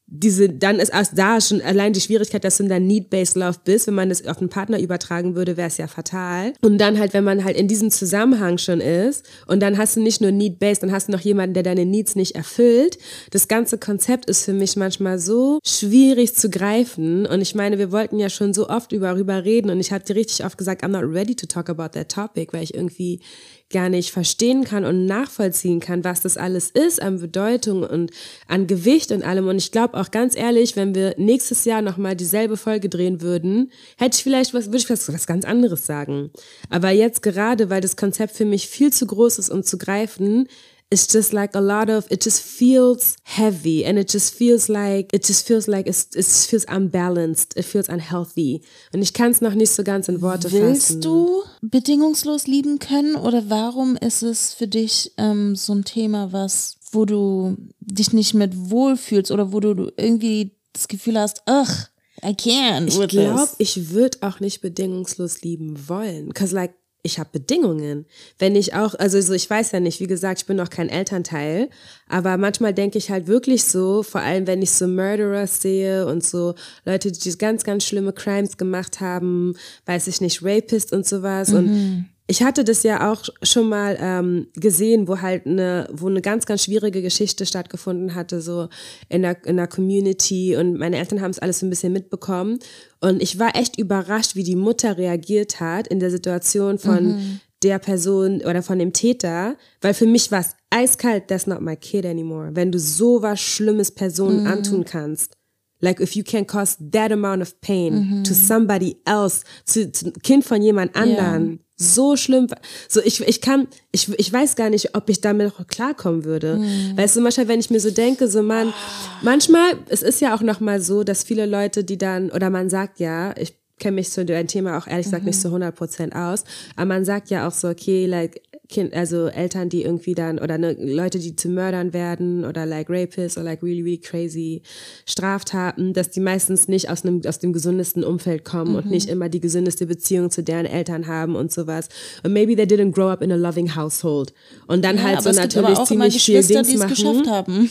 diese, 0.07 0.49
dann 0.49 0.79
ist 0.79 0.89
erst 0.89 1.17
da 1.17 1.41
schon 1.41 1.61
allein 1.61 1.91
die 1.91 1.99
Schwierigkeit, 1.99 2.43
dass 2.43 2.57
du 2.57 2.63
in 2.63 2.69
der 2.69 2.79
Need-Based 2.79 3.35
Love 3.35 3.59
bist. 3.65 3.87
Wenn 3.87 3.93
man 3.93 4.07
das 4.07 4.25
auf 4.25 4.39
einen 4.39 4.49
Partner 4.49 4.79
übertragen 4.79 5.35
würde, 5.35 5.57
wäre 5.57 5.67
es 5.67 5.77
ja 5.77 5.87
fatal. 5.87 6.53
Und 6.61 6.77
dann 6.77 6.97
halt, 6.97 7.13
wenn 7.13 7.25
man 7.25 7.43
halt 7.43 7.57
in 7.57 7.67
diesem 7.67 7.91
Zusammenhang 7.91 8.57
schon 8.57 8.79
ist 8.79 9.25
und 9.47 9.59
dann 9.59 9.77
hast 9.77 9.97
du 9.97 10.01
nicht 10.01 10.21
nur 10.21 10.31
Need-Based, 10.31 10.81
dann 10.81 10.93
hast 10.93 11.09
du 11.09 11.11
noch 11.11 11.19
jemanden, 11.19 11.53
der 11.53 11.63
deine 11.63 11.85
Needs 11.85 12.15
nicht 12.15 12.35
erfüllt. 12.35 12.97
Das 13.31 13.49
ganze 13.49 13.77
Konzept 13.77 14.29
ist 14.29 14.45
für 14.45 14.53
mich 14.53 14.77
manchmal 14.77 15.19
so 15.19 15.59
schwierig 15.65 16.35
zu 16.35 16.49
greifen. 16.49 17.25
Und 17.25 17.41
ich 17.41 17.53
meine, 17.53 17.77
wir 17.77 17.91
wollten 17.91 18.17
ja 18.17 18.29
schon 18.29 18.53
so 18.53 18.69
oft 18.69 18.93
über, 18.93 19.17
darüber 19.17 19.43
reden 19.43 19.69
und 19.69 19.79
ich 19.79 19.91
hatte 19.91 20.15
richtig 20.15 20.45
oft 20.45 20.57
gesagt, 20.57 20.83
I'm 20.83 20.89
not 20.89 21.03
ready 21.03 21.35
to 21.35 21.45
talk 21.45 21.69
about 21.69 21.89
that 21.89 22.09
topic, 22.09 22.53
weil 22.53 22.63
ich 22.63 22.73
irgendwie 22.73 23.19
gar 23.69 23.89
nicht 23.89 24.11
verstehen 24.11 24.63
kann 24.63 24.85
und 24.85 25.05
nachvollziehen 25.05 25.79
kann, 25.79 26.03
was 26.03 26.21
das 26.21 26.37
alles 26.37 26.69
ist 26.69 27.01
an 27.01 27.19
Bedeutung 27.19 27.83
und 27.83 28.11
an 28.47 28.65
Gewicht 28.67 29.11
und 29.11 29.23
allem. 29.23 29.47
Und 29.47 29.57
ich 29.57 29.71
glaube 29.71 29.95
auch 29.99 30.11
ganz 30.11 30.37
ehrlich, 30.37 30.75
wenn 30.75 30.95
wir 30.95 31.15
nächstes 31.17 31.65
Jahr 31.65 31.81
nochmal 31.81 32.15
dieselbe 32.15 32.55
Folge 32.55 32.87
drehen 32.87 33.21
würden, 33.21 33.71
hätte 33.97 34.17
ich 34.17 34.23
vielleicht 34.23 34.53
was, 34.53 34.67
würde 34.67 34.77
ich 34.77 34.89
was, 34.89 35.11
was 35.11 35.27
ganz 35.27 35.43
anderes 35.43 35.85
sagen. 35.85 36.31
Aber 36.69 36.91
jetzt 36.91 37.21
gerade, 37.21 37.69
weil 37.69 37.81
das 37.81 37.97
Konzept 37.97 38.35
für 38.35 38.45
mich 38.45 38.67
viel 38.69 38.93
zu 38.93 39.05
groß 39.05 39.39
ist, 39.39 39.49
um 39.49 39.63
zu 39.63 39.77
greifen, 39.77 40.47
it's 40.89 41.07
just 41.07 41.33
like 41.33 41.55
a 41.55 41.59
lot 41.59 41.89
of 41.89 42.05
it 42.09 42.23
just 42.23 42.41
feels 42.41 43.17
heavy 43.23 43.85
and 43.85 43.97
it 43.97 44.09
just 44.11 44.33
feels 44.33 44.69
like 44.69 45.13
it 45.13 45.25
just 45.25 45.45
feels 45.45 45.67
like 45.67 45.87
it's, 45.87 46.15
it 46.15 46.25
feels 46.25 46.65
unbalanced 46.65 47.57
it 47.57 47.65
feels 47.65 47.89
unhealthy 47.89 48.61
und 48.93 49.01
ich 49.01 49.13
kann 49.13 49.31
es 49.31 49.41
noch 49.41 49.53
nicht 49.53 49.71
so 49.71 49.83
ganz 49.83 50.07
in 50.07 50.21
Worte 50.21 50.51
Willst 50.51 50.87
fassen. 50.87 51.01
du 51.01 51.43
bedingungslos 51.61 52.47
lieben 52.47 52.79
können 52.79 53.15
oder 53.15 53.49
warum 53.49 53.97
ist 53.97 54.23
es 54.23 54.53
für 54.53 54.67
dich 54.67 55.11
ähm, 55.17 55.55
so 55.55 55.73
ein 55.73 55.83
Thema, 55.83 56.31
was 56.31 56.77
wo 56.91 57.05
du 57.05 57.57
dich 57.81 58.13
nicht 58.13 58.33
mit 58.33 58.53
wohlfühlst 58.55 59.31
oder 59.31 59.51
wo 59.51 59.59
du 59.59 59.91
irgendwie 59.97 60.55
das 60.73 60.87
Gefühl 60.87 61.19
hast, 61.19 61.41
ach, 61.45 61.89
I 62.23 62.29
can't. 62.29 62.87
Ich 62.87 63.07
glaube, 63.09 63.49
ich 63.57 63.89
würde 63.91 64.19
auch 64.21 64.39
nicht 64.39 64.61
bedingungslos 64.61 65.41
lieben 65.41 65.87
wollen, 65.87 66.33
cause 66.33 66.55
like 66.55 66.73
ich 67.07 67.19
habe 67.19 67.29
Bedingungen. 67.31 68.05
Wenn 68.37 68.55
ich 68.55 68.75
auch, 68.75 68.93
also 68.95 69.19
so, 69.19 69.33
ich 69.33 69.49
weiß 69.49 69.71
ja 69.71 69.79
nicht, 69.79 69.99
wie 69.99 70.07
gesagt, 70.07 70.41
ich 70.41 70.45
bin 70.45 70.57
noch 70.57 70.69
kein 70.69 70.89
Elternteil, 70.89 71.69
aber 72.07 72.37
manchmal 72.37 72.73
denke 72.73 72.97
ich 72.97 73.09
halt 73.09 73.27
wirklich 73.27 73.63
so, 73.63 74.03
vor 74.03 74.21
allem 74.21 74.45
wenn 74.45 74.61
ich 74.61 74.71
so 74.71 74.87
Murderers 74.87 75.61
sehe 75.61 76.05
und 76.05 76.23
so 76.23 76.53
Leute, 76.85 77.11
die 77.11 77.37
ganz, 77.37 77.63
ganz 77.63 77.85
schlimme 77.85 78.13
Crimes 78.13 78.57
gemacht 78.57 78.99
haben, 78.99 79.55
weiß 79.85 80.07
ich 80.07 80.21
nicht, 80.21 80.43
Rapist 80.43 80.93
und 80.93 81.05
sowas 81.05 81.49
mhm. 81.49 81.57
und 81.57 82.05
ich 82.27 82.43
hatte 82.43 82.65
das 82.65 82.83
ja 82.83 83.11
auch 83.11 83.23
schon 83.41 83.69
mal 83.69 83.97
ähm, 83.99 84.47
gesehen, 84.55 85.07
wo 85.07 85.21
halt 85.21 85.45
eine, 85.45 85.87
wo 85.93 86.07
eine 86.07 86.21
ganz, 86.21 86.45
ganz 86.45 86.63
schwierige 86.63 87.01
Geschichte 87.01 87.45
stattgefunden 87.45 88.15
hatte, 88.15 88.41
so 88.41 88.67
in 89.07 89.21
der, 89.21 89.37
in 89.45 89.55
der 89.55 89.67
Community 89.67 90.57
und 90.57 90.77
meine 90.77 90.97
Eltern 90.97 91.21
haben 91.21 91.31
es 91.31 91.39
alles 91.39 91.59
so 91.59 91.65
ein 91.65 91.69
bisschen 91.69 91.93
mitbekommen 91.93 92.59
und 92.99 93.21
ich 93.21 93.39
war 93.39 93.55
echt 93.55 93.79
überrascht, 93.79 94.35
wie 94.35 94.43
die 94.43 94.57
Mutter 94.57 94.97
reagiert 94.97 95.61
hat 95.61 95.87
in 95.87 96.01
der 96.01 96.11
Situation 96.11 96.79
von 96.79 97.15
mhm. 97.15 97.39
der 97.63 97.79
Person 97.79 98.41
oder 98.41 98.61
von 98.61 98.77
dem 98.77 98.91
Täter, 98.91 99.55
weil 99.79 99.93
für 99.93 100.05
mich 100.05 100.29
war 100.29 100.41
es 100.41 100.55
eiskalt, 100.69 101.29
that's 101.29 101.47
not 101.47 101.61
my 101.61 101.77
kid 101.77 102.05
anymore. 102.05 102.51
Wenn 102.53 102.73
du 102.73 102.79
so 102.79 103.21
was 103.21 103.39
Schlimmes 103.39 103.91
Personen 103.91 104.41
mhm. 104.41 104.47
antun 104.47 104.83
kannst, 104.83 105.37
Like 105.79 105.99
if 105.99 106.15
you 106.15 106.23
can 106.23 106.45
cause 106.45 106.77
that 106.91 107.11
amount 107.11 107.41
of 107.41 107.59
pain 107.61 107.93
mhm. 107.93 108.23
to 108.23 108.33
somebody 108.33 108.97
else, 109.05 109.43
zu, 109.65 109.91
zu 109.91 110.11
Kind 110.23 110.43
von 110.43 110.61
jemand 110.61 110.95
anderen, 110.95 111.49
yeah 111.49 111.57
so 111.77 112.15
schlimm. 112.15 112.47
So, 112.89 113.01
ich, 113.01 113.21
ich 113.21 113.39
kann, 113.39 113.67
ich, 113.91 114.09
ich 114.17 114.33
weiß 114.33 114.55
gar 114.55 114.69
nicht, 114.69 114.95
ob 114.95 115.09
ich 115.09 115.21
damit 115.21 115.47
noch 115.47 115.67
klarkommen 115.67 116.25
würde. 116.25 116.57
Mhm. 116.57 116.97
Weißt 116.97 117.15
du, 117.15 117.21
manchmal, 117.21 117.47
wenn 117.47 117.59
ich 117.59 117.69
mir 117.69 117.79
so 117.79 117.91
denke, 117.91 118.27
so 118.27 118.41
man, 118.41 118.73
manchmal, 119.21 119.77
es 119.87 120.01
ist 120.01 120.19
ja 120.19 120.35
auch 120.35 120.41
nochmal 120.41 120.81
so, 120.81 121.03
dass 121.03 121.23
viele 121.23 121.45
Leute, 121.45 121.83
die 121.83 121.97
dann, 121.97 122.31
oder 122.31 122.49
man 122.49 122.69
sagt 122.69 122.99
ja, 122.99 123.35
ich 123.37 123.55
kenne 123.79 123.95
mich 123.95 124.09
zu 124.09 124.25
dem 124.25 124.47
Thema 124.47 124.77
auch 124.77 124.87
ehrlich 124.87 125.05
gesagt 125.05 125.23
mhm. 125.23 125.29
nicht 125.29 125.41
zu 125.41 125.47
100 125.47 125.75
Prozent 125.75 126.15
aus, 126.15 126.43
aber 126.75 126.85
man 126.85 127.05
sagt 127.05 127.29
ja 127.29 127.47
auch 127.47 127.51
so, 127.51 127.69
okay, 127.69 128.05
like, 128.05 128.41
kind, 128.69 128.93
also 128.93 129.27
Eltern, 129.27 129.69
die 129.69 129.83
irgendwie 129.83 130.13
dann, 130.13 130.39
oder 130.39 130.57
ne, 130.57 130.75
Leute, 130.79 131.19
die 131.19 131.35
zu 131.35 131.49
Mördern 131.49 131.93
werden, 131.93 132.43
oder 132.43 132.65
like 132.65 132.87
Rapists, 132.89 133.37
oder 133.37 133.45
like 133.45 133.63
really, 133.63 133.81
really 133.81 133.97
crazy 133.97 134.61
Straftaten, 135.05 135.93
dass 135.93 136.09
die 136.09 136.19
meistens 136.19 136.67
nicht 136.67 136.89
aus 136.89 137.03
einem, 137.03 137.21
aus 137.25 137.39
dem 137.39 137.53
gesündesten 137.53 138.03
Umfeld 138.03 138.43
kommen 138.43 138.71
mhm. 138.71 138.77
und 138.77 138.89
nicht 138.89 139.09
immer 139.09 139.29
die 139.29 139.39
gesündeste 139.39 139.85
Beziehung 139.85 140.31
zu 140.31 140.43
deren 140.43 140.65
Eltern 140.65 141.07
haben 141.07 141.35
und 141.35 141.51
sowas. 141.51 141.87
Und 142.23 142.33
maybe 142.33 142.55
they 142.55 142.65
didn't 142.65 142.91
grow 142.91 143.09
up 143.09 143.21
in 143.21 143.31
a 143.31 143.35
loving 143.35 143.75
household. 143.75 144.33
Und 144.67 144.83
dann 144.83 144.97
ja, 144.97 145.03
halt 145.03 145.21
so 145.21 145.31
natürlich 145.31 145.83
ziemlich 145.85 146.21
viel 146.21 146.43
Dings 146.43 146.75
machen. 146.75 146.89
Geschafft 146.89 147.27
haben. 147.27 147.69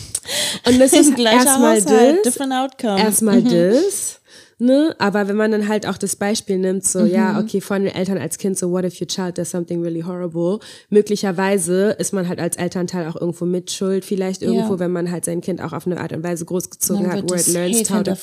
Und 0.66 0.80
das 0.80 0.92
ist 0.92 1.18
erstmal 1.18 1.82
das, 1.82 2.36
erstmal 2.98 3.40
mhm. 3.40 3.48
das 3.48 4.20
ne? 4.58 4.94
Aber 4.98 5.28
wenn 5.28 5.36
man 5.36 5.50
dann 5.50 5.68
halt 5.68 5.86
auch 5.86 5.98
das 5.98 6.16
Beispiel 6.16 6.58
nimmt, 6.58 6.84
so, 6.84 7.00
mhm. 7.00 7.06
ja, 7.06 7.38
okay, 7.38 7.60
von 7.60 7.84
den 7.84 7.94
Eltern 7.94 8.18
als 8.18 8.38
Kind, 8.38 8.58
so, 8.58 8.70
what 8.70 8.84
if 8.84 9.00
your 9.00 9.06
child 9.06 9.38
does 9.38 9.50
something 9.50 9.82
really 9.82 10.02
horrible? 10.02 10.58
Möglicherweise 10.90 11.90
ist 11.98 12.12
man 12.12 12.28
halt 12.28 12.40
als 12.40 12.56
Elternteil 12.56 13.08
auch 13.08 13.16
irgendwo 13.16 13.44
mitschuld, 13.44 14.04
vielleicht 14.04 14.42
irgendwo, 14.42 14.74
ja. 14.74 14.78
wenn 14.80 14.92
man 14.92 15.10
halt 15.10 15.24
sein 15.24 15.40
Kind 15.40 15.60
auch 15.60 15.72
auf 15.72 15.86
eine 15.86 16.00
Art 16.00 16.12
und 16.12 16.22
Weise 16.22 16.44
großgezogen 16.44 17.06
hat, 17.10 17.30
where 17.30 17.40
it 17.40 17.46
learns 17.48 17.90
how 17.90 18.02
to 18.02 18.14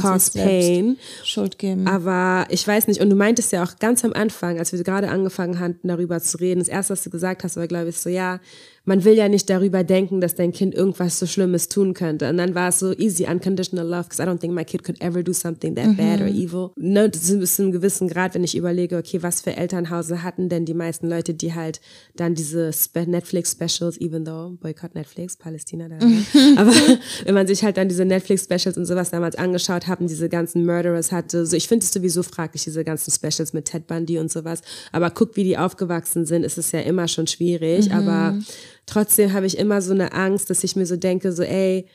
cause 0.00 0.30
pain. 0.32 0.96
Schuld 1.24 1.58
geben. 1.58 1.86
Aber 1.86 2.46
ich 2.50 2.66
weiß 2.66 2.86
nicht, 2.88 3.00
und 3.00 3.10
du 3.10 3.16
meintest 3.16 3.52
ja 3.52 3.62
auch 3.64 3.78
ganz 3.78 4.04
am 4.04 4.12
Anfang, 4.12 4.58
als 4.58 4.72
wir 4.72 4.82
gerade 4.82 5.08
angefangen 5.08 5.58
hatten, 5.58 5.88
darüber 5.88 6.20
zu 6.20 6.38
reden, 6.38 6.60
das 6.60 6.68
erste, 6.68 6.92
was 6.92 7.02
du 7.02 7.10
gesagt 7.10 7.44
hast, 7.44 7.56
war, 7.56 7.66
glaube 7.66 7.88
ich, 7.88 7.98
so, 7.98 8.08
ja, 8.08 8.40
man 8.84 9.04
will 9.04 9.14
ja 9.14 9.28
nicht 9.28 9.48
darüber 9.48 9.84
denken, 9.84 10.20
dass 10.20 10.34
dein 10.34 10.52
Kind 10.52 10.74
irgendwas 10.74 11.18
so 11.18 11.26
Schlimmes 11.26 11.68
tun 11.68 11.94
könnte. 11.94 12.28
Und 12.28 12.36
dann 12.38 12.54
war 12.54 12.70
es 12.70 12.80
so 12.80 12.92
easy, 12.92 13.24
unconditional 13.24 13.86
love, 13.86 14.04
because 14.08 14.20
I 14.20 14.26
don't 14.26 14.38
think 14.38 14.54
my 14.54 14.64
kid 14.64 14.82
could 14.82 15.00
ever 15.00 15.22
do 15.22 15.32
something 15.32 15.76
that 15.76 15.86
mhm. 15.86 15.96
bad 15.96 16.20
or 16.20 16.26
evil. 16.26 16.70
Ne, 16.76 17.08
das 17.08 17.30
ist 17.30 17.38
bis 17.38 17.56
zu 17.56 17.62
einem 17.62 17.72
gewissen 17.72 18.08
Grad, 18.08 18.34
wenn 18.34 18.42
ich 18.42 18.56
überlege, 18.56 18.96
okay, 18.96 19.22
was 19.22 19.40
für 19.40 19.56
Elternhause 19.56 20.22
hatten 20.24 20.48
denn 20.48 20.64
die 20.64 20.74
meisten 20.74 21.08
Leute, 21.08 21.32
die 21.32 21.54
halt 21.54 21.80
dann 22.16 22.34
diese 22.34 22.72
Netflix-Specials, 22.94 24.00
even 24.00 24.24
though, 24.24 24.56
boycott 24.60 24.94
Netflix, 24.96 25.36
Palästina, 25.36 25.88
da, 25.88 26.04
mhm. 26.04 26.24
aber 26.56 26.72
wenn 27.24 27.34
man 27.34 27.46
sich 27.46 27.62
halt 27.62 27.76
dann 27.76 27.88
diese 27.88 28.04
Netflix-Specials 28.04 28.76
und 28.76 28.86
sowas 28.86 29.10
damals 29.10 29.36
angeschaut 29.36 29.86
haben, 29.86 30.08
diese 30.08 30.28
ganzen 30.28 30.66
Murderers 30.66 31.12
hatte, 31.12 31.46
so 31.46 31.56
ich 31.56 31.68
finde 31.68 31.84
es 31.84 31.92
sowieso 31.92 32.24
fraglich, 32.24 32.64
diese 32.64 32.82
ganzen 32.82 33.12
Specials 33.12 33.52
mit 33.52 33.66
Ted 33.66 33.86
Bundy 33.86 34.18
und 34.18 34.30
sowas, 34.30 34.60
aber 34.90 35.10
guck, 35.10 35.36
wie 35.36 35.44
die 35.44 35.56
aufgewachsen 35.56 36.26
sind, 36.26 36.44
ist 36.44 36.58
es 36.58 36.72
ja 36.72 36.80
immer 36.80 37.06
schon 37.06 37.28
schwierig, 37.28 37.88
mhm. 37.88 37.94
aber 37.94 38.38
trotzdem 38.86 39.32
habe 39.32 39.46
ich 39.46 39.58
immer 39.58 39.82
so 39.82 39.92
eine 39.92 40.12
Angst, 40.12 40.50
dass 40.50 40.64
ich 40.64 40.76
mir 40.76 40.86
so 40.86 40.96
denke, 40.96 41.32
so 41.32 41.42
ey, 41.42 41.86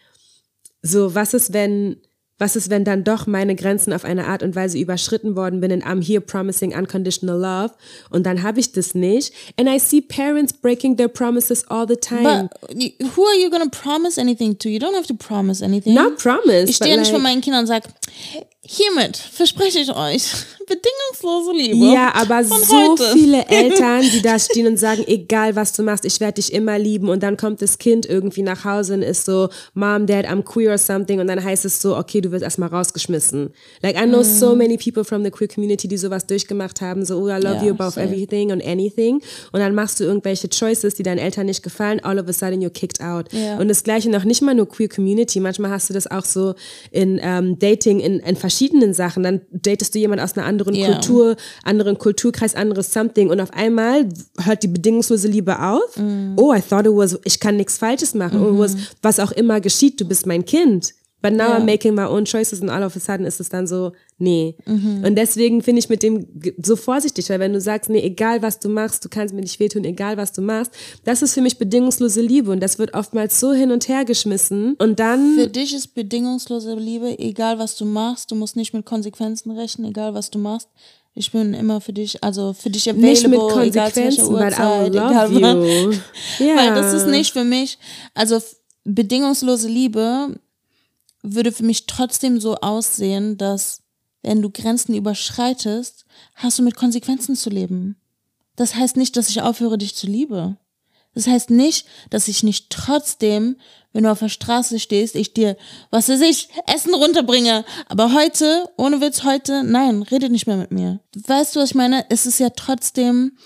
so 0.81 1.15
was 1.15 1.33
ist, 1.33 1.53
wenn 1.53 1.97
was 2.39 2.55
ist, 2.55 2.69
wenn 2.69 2.83
dann 2.83 3.03
doch 3.03 3.25
meine 3.25 3.55
Grenzen 3.55 3.93
auf 3.93 4.05
eine 4.05 4.27
Art 4.27 4.43
und 4.43 4.55
Weise 4.55 4.77
überschritten 4.77 5.35
worden 5.35 5.59
bin 5.59 5.71
and 5.71 5.83
I'm 5.83 6.05
here 6.05 6.21
promising 6.21 6.75
unconditional 6.77 7.39
love 7.39 7.73
und 8.11 8.25
dann 8.25 8.43
habe 8.43 8.59
ich 8.59 8.71
das 8.71 8.93
nicht 8.93 9.33
and 9.57 9.67
I 9.67 9.79
see 9.79 10.01
parents 10.01 10.53
breaking 10.53 10.97
their 10.97 11.07
promises 11.07 11.67
all 11.67 11.87
the 11.87 11.95
time. 11.95 12.49
But 12.61 13.15
who 13.15 13.25
are 13.25 13.35
you 13.41 13.49
gonna 13.49 13.69
promise 13.69 14.21
anything 14.21 14.57
to? 14.59 14.69
You 14.69 14.79
don't 14.79 14.95
have 14.95 15.07
to 15.07 15.15
promise 15.15 15.63
anything. 15.63 15.95
Not 15.95 16.17
promise. 16.17 16.65
Ich 16.65 16.75
stehe 16.75 16.91
ja 16.91 16.95
like, 16.97 17.05
nicht 17.05 17.11
vor 17.11 17.19
meinen 17.19 17.41
Kindern 17.41 17.61
und 17.61 17.67
sage, 17.67 17.89
hiermit 18.67 19.17
verspreche 19.17 19.79
ich 19.79 19.95
euch 19.95 20.31
bedingungslose 20.67 21.53
Liebe. 21.53 21.93
Ja, 21.93 22.13
aber 22.13 22.43
so 22.43 22.55
heute. 22.55 23.13
viele 23.13 23.45
Eltern, 23.47 24.01
die 24.01 24.21
da 24.21 24.37
stehen 24.37 24.67
und 24.67 24.77
sagen, 24.77 25.03
egal 25.07 25.55
was 25.55 25.71
du 25.71 25.81
machst, 25.81 26.03
ich 26.03 26.19
werde 26.19 26.33
dich 26.33 26.51
immer 26.53 26.77
lieben. 26.77 27.07
Und 27.07 27.23
dann 27.23 27.37
kommt 27.37 27.61
das 27.61 27.77
Kind 27.77 28.05
irgendwie 28.05 28.41
nach 28.41 28.65
Hause 28.65 28.95
und 28.95 29.01
ist 29.01 29.25
so, 29.25 29.47
Mom, 29.73 30.05
Dad, 30.05 30.25
I'm 30.25 30.43
queer 30.43 30.71
or 30.71 30.77
something. 30.77 31.21
Und 31.21 31.27
dann 31.27 31.41
heißt 31.41 31.63
es 31.63 31.81
so, 31.81 31.95
okay, 31.95 32.19
du 32.19 32.31
wirst 32.31 32.43
erstmal 32.43 32.69
rausgeschmissen. 32.69 33.53
Like, 33.81 33.95
I 33.95 34.05
know 34.05 34.19
mm. 34.19 34.23
so 34.23 34.55
many 34.55 34.77
people 34.77 35.05
from 35.05 35.23
the 35.23 35.31
queer 35.31 35.47
community, 35.47 35.87
die 35.87 35.97
sowas 35.97 36.27
durchgemacht 36.27 36.81
haben, 36.81 37.05
so, 37.05 37.17
oh, 37.17 37.29
I 37.29 37.39
love 37.39 37.55
yeah, 37.55 37.63
you 37.63 37.71
above 37.71 37.91
safe. 37.91 38.05
everything 38.05 38.51
and 38.51 38.63
anything. 38.65 39.21
Und 39.53 39.61
dann 39.61 39.73
machst 39.73 40.01
du 40.01 40.03
irgendwelche 40.03 40.49
Choices, 40.49 40.95
die 40.95 41.03
deinen 41.03 41.19
Eltern 41.19 41.45
nicht 41.45 41.63
gefallen, 41.63 42.01
all 42.01 42.19
of 42.19 42.27
a 42.27 42.33
sudden 42.33 42.61
you're 42.61 42.69
kicked 42.69 43.01
out. 43.01 43.31
Yeah. 43.31 43.57
Und 43.57 43.69
das 43.69 43.83
Gleiche 43.83 44.09
noch 44.09 44.25
nicht 44.25 44.41
mal 44.41 44.53
nur 44.53 44.67
queer 44.67 44.89
Community. 44.89 45.39
Manchmal 45.39 45.71
hast 45.71 45.89
du 45.89 45.93
das 45.93 46.07
auch 46.11 46.25
so 46.25 46.55
in 46.91 47.19
ähm, 47.23 47.57
Dating, 47.57 48.01
in, 48.01 48.19
in 48.19 48.35
verschiedenen 48.35 48.56
Sachen. 48.93 49.23
Dann 49.23 49.41
datest 49.51 49.95
du 49.95 49.99
jemand 49.99 50.21
aus 50.21 50.35
einer 50.35 50.45
anderen 50.45 50.75
yeah. 50.75 50.91
Kultur, 50.91 51.35
anderen 51.63 51.97
Kulturkreis, 51.97 52.55
anderes 52.55 52.91
Something 52.91 53.29
und 53.29 53.39
auf 53.39 53.53
einmal 53.53 54.07
hört 54.43 54.63
die 54.63 54.67
bedingungslose 54.67 55.27
Liebe 55.27 55.61
auf. 55.61 55.97
Mm. 55.97 56.33
Oh, 56.37 56.53
I 56.53 56.61
thought 56.61 56.85
it 56.85 56.91
was, 56.93 57.19
ich 57.23 57.39
kann 57.39 57.57
nichts 57.57 57.77
Falsches 57.77 58.13
machen. 58.13 58.39
Mm 58.39 58.55
-hmm. 58.55 58.59
was, 58.59 58.75
was 59.01 59.19
auch 59.19 59.31
immer 59.31 59.61
geschieht, 59.61 59.99
du 60.01 60.05
bist 60.05 60.25
mein 60.25 60.45
Kind. 60.45 60.93
But 61.27 61.37
now 61.37 61.49
yeah. 61.49 61.57
I'm 61.57 61.65
making 61.65 61.93
my 61.93 62.05
own 62.05 62.23
choices 62.23 62.61
and 62.61 62.69
all 62.69 62.83
of 62.83 62.95
a 62.95 62.99
sudden 62.99 63.25
ist 63.25 63.41
es 63.41 63.49
dann 63.49 63.67
so, 63.67 63.91
nee. 64.17 64.55
Mhm. 64.65 65.03
Und 65.05 65.15
deswegen 65.15 65.61
finde 65.61 65.79
ich 65.79 65.89
mit 65.89 66.01
dem 66.01 66.25
so 66.63 66.77
vorsichtig, 66.77 67.29
weil 67.29 67.39
wenn 67.39 67.51
du 67.51 67.59
sagst, 67.59 67.89
nee, 67.89 68.01
egal 68.01 68.41
was 68.41 68.59
du 68.59 68.69
machst, 68.69 69.03
du 69.03 69.09
kannst 69.09 69.33
mir 69.33 69.41
nicht 69.41 69.59
wehtun, 69.59 69.83
egal 69.83 70.15
was 70.15 70.31
du 70.31 70.41
machst, 70.41 70.71
das 71.03 71.21
ist 71.21 71.33
für 71.33 71.41
mich 71.41 71.57
bedingungslose 71.57 72.21
Liebe 72.21 72.49
und 72.49 72.61
das 72.61 72.79
wird 72.79 72.93
oftmals 72.93 73.41
so 73.41 73.51
hin 73.51 73.71
und 73.71 73.89
her 73.89 74.05
geschmissen 74.05 74.75
und 74.75 74.99
dann. 74.99 75.35
Für 75.35 75.47
dich 75.47 75.75
ist 75.75 75.95
bedingungslose 75.95 76.75
Liebe, 76.75 77.19
egal 77.19 77.59
was 77.59 77.75
du 77.75 77.83
machst, 77.83 78.31
du 78.31 78.35
musst 78.35 78.55
nicht 78.55 78.73
mit 78.73 78.85
Konsequenzen 78.85 79.51
rechnen, 79.51 79.89
egal 79.89 80.13
was 80.13 80.31
du 80.31 80.39
machst. 80.39 80.69
Ich 81.13 81.31
bin 81.31 81.53
immer 81.53 81.81
für 81.81 81.93
dich, 81.93 82.23
also 82.23 82.53
für 82.53 82.69
dich 82.69 82.87
available, 82.89 83.09
nicht 83.09 83.27
mit 83.27 83.39
Konsequenzen, 83.39 83.99
egal 83.99 84.13
zu 84.13 84.31
Uhrzeit, 84.31 84.89
egal 84.89 85.41
wann. 85.41 85.61
Yeah. 86.39 86.55
Weil 86.57 86.75
das 86.75 86.93
ist 86.93 87.07
nicht 87.07 87.33
für 87.33 87.43
mich, 87.43 87.79
also 88.13 88.39
bedingungslose 88.85 89.67
Liebe 89.67 90.39
würde 91.33 91.51
für 91.51 91.63
mich 91.63 91.85
trotzdem 91.85 92.39
so 92.39 92.55
aussehen, 92.55 93.37
dass 93.37 93.81
wenn 94.23 94.41
du 94.41 94.49
Grenzen 94.49 94.95
überschreitest, 94.95 96.05
hast 96.35 96.59
du 96.59 96.63
mit 96.63 96.75
Konsequenzen 96.75 97.35
zu 97.35 97.49
leben. 97.49 97.95
Das 98.55 98.75
heißt 98.75 98.97
nicht, 98.97 99.15
dass 99.15 99.29
ich 99.29 99.41
aufhöre, 99.41 99.77
dich 99.77 99.95
zu 99.95 100.07
lieben. 100.07 100.57
Das 101.13 101.27
heißt 101.27 101.49
nicht, 101.49 101.87
dass 102.09 102.27
ich 102.27 102.43
nicht 102.43 102.69
trotzdem, 102.69 103.55
wenn 103.91 104.03
du 104.03 104.11
auf 104.11 104.19
der 104.19 104.29
Straße 104.29 104.79
stehst, 104.79 105.15
ich 105.15 105.33
dir, 105.33 105.57
was 105.89 106.09
weiß 106.09 106.21
ich, 106.21 106.49
Essen 106.67 106.93
runterbringe. 106.93 107.65
Aber 107.87 108.13
heute, 108.13 108.69
ohne 108.77 109.01
Witz, 109.01 109.23
heute, 109.23 109.63
nein, 109.63 110.03
rede 110.03 110.29
nicht 110.29 110.45
mehr 110.45 110.57
mit 110.57 110.71
mir. 110.71 110.99
Weißt 111.15 111.55
du, 111.55 111.59
was 111.59 111.69
ich 111.69 111.75
meine? 111.75 112.05
Es 112.09 112.27
ist 112.27 112.39
ja 112.39 112.49
trotzdem, 112.51 113.37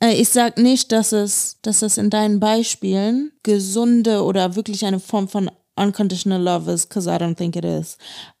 äh, 0.00 0.14
ich 0.14 0.30
sag 0.30 0.56
nicht, 0.56 0.92
dass 0.92 1.12
es, 1.12 1.58
dass 1.60 1.82
es 1.82 1.98
in 1.98 2.08
deinen 2.08 2.40
Beispielen 2.40 3.32
gesunde 3.42 4.22
oder 4.22 4.56
wirklich 4.56 4.86
eine 4.86 5.00
Form 5.00 5.28
von 5.28 5.50
unconditional 5.76 6.40
love 6.40 6.70
is, 6.70 6.86
because 6.86 7.08
I 7.08 7.16
don't 7.16 7.36
think 7.36 7.56
it 7.56 7.64
is. 7.64 7.96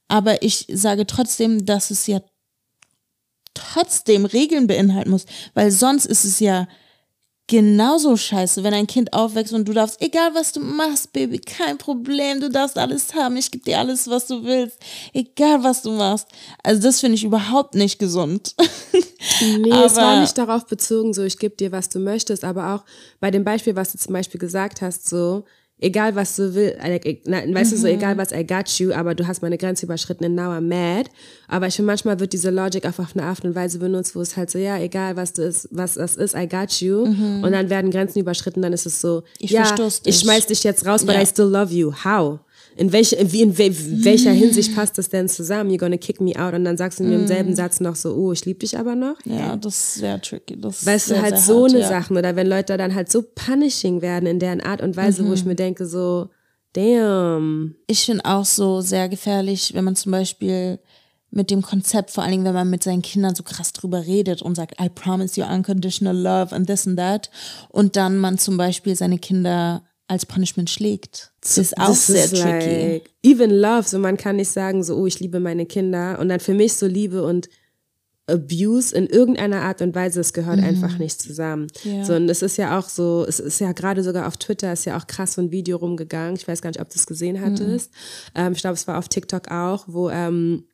Aber 0.08 0.42
ich 0.42 0.66
sage 0.72 1.06
trotzdem, 1.06 1.64
dass 1.66 1.90
es 1.90 2.06
ja 2.06 2.20
trotzdem 3.54 4.24
Regeln 4.24 4.66
beinhalten 4.66 5.10
muss, 5.10 5.26
weil 5.54 5.70
sonst 5.70 6.06
ist 6.06 6.24
es 6.24 6.40
ja 6.40 6.66
genauso 7.46 8.16
scheiße, 8.16 8.64
wenn 8.64 8.72
ein 8.72 8.86
Kind 8.86 9.12
aufwächst 9.12 9.52
und 9.52 9.68
du 9.68 9.74
darfst, 9.74 10.00
egal 10.00 10.34
was 10.34 10.52
du 10.52 10.60
machst, 10.60 11.12
Baby, 11.12 11.38
kein 11.38 11.76
Problem, 11.76 12.40
du 12.40 12.48
darfst 12.48 12.78
alles 12.78 13.14
haben, 13.14 13.36
ich 13.36 13.50
gebe 13.50 13.64
dir 13.64 13.78
alles, 13.78 14.08
was 14.08 14.26
du 14.26 14.44
willst, 14.44 14.78
egal 15.12 15.62
was 15.62 15.82
du 15.82 15.90
machst. 15.90 16.28
Also 16.62 16.82
das 16.82 17.00
finde 17.00 17.16
ich 17.16 17.24
überhaupt 17.24 17.74
nicht 17.74 17.98
gesund. 17.98 18.54
Nee, 19.40 19.72
aber 19.72 19.86
es 19.86 19.96
war 19.96 20.20
nicht 20.20 20.36
darauf 20.36 20.66
bezogen, 20.66 21.14
so 21.14 21.22
ich 21.22 21.38
gebe 21.38 21.56
dir, 21.56 21.72
was 21.72 21.88
du 21.88 21.98
möchtest, 21.98 22.44
aber 22.44 22.74
auch 22.74 22.84
bei 23.20 23.30
dem 23.30 23.42
Beispiel, 23.42 23.74
was 23.74 23.90
du 23.90 23.98
zum 23.98 24.12
Beispiel 24.12 24.38
gesagt 24.38 24.82
hast, 24.82 25.08
so 25.08 25.44
egal 25.84 26.16
was 26.16 26.34
du 26.36 26.54
willst, 26.54 26.78
like, 26.82 27.04
weißt 27.04 27.26
mhm. 27.26 27.54
du 27.54 27.76
so, 27.76 27.86
mhm. 27.86 27.94
egal 27.94 28.16
was 28.16 28.32
I 28.32 28.44
got 28.46 28.68
you, 28.78 28.92
aber 28.92 29.14
du 29.14 29.26
hast 29.26 29.42
meine 29.42 29.58
Grenze 29.58 29.86
überschritten 29.86 30.24
and 30.24 30.34
now 30.34 30.50
I'm 30.50 30.62
mad. 30.62 31.10
Aber 31.46 31.66
ich 31.66 31.76
finde, 31.76 31.86
manchmal 31.88 32.18
wird 32.20 32.32
diese 32.32 32.50
Logic 32.50 32.84
einfach 32.84 33.04
auf 33.04 33.16
eine 33.16 33.26
Art 33.26 33.44
und 33.44 33.54
Weise 33.54 33.78
benutzt, 33.78 34.16
wo 34.16 34.20
es 34.20 34.36
halt 34.36 34.50
so, 34.50 34.58
ja, 34.58 34.78
egal 34.78 35.16
was 35.16 35.34
du 35.34 35.42
ist, 35.42 35.68
was 35.70 35.94
das 35.94 36.16
ist, 36.16 36.34
I 36.34 36.48
got 36.48 36.80
you. 36.80 37.06
Mhm. 37.06 37.44
Und 37.44 37.52
dann 37.52 37.68
werden 37.68 37.90
Grenzen 37.90 38.18
überschritten, 38.18 38.62
dann 38.62 38.72
ist 38.72 38.86
es 38.86 39.00
so, 39.00 39.22
ich 39.38 39.50
ja, 39.50 39.74
ich 40.04 40.18
schmeiß 40.18 40.46
dich 40.46 40.64
jetzt 40.64 40.86
raus, 40.86 41.04
but 41.04 41.14
ja. 41.14 41.22
I 41.22 41.26
still 41.26 41.46
love 41.46 41.72
you. 41.72 41.92
How? 42.04 42.40
In, 42.76 42.92
welche, 42.92 43.16
wie, 43.32 43.42
in 43.42 43.56
we, 43.56 43.70
welcher 44.04 44.32
mm. 44.32 44.36
Hinsicht 44.36 44.74
passt 44.74 44.98
das 44.98 45.08
denn 45.08 45.28
zusammen? 45.28 45.70
You're 45.70 45.78
gonna 45.78 45.96
kick 45.96 46.20
me 46.20 46.32
out 46.36 46.54
und 46.54 46.64
dann 46.64 46.76
sagst 46.76 46.98
du 46.98 47.04
mir 47.04 47.18
mm. 47.18 47.20
im 47.20 47.26
selben 47.26 47.54
Satz 47.54 47.80
noch 47.80 47.94
so, 47.94 48.14
oh, 48.14 48.32
ich 48.32 48.44
liebe 48.44 48.60
dich 48.60 48.76
aber 48.76 48.94
noch. 48.94 49.16
Ja, 49.24 49.56
das 49.56 49.74
ist 49.74 49.94
sehr 49.94 50.20
tricky. 50.20 50.60
Das 50.60 50.84
weißt 50.84 51.10
du, 51.12 51.22
halt 51.22 51.38
so 51.38 51.62
hart, 51.62 51.72
eine 51.72 51.80
ja. 51.80 51.88
Sachen 51.88 52.16
oder 52.16 52.34
wenn 52.36 52.48
Leute 52.48 52.76
dann 52.76 52.94
halt 52.94 53.10
so 53.10 53.22
punishing 53.22 54.02
werden 54.02 54.26
in 54.26 54.38
deren 54.38 54.60
Art 54.60 54.82
und 54.82 54.96
Weise, 54.96 55.22
mhm. 55.22 55.28
wo 55.28 55.32
ich 55.34 55.44
mhm. 55.44 55.50
mir 55.50 55.56
denke 55.56 55.86
so, 55.86 56.30
damn. 56.72 57.76
Ich 57.86 58.04
finde 58.04 58.24
auch 58.24 58.44
so 58.44 58.80
sehr 58.80 59.08
gefährlich, 59.08 59.72
wenn 59.74 59.84
man 59.84 59.96
zum 59.96 60.12
Beispiel 60.12 60.80
mit 61.30 61.50
dem 61.50 61.62
Konzept, 61.62 62.10
vor 62.10 62.22
allen 62.22 62.32
Dingen, 62.32 62.44
wenn 62.44 62.54
man 62.54 62.70
mit 62.70 62.84
seinen 62.84 63.02
Kindern 63.02 63.34
so 63.34 63.42
krass 63.42 63.72
drüber 63.72 64.06
redet 64.06 64.40
und 64.40 64.54
sagt, 64.54 64.80
I 64.80 64.88
promise 64.88 65.40
you 65.40 65.46
unconditional 65.46 66.16
love 66.16 66.54
and 66.54 66.66
this 66.66 66.86
and 66.86 66.96
that. 66.96 67.30
Und 67.70 67.96
dann 67.96 68.18
man 68.18 68.38
zum 68.38 68.56
Beispiel 68.56 68.94
seine 68.94 69.18
Kinder 69.18 69.82
als 70.06 70.26
Punishment 70.26 70.70
schlägt. 70.70 71.32
Das 71.40 71.58
ist 71.58 71.78
auch 71.78 71.88
das 71.88 72.06
sehr 72.06 72.24
ist 72.24 72.36
tricky. 72.36 72.92
Like, 72.92 73.10
even 73.22 73.50
love, 73.50 73.88
so 73.88 73.98
man 73.98 74.16
kann 74.16 74.36
nicht 74.36 74.50
sagen, 74.50 74.82
so, 74.82 74.96
oh, 74.96 75.06
ich 75.06 75.20
liebe 75.20 75.40
meine 75.40 75.66
Kinder 75.66 76.18
und 76.18 76.28
dann 76.28 76.40
für 76.40 76.54
mich 76.54 76.74
so 76.74 76.86
Liebe 76.86 77.22
und 77.22 77.48
Abuse 78.26 78.94
in 78.96 79.06
irgendeiner 79.06 79.62
Art 79.62 79.82
und 79.82 79.94
Weise, 79.94 80.20
es 80.20 80.32
gehört 80.32 80.58
mhm. 80.58 80.64
einfach 80.64 80.98
nicht 80.98 81.20
zusammen. 81.20 81.66
Ja. 81.82 82.04
So, 82.04 82.14
und 82.14 82.28
es 82.28 82.40
ist 82.40 82.56
ja 82.56 82.78
auch 82.78 82.88
so, 82.88 83.24
es 83.28 83.38
ist 83.38 83.60
ja 83.60 83.72
gerade 83.72 84.02
sogar 84.02 84.26
auf 84.26 84.38
Twitter 84.38 84.72
ist 84.72 84.86
ja 84.86 84.98
auch 84.98 85.06
krass 85.06 85.34
so 85.34 85.42
ein 85.42 85.50
Video 85.50 85.76
rumgegangen. 85.76 86.36
Ich 86.36 86.48
weiß 86.48 86.62
gar 86.62 86.70
nicht, 86.70 86.80
ob 86.80 86.88
du 86.88 86.96
es 86.96 87.06
gesehen 87.06 87.40
hattest. 87.40 87.90
Mhm. 88.34 88.40
Ähm, 88.40 88.52
ich 88.52 88.60
glaube, 88.60 88.74
es 88.74 88.86
war 88.86 88.98
auf 88.98 89.08
TikTok 89.08 89.50
auch, 89.50 89.84
wo 89.88 90.08
ähm, 90.08 90.64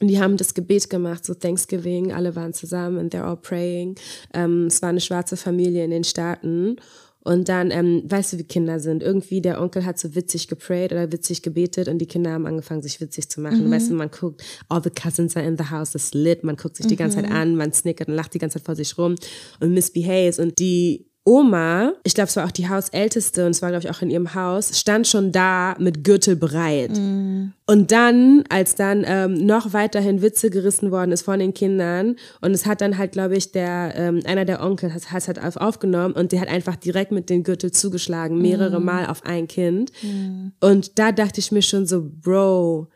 die 0.00 0.20
haben 0.20 0.36
das 0.36 0.54
Gebet 0.54 0.90
gemacht, 0.90 1.24
so 1.24 1.34
Thanksgiving, 1.34 2.12
alle 2.12 2.34
waren 2.34 2.52
zusammen 2.52 2.98
and 2.98 3.14
they're 3.14 3.24
all 3.24 3.36
praying. 3.36 3.96
Ähm, 4.34 4.66
es 4.66 4.82
war 4.82 4.88
eine 4.88 5.00
schwarze 5.00 5.36
Familie 5.36 5.84
in 5.84 5.90
den 5.90 6.04
Staaten 6.04 6.76
und 7.24 7.48
dann, 7.48 7.70
ähm, 7.70 8.02
weißt 8.04 8.32
du, 8.32 8.38
wie 8.38 8.44
Kinder 8.44 8.80
sind. 8.80 9.02
Irgendwie 9.02 9.40
der 9.40 9.60
Onkel 9.60 9.84
hat 9.84 9.98
so 9.98 10.14
witzig 10.14 10.48
geprayt 10.48 10.92
oder 10.92 11.12
witzig 11.12 11.42
gebetet 11.42 11.88
und 11.88 11.98
die 11.98 12.06
Kinder 12.06 12.32
haben 12.32 12.46
angefangen, 12.46 12.82
sich 12.82 13.00
witzig 13.00 13.28
zu 13.28 13.40
machen. 13.40 13.66
Mhm. 13.66 13.70
Weißt 13.70 13.90
du, 13.90 13.94
man 13.94 14.10
guckt, 14.10 14.42
all 14.68 14.82
the 14.82 14.90
cousins 14.90 15.36
are 15.36 15.46
in 15.46 15.56
the 15.56 15.70
house, 15.70 15.94
it's 15.94 16.14
lit, 16.14 16.42
man 16.42 16.56
guckt 16.56 16.76
sich 16.76 16.86
die 16.86 16.96
ganze 16.96 17.18
Zeit 17.18 17.28
mhm. 17.28 17.36
an, 17.36 17.56
man 17.56 17.72
snickert 17.72 18.08
und 18.08 18.14
lacht 18.14 18.34
die 18.34 18.38
ganze 18.38 18.58
Zeit 18.58 18.66
vor 18.66 18.74
sich 18.74 18.98
rum 18.98 19.14
und 19.60 19.72
misbehaves 19.72 20.38
und 20.40 20.58
die 20.58 21.11
Oma, 21.24 21.92
ich 22.02 22.14
glaube, 22.14 22.28
es 22.28 22.36
war 22.36 22.46
auch 22.46 22.50
die 22.50 22.68
Hausälteste 22.68 23.46
und 23.46 23.52
es 23.52 23.62
war, 23.62 23.70
glaube 23.70 23.84
ich, 23.84 23.90
auch 23.90 24.02
in 24.02 24.10
ihrem 24.10 24.34
Haus, 24.34 24.76
stand 24.76 25.06
schon 25.06 25.30
da 25.30 25.76
mit 25.78 26.02
Gürtel 26.02 26.34
bereit. 26.34 26.90
Mm. 26.98 27.52
Und 27.66 27.92
dann, 27.92 28.42
als 28.48 28.74
dann 28.74 29.04
ähm, 29.06 29.34
noch 29.46 29.72
weiterhin 29.72 30.20
Witze 30.20 30.50
gerissen 30.50 30.90
worden 30.90 31.12
ist 31.12 31.22
von 31.22 31.38
den 31.38 31.54
Kindern 31.54 32.16
und 32.40 32.50
es 32.50 32.66
hat 32.66 32.80
dann 32.80 32.98
halt, 32.98 33.12
glaube 33.12 33.36
ich, 33.36 33.52
der 33.52 33.92
ähm, 33.94 34.20
einer 34.24 34.44
der 34.44 34.64
Onkel 34.64 34.92
hat 34.92 35.02
es 35.02 35.28
halt 35.28 35.38
aufgenommen 35.58 36.14
und 36.14 36.32
der 36.32 36.40
hat 36.40 36.48
einfach 36.48 36.74
direkt 36.74 37.12
mit 37.12 37.30
dem 37.30 37.44
Gürtel 37.44 37.70
zugeschlagen, 37.70 38.42
mehrere 38.42 38.80
mm. 38.80 38.84
Mal 38.84 39.06
auf 39.06 39.24
ein 39.24 39.46
Kind. 39.46 39.92
Mm. 40.02 40.48
Und 40.60 40.98
da 40.98 41.12
dachte 41.12 41.38
ich 41.38 41.52
mir 41.52 41.62
schon 41.62 41.86
so, 41.86 42.02
Bro, 42.04 42.88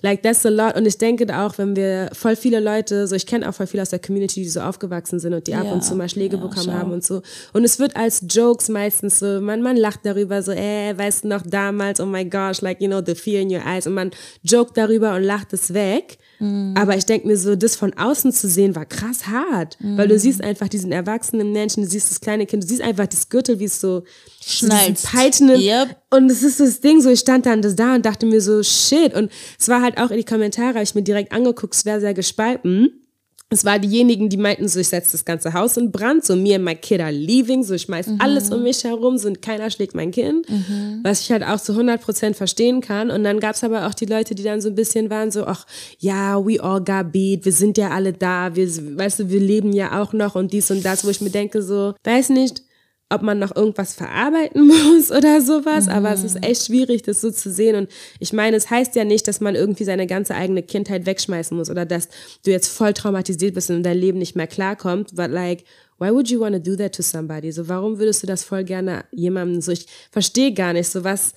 Like 0.00 0.22
that's 0.22 0.46
a 0.46 0.48
lot. 0.48 0.76
Und 0.76 0.86
ich 0.86 0.98
denke 0.98 1.26
auch, 1.36 1.58
wenn 1.58 1.74
wir 1.74 2.10
voll 2.12 2.36
viele 2.36 2.60
Leute, 2.60 3.06
so 3.06 3.16
ich 3.16 3.26
kenne 3.26 3.48
auch 3.48 3.54
voll 3.54 3.66
viele 3.66 3.82
aus 3.82 3.90
der 3.90 3.98
Community, 3.98 4.42
die 4.42 4.48
so 4.48 4.60
aufgewachsen 4.60 5.18
sind 5.18 5.34
und 5.34 5.46
die 5.46 5.54
ab 5.54 5.70
und 5.72 5.82
zu 5.82 5.96
mal 5.96 6.08
Schläge 6.08 6.36
ja, 6.36 6.42
bekommen 6.42 6.66
schau. 6.66 6.72
haben 6.72 6.92
und 6.92 7.04
so. 7.04 7.22
Und 7.52 7.64
es 7.64 7.78
wird 7.78 7.96
als 7.96 8.22
Jokes 8.28 8.68
meistens 8.68 9.18
so, 9.18 9.40
man, 9.40 9.60
man 9.60 9.76
lacht 9.76 10.00
darüber 10.04 10.42
so, 10.42 10.52
äh, 10.52 10.96
weißt 10.96 11.24
du 11.24 11.28
noch 11.28 11.42
damals, 11.42 12.00
oh 12.00 12.06
my 12.06 12.24
gosh, 12.24 12.60
like, 12.60 12.80
you 12.80 12.86
know, 12.86 13.00
the 13.04 13.14
fear 13.14 13.40
in 13.40 13.50
your 13.50 13.64
eyes. 13.66 13.86
Und 13.86 13.94
man 13.94 14.10
jokt 14.42 14.76
darüber 14.76 15.16
und 15.16 15.22
lacht 15.22 15.52
es 15.52 15.74
weg. 15.74 16.18
Mhm. 16.38 16.74
Aber 16.76 16.96
ich 16.96 17.04
denke 17.04 17.26
mir 17.26 17.36
so, 17.36 17.56
das 17.56 17.74
von 17.74 17.92
außen 17.94 18.32
zu 18.32 18.48
sehen, 18.48 18.76
war 18.76 18.86
krass 18.86 19.26
hart. 19.26 19.76
Mhm. 19.80 19.98
Weil 19.98 20.08
du 20.08 20.18
siehst 20.18 20.42
einfach 20.42 20.68
diesen 20.68 20.92
erwachsenen 20.92 21.52
Menschen, 21.52 21.82
du 21.82 21.88
siehst 21.88 22.10
das 22.10 22.20
kleine 22.20 22.46
Kind, 22.46 22.62
du 22.62 22.68
siehst 22.68 22.82
einfach 22.82 23.06
das 23.08 23.28
Gürtel, 23.28 23.58
wie 23.58 23.64
es 23.64 23.80
so 23.80 24.04
schnallt. 24.48 24.98
So 24.98 25.08
Peitschen. 25.08 25.48
Yep. 25.48 25.96
Und 26.10 26.30
es 26.30 26.42
ist 26.42 26.60
das 26.60 26.80
Ding, 26.80 27.00
so 27.00 27.10
ich 27.10 27.20
stand 27.20 27.46
dann 27.46 27.62
das 27.62 27.76
da 27.76 27.94
und 27.94 28.04
dachte 28.04 28.26
mir 28.26 28.40
so, 28.40 28.62
shit. 28.62 29.14
Und 29.14 29.30
es 29.58 29.68
war 29.68 29.82
halt 29.82 29.98
auch 29.98 30.10
in 30.10 30.18
die 30.18 30.24
Kommentare, 30.24 30.74
habe 30.74 30.82
ich 30.82 30.94
mir 30.94 31.02
direkt 31.02 31.32
angeguckt, 31.32 31.74
es 31.74 31.84
wäre 31.84 32.00
sehr 32.00 32.14
gespalten 32.14 32.90
es 33.50 33.64
war 33.64 33.78
diejenigen, 33.78 34.28
die 34.28 34.36
meinten 34.36 34.68
so, 34.68 34.78
ich 34.78 34.88
setze 34.88 35.12
das 35.12 35.24
ganze 35.24 35.54
Haus 35.54 35.78
in 35.78 35.90
Brand, 35.90 36.22
so 36.22 36.36
mir 36.36 36.56
and 36.56 36.64
my 36.66 36.74
kid 36.74 37.00
are 37.00 37.10
leaving, 37.10 37.62
so 37.62 37.74
ich 37.74 37.82
schmeiß 37.82 38.08
mhm. 38.08 38.20
alles 38.20 38.50
um 38.50 38.62
mich 38.62 38.84
herum, 38.84 39.16
so 39.16 39.32
keiner 39.40 39.70
schlägt 39.70 39.94
mein 39.94 40.10
Kind, 40.10 40.48
mhm. 40.50 41.00
was 41.02 41.22
ich 41.22 41.32
halt 41.32 41.42
auch 41.42 41.58
zu 41.58 41.72
100 41.72 42.00
Prozent 42.00 42.36
verstehen 42.36 42.82
kann. 42.82 43.10
Und 43.10 43.24
dann 43.24 43.40
gab's 43.40 43.64
aber 43.64 43.86
auch 43.86 43.94
die 43.94 44.04
Leute, 44.04 44.34
die 44.34 44.42
dann 44.42 44.60
so 44.60 44.68
ein 44.68 44.74
bisschen 44.74 45.08
waren 45.08 45.30
so, 45.30 45.46
ach 45.46 45.66
ja, 45.98 46.44
we 46.44 46.62
all 46.62 46.82
got 46.82 47.10
beat, 47.10 47.46
wir 47.46 47.52
sind 47.52 47.78
ja 47.78 47.88
alle 47.88 48.12
da, 48.12 48.54
wir, 48.54 48.68
weißt 48.68 49.20
du, 49.20 49.30
wir 49.30 49.40
leben 49.40 49.72
ja 49.72 50.02
auch 50.02 50.12
noch 50.12 50.34
und 50.34 50.52
dies 50.52 50.70
und 50.70 50.84
das, 50.84 51.06
wo 51.06 51.08
ich 51.08 51.22
mir 51.22 51.30
denke 51.30 51.62
so, 51.62 51.94
weiß 52.04 52.28
nicht, 52.30 52.62
ob 53.10 53.22
man 53.22 53.38
noch 53.38 53.56
irgendwas 53.56 53.94
verarbeiten 53.94 54.66
muss 54.66 55.10
oder 55.10 55.40
sowas, 55.40 55.86
mhm. 55.86 55.92
aber 55.92 56.12
es 56.12 56.24
ist 56.24 56.44
echt 56.44 56.66
schwierig, 56.66 57.02
das 57.02 57.20
so 57.20 57.30
zu 57.30 57.50
sehen. 57.50 57.76
Und 57.76 57.90
ich 58.18 58.32
meine, 58.32 58.56
es 58.56 58.70
heißt 58.70 58.94
ja 58.96 59.04
nicht, 59.04 59.26
dass 59.28 59.40
man 59.40 59.54
irgendwie 59.54 59.84
seine 59.84 60.06
ganze 60.06 60.34
eigene 60.34 60.62
Kindheit 60.62 61.06
wegschmeißen 61.06 61.56
muss 61.56 61.70
oder 61.70 61.86
dass 61.86 62.08
du 62.44 62.50
jetzt 62.50 62.68
voll 62.68 62.92
traumatisiert 62.92 63.54
bist 63.54 63.70
und 63.70 63.82
dein 63.82 63.98
Leben 63.98 64.18
nicht 64.18 64.36
mehr 64.36 64.46
klarkommt, 64.46 65.14
but 65.14 65.30
like, 65.30 65.64
why 65.98 66.10
would 66.10 66.28
you 66.28 66.40
want 66.40 66.54
to 66.54 66.60
do 66.60 66.76
that 66.76 66.94
to 66.94 67.02
somebody? 67.02 67.50
So, 67.50 67.68
warum 67.68 67.98
würdest 67.98 68.22
du 68.22 68.26
das 68.26 68.44
voll 68.44 68.64
gerne 68.64 69.04
jemandem 69.10 69.60
so, 69.60 69.72
ich 69.72 69.86
verstehe 70.10 70.52
gar 70.52 70.72
nicht 70.72 70.88
so 70.88 71.02
was, 71.04 71.34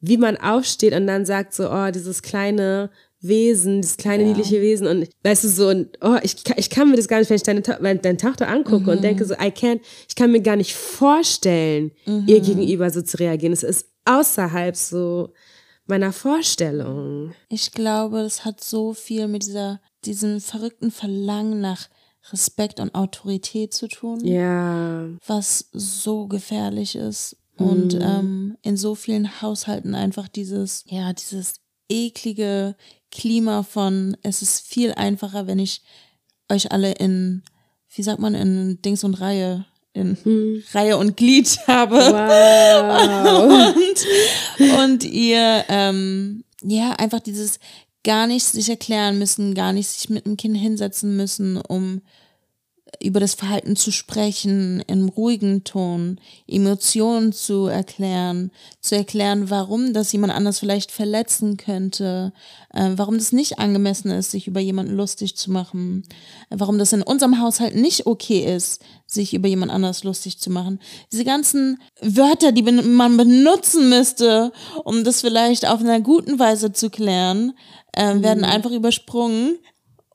wie 0.00 0.16
man 0.16 0.36
aufsteht 0.36 0.94
und 0.94 1.06
dann 1.06 1.24
sagt 1.24 1.54
so, 1.54 1.70
oh, 1.70 1.90
dieses 1.92 2.22
kleine 2.22 2.90
Wesen, 3.22 3.82
das 3.82 3.96
kleine 3.96 4.24
ja. 4.24 4.28
niedliche 4.30 4.60
Wesen 4.60 4.88
und 4.88 5.08
weißt 5.22 5.44
du 5.44 5.48
so 5.48 5.68
und 5.68 5.96
oh, 6.00 6.18
ich, 6.22 6.36
ich 6.56 6.70
kann 6.70 6.90
mir 6.90 6.96
das 6.96 7.06
gar 7.06 7.20
nicht, 7.20 7.30
wenn 7.30 7.36
ich 7.36 7.42
deine, 7.44 7.62
deine 7.62 8.16
Tochter 8.16 8.48
angucke 8.48 8.82
mhm. 8.82 8.88
und 8.88 9.04
denke 9.04 9.24
so, 9.24 9.34
I 9.34 9.48
can't, 9.48 9.80
ich 10.08 10.16
kann 10.16 10.32
mir 10.32 10.42
gar 10.42 10.56
nicht 10.56 10.74
vorstellen, 10.74 11.92
mhm. 12.04 12.24
ihr 12.26 12.40
gegenüber 12.40 12.90
so 12.90 13.00
zu 13.00 13.18
reagieren. 13.18 13.52
Es 13.52 13.62
ist 13.62 13.86
außerhalb 14.04 14.76
so 14.76 15.32
meiner 15.86 16.12
Vorstellung. 16.12 17.32
Ich 17.48 17.70
glaube, 17.70 18.20
es 18.20 18.44
hat 18.44 18.62
so 18.62 18.92
viel 18.92 19.28
mit 19.28 19.46
dieser, 19.46 19.80
diesem 20.04 20.40
verrückten 20.40 20.90
Verlangen 20.90 21.60
nach 21.60 21.88
Respekt 22.32 22.80
und 22.80 22.94
Autorität 22.94 23.72
zu 23.72 23.88
tun. 23.88 24.24
Ja. 24.24 25.08
Was 25.26 25.68
so 25.72 26.26
gefährlich 26.26 26.96
ist. 26.96 27.36
Und 27.56 27.94
mhm. 27.94 28.00
ähm, 28.00 28.58
in 28.62 28.76
so 28.76 28.94
vielen 28.94 29.42
Haushalten 29.42 29.94
einfach 29.94 30.28
dieses, 30.28 30.84
ja, 30.86 31.12
dieses 31.12 31.61
eklige 31.92 32.74
Klima 33.10 33.62
von, 33.62 34.16
es 34.22 34.42
ist 34.42 34.66
viel 34.66 34.92
einfacher, 34.94 35.46
wenn 35.46 35.58
ich 35.58 35.82
euch 36.48 36.72
alle 36.72 36.92
in, 36.92 37.42
wie 37.94 38.02
sagt 38.02 38.18
man, 38.18 38.34
in 38.34 38.80
Dings 38.82 39.04
und 39.04 39.14
Reihe, 39.14 39.66
in 39.92 40.16
mhm. 40.24 40.62
Reihe 40.72 40.96
und 40.96 41.16
Glied 41.16 41.58
habe. 41.66 41.96
Wow. 41.96 43.74
und, 44.58 44.78
und 44.78 45.04
ihr, 45.04 45.64
ähm, 45.68 46.44
ja, 46.62 46.92
einfach 46.92 47.20
dieses 47.20 47.58
gar 48.04 48.26
nicht 48.26 48.44
sich 48.44 48.68
erklären 48.68 49.18
müssen, 49.18 49.54
gar 49.54 49.72
nicht 49.72 49.88
sich 49.88 50.08
mit 50.10 50.26
dem 50.26 50.36
Kind 50.36 50.56
hinsetzen 50.56 51.16
müssen, 51.16 51.58
um 51.58 52.02
über 53.00 53.20
das 53.20 53.34
Verhalten 53.34 53.76
zu 53.76 53.90
sprechen, 53.90 54.82
im 54.86 55.08
ruhigen 55.08 55.64
Ton, 55.64 56.20
Emotionen 56.46 57.32
zu 57.32 57.66
erklären, 57.66 58.50
zu 58.80 58.96
erklären, 58.96 59.50
warum 59.50 59.92
das 59.92 60.12
jemand 60.12 60.32
anders 60.32 60.58
vielleicht 60.58 60.92
verletzen 60.92 61.56
könnte, 61.56 62.32
äh, 62.72 62.90
warum 62.96 63.18
das 63.18 63.32
nicht 63.32 63.58
angemessen 63.58 64.10
ist, 64.10 64.30
sich 64.30 64.46
über 64.46 64.60
jemanden 64.60 64.94
lustig 64.94 65.36
zu 65.36 65.50
machen, 65.50 66.04
äh, 66.50 66.56
warum 66.58 66.78
das 66.78 66.92
in 66.92 67.02
unserem 67.02 67.40
Haushalt 67.40 67.74
nicht 67.74 68.06
okay 68.06 68.54
ist, 68.54 68.82
sich 69.06 69.34
über 69.34 69.48
jemand 69.48 69.72
anders 69.72 70.04
lustig 70.04 70.38
zu 70.38 70.50
machen. 70.50 70.78
Diese 71.10 71.24
ganzen 71.24 71.78
Wörter, 72.00 72.52
die 72.52 72.62
man 72.62 73.16
benutzen 73.16 73.88
müsste, 73.88 74.52
um 74.84 75.04
das 75.04 75.22
vielleicht 75.22 75.66
auf 75.66 75.80
einer 75.80 76.00
guten 76.00 76.38
Weise 76.38 76.72
zu 76.72 76.90
klären, 76.90 77.52
äh, 77.92 78.22
werden 78.22 78.40
mhm. 78.40 78.44
einfach 78.44 78.70
übersprungen 78.70 79.58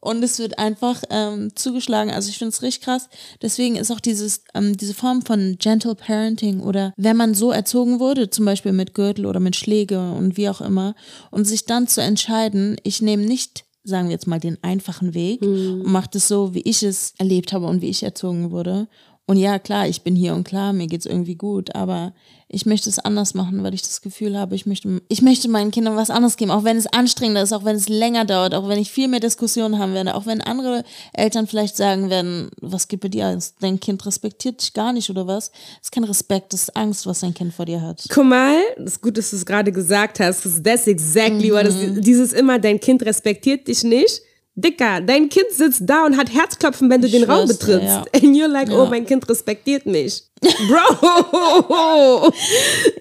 und 0.01 0.23
es 0.23 0.39
wird 0.39 0.59
einfach 0.59 1.03
ähm, 1.09 1.55
zugeschlagen. 1.55 2.11
Also 2.11 2.29
ich 2.29 2.37
finde 2.37 2.49
es 2.49 2.61
richtig 2.61 2.83
krass. 2.83 3.09
Deswegen 3.41 3.75
ist 3.75 3.91
auch 3.91 3.99
dieses, 3.99 4.43
ähm, 4.53 4.77
diese 4.77 4.93
Form 4.93 5.21
von 5.21 5.57
Gentle 5.59 5.95
Parenting 5.95 6.61
oder 6.61 6.93
wenn 6.97 7.17
man 7.17 7.33
so 7.33 7.51
erzogen 7.51 7.99
wurde, 7.99 8.29
zum 8.29 8.45
Beispiel 8.45 8.71
mit 8.73 8.93
Gürtel 8.93 9.25
oder 9.25 9.39
mit 9.39 9.55
Schläge 9.55 10.11
und 10.11 10.37
wie 10.37 10.49
auch 10.49 10.61
immer, 10.61 10.95
und 11.31 11.45
sich 11.45 11.65
dann 11.65 11.87
zu 11.87 12.01
entscheiden, 12.01 12.77
ich 12.83 13.01
nehme 13.01 13.23
nicht 13.23 13.65
sagen 13.87 14.07
wir 14.07 14.13
jetzt 14.13 14.27
mal, 14.27 14.39
den 14.39 14.61
einfachen 14.63 15.13
Weg 15.13 15.41
mhm. 15.41 15.81
und 15.81 15.91
mache 15.91 16.09
das 16.11 16.27
so, 16.27 16.53
wie 16.53 16.61
ich 16.61 16.83
es 16.83 17.13
erlebt 17.17 17.53
habe 17.53 17.67
und 17.67 17.81
wie 17.81 17.89
ich 17.89 18.03
erzogen 18.03 18.51
wurde. 18.51 18.87
Und 19.29 19.35
ja, 19.35 19.59
klar, 19.59 19.89
ich 19.89 20.03
bin 20.03 20.15
hier 20.15 20.33
und 20.33 20.45
klar, 20.45 20.71
mir 20.71 20.87
geht's 20.87 21.05
irgendwie 21.05 21.35
gut, 21.35 21.75
aber 21.75 22.13
ich 22.47 22.65
möchte 22.65 22.89
es 22.89 22.97
anders 22.97 23.33
machen, 23.33 23.61
weil 23.61 23.73
ich 23.73 23.81
das 23.81 24.01
Gefühl 24.01 24.37
habe, 24.39 24.55
ich 24.55 24.65
möchte, 24.65 25.01
ich 25.09 25.21
möchte 25.21 25.49
meinen 25.49 25.69
Kindern 25.69 25.97
was 25.97 26.09
anderes 26.09 26.37
geben, 26.37 26.49
auch 26.49 26.63
wenn 26.63 26.77
es 26.77 26.87
anstrengender 26.87 27.41
ist, 27.41 27.51
auch 27.51 27.65
wenn 27.65 27.75
es 27.75 27.89
länger 27.89 28.23
dauert, 28.23 28.55
auch 28.55 28.69
wenn 28.69 28.79
ich 28.79 28.89
viel 28.89 29.09
mehr 29.09 29.19
Diskussionen 29.19 29.79
haben 29.79 29.93
werde, 29.93 30.15
auch 30.15 30.25
wenn 30.25 30.39
andere 30.39 30.85
Eltern 31.11 31.45
vielleicht 31.45 31.75
sagen 31.75 32.09
werden, 32.09 32.49
was 32.61 32.87
gibt 32.87 33.03
bei 33.03 33.09
dir? 33.09 33.37
Dein 33.59 33.81
Kind 33.81 34.05
respektiert 34.05 34.61
dich 34.61 34.73
gar 34.73 34.93
nicht 34.93 35.09
oder 35.09 35.27
was? 35.27 35.51
Das 35.51 35.87
ist 35.87 35.91
kein 35.91 36.05
Respekt, 36.05 36.53
das 36.53 36.63
ist 36.63 36.77
Angst, 36.77 37.05
was 37.05 37.19
dein 37.19 37.33
Kind 37.33 37.53
vor 37.53 37.65
dir 37.65 37.81
hat. 37.81 38.05
Guck 38.07 38.23
mal, 38.23 38.55
das 38.77 38.93
ist 38.93 39.01
gut, 39.01 39.17
dass 39.17 39.31
du 39.31 39.35
es 39.35 39.45
gerade 39.45 39.73
gesagt 39.73 40.21
hast, 40.21 40.43
that's 40.63 40.87
exactly 40.87 41.51
mhm. 41.51 41.53
what 41.53 41.65
is, 41.65 41.75
dieses 41.99 42.31
immer, 42.31 42.59
dein 42.59 42.79
Kind 42.79 43.03
respektiert 43.03 43.67
dich 43.67 43.83
nicht 43.83 44.21
Dicker, 44.59 45.01
dein 45.01 45.29
Kind 45.29 45.51
sitzt 45.51 45.83
da 45.85 46.03
und 46.03 46.17
hat 46.17 46.33
Herzklopfen, 46.33 46.89
wenn 46.89 46.99
du 46.99 47.05
ich 47.05 47.13
den 47.13 47.29
Raum 47.29 47.47
betrittst. 47.47 47.85
Ja. 47.85 48.05
And 48.11 48.35
you're 48.35 48.47
like, 48.47 48.69
ja. 48.69 48.81
oh, 48.81 48.87
mein 48.87 49.05
Kind 49.05 49.29
respektiert 49.29 49.85
mich. 49.85 50.23
Bro! 50.41 52.33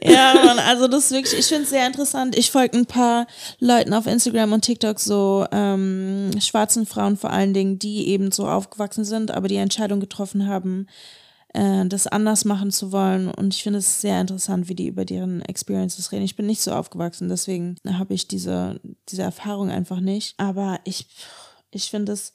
ja, 0.02 0.34
Mann, 0.34 0.59
also 0.59 0.86
das 0.86 1.07
ist 1.07 1.12
wirklich, 1.12 1.38
ich 1.38 1.46
finde 1.46 1.62
es 1.62 1.70
sehr 1.70 1.86
interessant. 1.86 2.36
Ich 2.36 2.50
folge 2.50 2.76
ein 2.76 2.84
paar 2.84 3.26
Leuten 3.59 3.94
auf 3.94 4.07
Instagram 4.07 4.52
und 4.52 4.66
TikTok, 4.66 5.00
so 5.00 5.46
ähm, 5.50 6.30
schwarzen 6.40 6.84
Frauen 6.84 7.16
vor 7.16 7.30
allen 7.30 7.54
Dingen, 7.54 7.78
die 7.78 8.09
eben 8.09 8.32
so 8.32 8.46
aufgewachsen 8.46 9.07
sind, 9.07 9.30
aber 9.30 9.48
die 9.48 9.57
Entscheidung 9.57 9.98
getroffen 9.98 10.46
haben, 10.46 10.86
äh, 11.54 11.86
das 11.86 12.07
anders 12.07 12.44
machen 12.44 12.70
zu 12.70 12.92
wollen. 12.92 13.30
Und 13.30 13.54
ich 13.54 13.62
finde 13.62 13.78
es 13.78 14.02
sehr 14.02 14.20
interessant, 14.20 14.68
wie 14.68 14.74
die 14.74 14.88
über 14.88 15.07
deren 15.07 15.40
Experiences 15.40 16.12
reden. 16.12 16.24
Ich 16.24 16.36
bin 16.36 16.44
nicht 16.44 16.61
so 16.61 16.72
aufgewachsen, 16.72 17.30
deswegen 17.30 17.76
habe 17.90 18.12
ich 18.12 18.28
diese, 18.28 18.78
diese 19.09 19.22
Erfahrung 19.22 19.70
einfach 19.70 20.00
nicht. 20.00 20.34
Aber 20.36 20.80
ich 20.84 21.07
ich 21.77 21.91
finde 21.91 22.12
es 22.12 22.33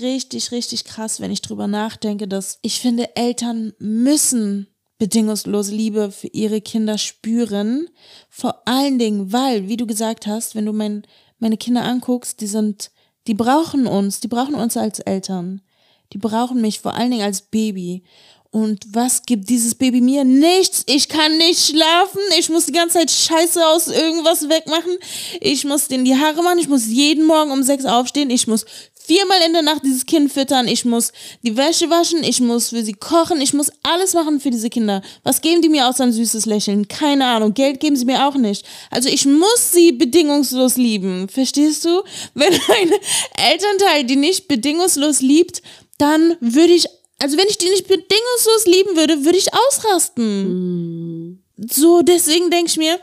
richtig, 0.00 0.52
richtig 0.52 0.84
krass, 0.84 1.20
wenn 1.20 1.30
ich 1.30 1.42
drüber 1.42 1.66
nachdenke, 1.66 2.26
dass 2.28 2.58
ich 2.62 2.80
finde, 2.80 3.16
Eltern 3.16 3.74
müssen 3.78 4.68
bedingungslose 4.98 5.74
Liebe 5.74 6.12
für 6.12 6.28
ihre 6.28 6.60
Kinder 6.60 6.96
spüren. 6.96 7.88
Vor 8.30 8.62
allen 8.66 9.00
Dingen, 9.00 9.32
weil, 9.32 9.68
wie 9.68 9.76
du 9.76 9.86
gesagt 9.86 10.28
hast, 10.28 10.54
wenn 10.54 10.64
du 10.64 10.72
mein, 10.72 11.02
meine 11.40 11.56
Kinder 11.56 11.82
anguckst, 11.82 12.40
die 12.40 12.46
sind, 12.46 12.92
die 13.26 13.34
brauchen 13.34 13.88
uns, 13.88 14.20
die 14.20 14.28
brauchen 14.28 14.54
uns 14.54 14.76
als 14.76 15.00
Eltern. 15.00 15.60
Die 16.12 16.18
brauchen 16.18 16.60
mich 16.60 16.78
vor 16.78 16.94
allen 16.94 17.10
Dingen 17.10 17.24
als 17.24 17.40
Baby. 17.42 18.04
Und 18.52 18.84
was 18.92 19.22
gibt 19.22 19.48
dieses 19.48 19.74
Baby 19.74 20.02
mir? 20.02 20.24
Nichts. 20.24 20.84
Ich 20.86 21.08
kann 21.08 21.38
nicht 21.38 21.58
schlafen. 21.58 22.20
Ich 22.38 22.50
muss 22.50 22.66
die 22.66 22.72
ganze 22.72 22.98
Zeit 22.98 23.10
Scheiße 23.10 23.66
aus 23.66 23.88
irgendwas 23.88 24.46
wegmachen. 24.46 24.98
Ich 25.40 25.64
muss 25.64 25.88
denen 25.88 26.04
die 26.04 26.16
Haare 26.16 26.42
machen. 26.42 26.58
Ich 26.58 26.68
muss 26.68 26.86
jeden 26.86 27.24
Morgen 27.24 27.50
um 27.50 27.62
sechs 27.62 27.86
aufstehen. 27.86 28.28
Ich 28.28 28.46
muss 28.46 28.66
viermal 29.06 29.38
in 29.46 29.54
der 29.54 29.62
Nacht 29.62 29.86
dieses 29.86 30.04
Kind 30.04 30.30
füttern. 30.30 30.68
Ich 30.68 30.84
muss 30.84 31.12
die 31.42 31.56
Wäsche 31.56 31.88
waschen. 31.88 32.22
Ich 32.22 32.42
muss 32.42 32.68
für 32.68 32.84
sie 32.84 32.92
kochen. 32.92 33.40
Ich 33.40 33.54
muss 33.54 33.72
alles 33.82 34.12
machen 34.12 34.38
für 34.38 34.50
diese 34.50 34.68
Kinder. 34.68 35.00
Was 35.22 35.40
geben 35.40 35.62
die 35.62 35.70
mir 35.70 35.88
außer 35.88 36.04
ein 36.04 36.12
süßes 36.12 36.44
Lächeln? 36.44 36.88
Keine 36.88 37.24
Ahnung. 37.24 37.54
Geld 37.54 37.80
geben 37.80 37.96
sie 37.96 38.04
mir 38.04 38.28
auch 38.28 38.34
nicht. 38.34 38.66
Also 38.90 39.08
ich 39.08 39.24
muss 39.24 39.72
sie 39.72 39.92
bedingungslos 39.92 40.76
lieben. 40.76 41.26
Verstehst 41.30 41.86
du? 41.86 42.02
Wenn 42.34 42.52
ein 42.52 42.92
Elternteil 43.50 44.04
die 44.04 44.16
nicht 44.16 44.46
bedingungslos 44.46 45.22
liebt, 45.22 45.62
dann 45.96 46.36
würde 46.40 46.74
ich 46.74 46.86
also 47.22 47.38
wenn 47.38 47.46
ich 47.46 47.56
die 47.56 47.70
nicht 47.70 47.86
bedingungslos 47.86 48.66
lieben 48.66 48.96
würde, 48.96 49.24
würde 49.24 49.38
ich 49.38 49.54
ausrasten. 49.54 51.28
Mm. 51.28 51.42
So, 51.70 52.02
deswegen 52.02 52.50
denke 52.50 52.68
ich 52.68 52.76
mir, 52.76 53.00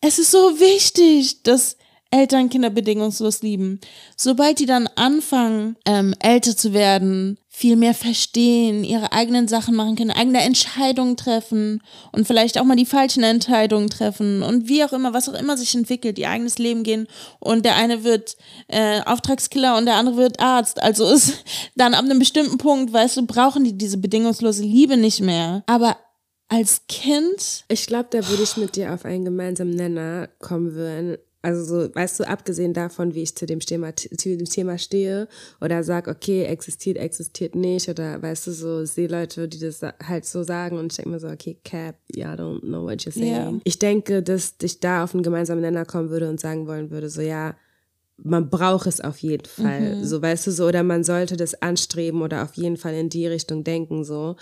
es 0.00 0.20
ist 0.20 0.30
so 0.30 0.60
wichtig, 0.60 1.42
dass 1.42 1.76
Eltern 2.14 2.48
Kinder 2.48 2.70
bedingungslos 2.70 3.42
lieben. 3.42 3.80
Sobald 4.16 4.60
die 4.60 4.66
dann 4.66 4.88
anfangen, 4.94 5.76
ähm, 5.84 6.14
älter 6.20 6.56
zu 6.56 6.72
werden, 6.72 7.38
viel 7.48 7.74
mehr 7.74 7.94
verstehen, 7.94 8.84
ihre 8.84 9.12
eigenen 9.12 9.48
Sachen 9.48 9.74
machen 9.74 9.96
können, 9.96 10.12
eigene 10.12 10.40
Entscheidungen 10.42 11.16
treffen 11.16 11.82
und 12.12 12.26
vielleicht 12.26 12.56
auch 12.58 12.64
mal 12.64 12.76
die 12.76 12.86
falschen 12.86 13.24
Entscheidungen 13.24 13.90
treffen 13.90 14.44
und 14.44 14.68
wie 14.68 14.84
auch 14.84 14.92
immer, 14.92 15.12
was 15.12 15.28
auch 15.28 15.34
immer 15.34 15.56
sich 15.56 15.74
entwickelt, 15.74 16.18
ihr 16.18 16.30
eigenes 16.30 16.58
Leben 16.58 16.84
gehen 16.84 17.08
und 17.40 17.64
der 17.64 17.74
eine 17.74 18.04
wird 18.04 18.36
äh, 18.68 19.00
Auftragskiller 19.02 19.76
und 19.76 19.86
der 19.86 19.94
andere 19.94 20.16
wird 20.16 20.38
Arzt. 20.38 20.80
Also 20.80 21.10
ist 21.10 21.44
dann 21.74 21.94
ab 21.94 22.04
einem 22.04 22.20
bestimmten 22.20 22.58
Punkt, 22.58 22.92
weißt 22.92 23.16
du, 23.16 23.26
brauchen 23.26 23.64
die 23.64 23.76
diese 23.76 23.98
bedingungslose 23.98 24.62
Liebe 24.62 24.96
nicht 24.96 25.20
mehr. 25.20 25.64
Aber 25.66 25.96
als 26.48 26.82
Kind. 26.88 27.64
Ich 27.68 27.86
glaube, 27.88 28.08
da 28.10 28.28
würde 28.28 28.44
ich 28.44 28.56
mit 28.56 28.76
dir 28.76 28.94
auf 28.94 29.04
einen 29.04 29.24
gemeinsamen 29.24 29.74
Nenner 29.74 30.28
kommen 30.38 30.74
würden. 30.74 31.18
Also 31.44 31.62
so, 31.62 31.94
weißt 31.94 32.20
du, 32.20 32.24
abgesehen 32.24 32.72
davon, 32.72 33.14
wie 33.14 33.22
ich 33.22 33.36
zu 33.36 33.44
dem 33.44 33.60
Thema, 33.60 33.94
zu 33.94 34.08
dem 34.08 34.46
Thema 34.46 34.78
stehe 34.78 35.28
oder 35.60 35.84
sag, 35.84 36.08
okay, 36.08 36.44
existiert, 36.44 36.96
existiert 36.96 37.54
nicht 37.54 37.86
oder 37.90 38.22
weißt 38.22 38.46
du, 38.46 38.52
so 38.52 38.86
sehe 38.86 39.08
Leute, 39.08 39.46
die 39.46 39.58
das 39.58 39.82
halt 39.82 40.24
so 40.24 40.42
sagen 40.42 40.78
und 40.78 40.92
ich 40.92 40.96
denke 40.96 41.10
mir 41.10 41.20
so, 41.20 41.28
okay, 41.28 41.58
Cap, 41.62 41.96
yeah, 42.16 42.32
I 42.32 42.38
don't 42.38 42.60
know 42.60 42.82
what 42.82 43.00
you're 43.02 43.12
saying. 43.12 43.26
Yeah. 43.26 43.60
Ich 43.64 43.78
denke, 43.78 44.22
dass 44.22 44.54
ich 44.62 44.80
da 44.80 45.04
auf 45.04 45.12
einen 45.12 45.22
gemeinsamen 45.22 45.60
Nenner 45.60 45.84
kommen 45.84 46.08
würde 46.08 46.30
und 46.30 46.40
sagen 46.40 46.66
wollen 46.66 46.90
würde, 46.90 47.10
so 47.10 47.20
ja, 47.20 47.54
man 48.16 48.48
braucht 48.48 48.86
es 48.86 49.02
auf 49.02 49.18
jeden 49.18 49.44
Fall. 49.44 49.96
Mhm. 49.96 50.04
So, 50.04 50.22
weißt 50.22 50.46
du, 50.46 50.50
so, 50.50 50.66
oder 50.66 50.82
man 50.82 51.04
sollte 51.04 51.36
das 51.36 51.60
anstreben 51.60 52.22
oder 52.22 52.42
auf 52.42 52.54
jeden 52.54 52.78
Fall 52.78 52.94
in 52.94 53.10
die 53.10 53.26
Richtung 53.26 53.64
denken, 53.64 54.04
so. 54.04 54.36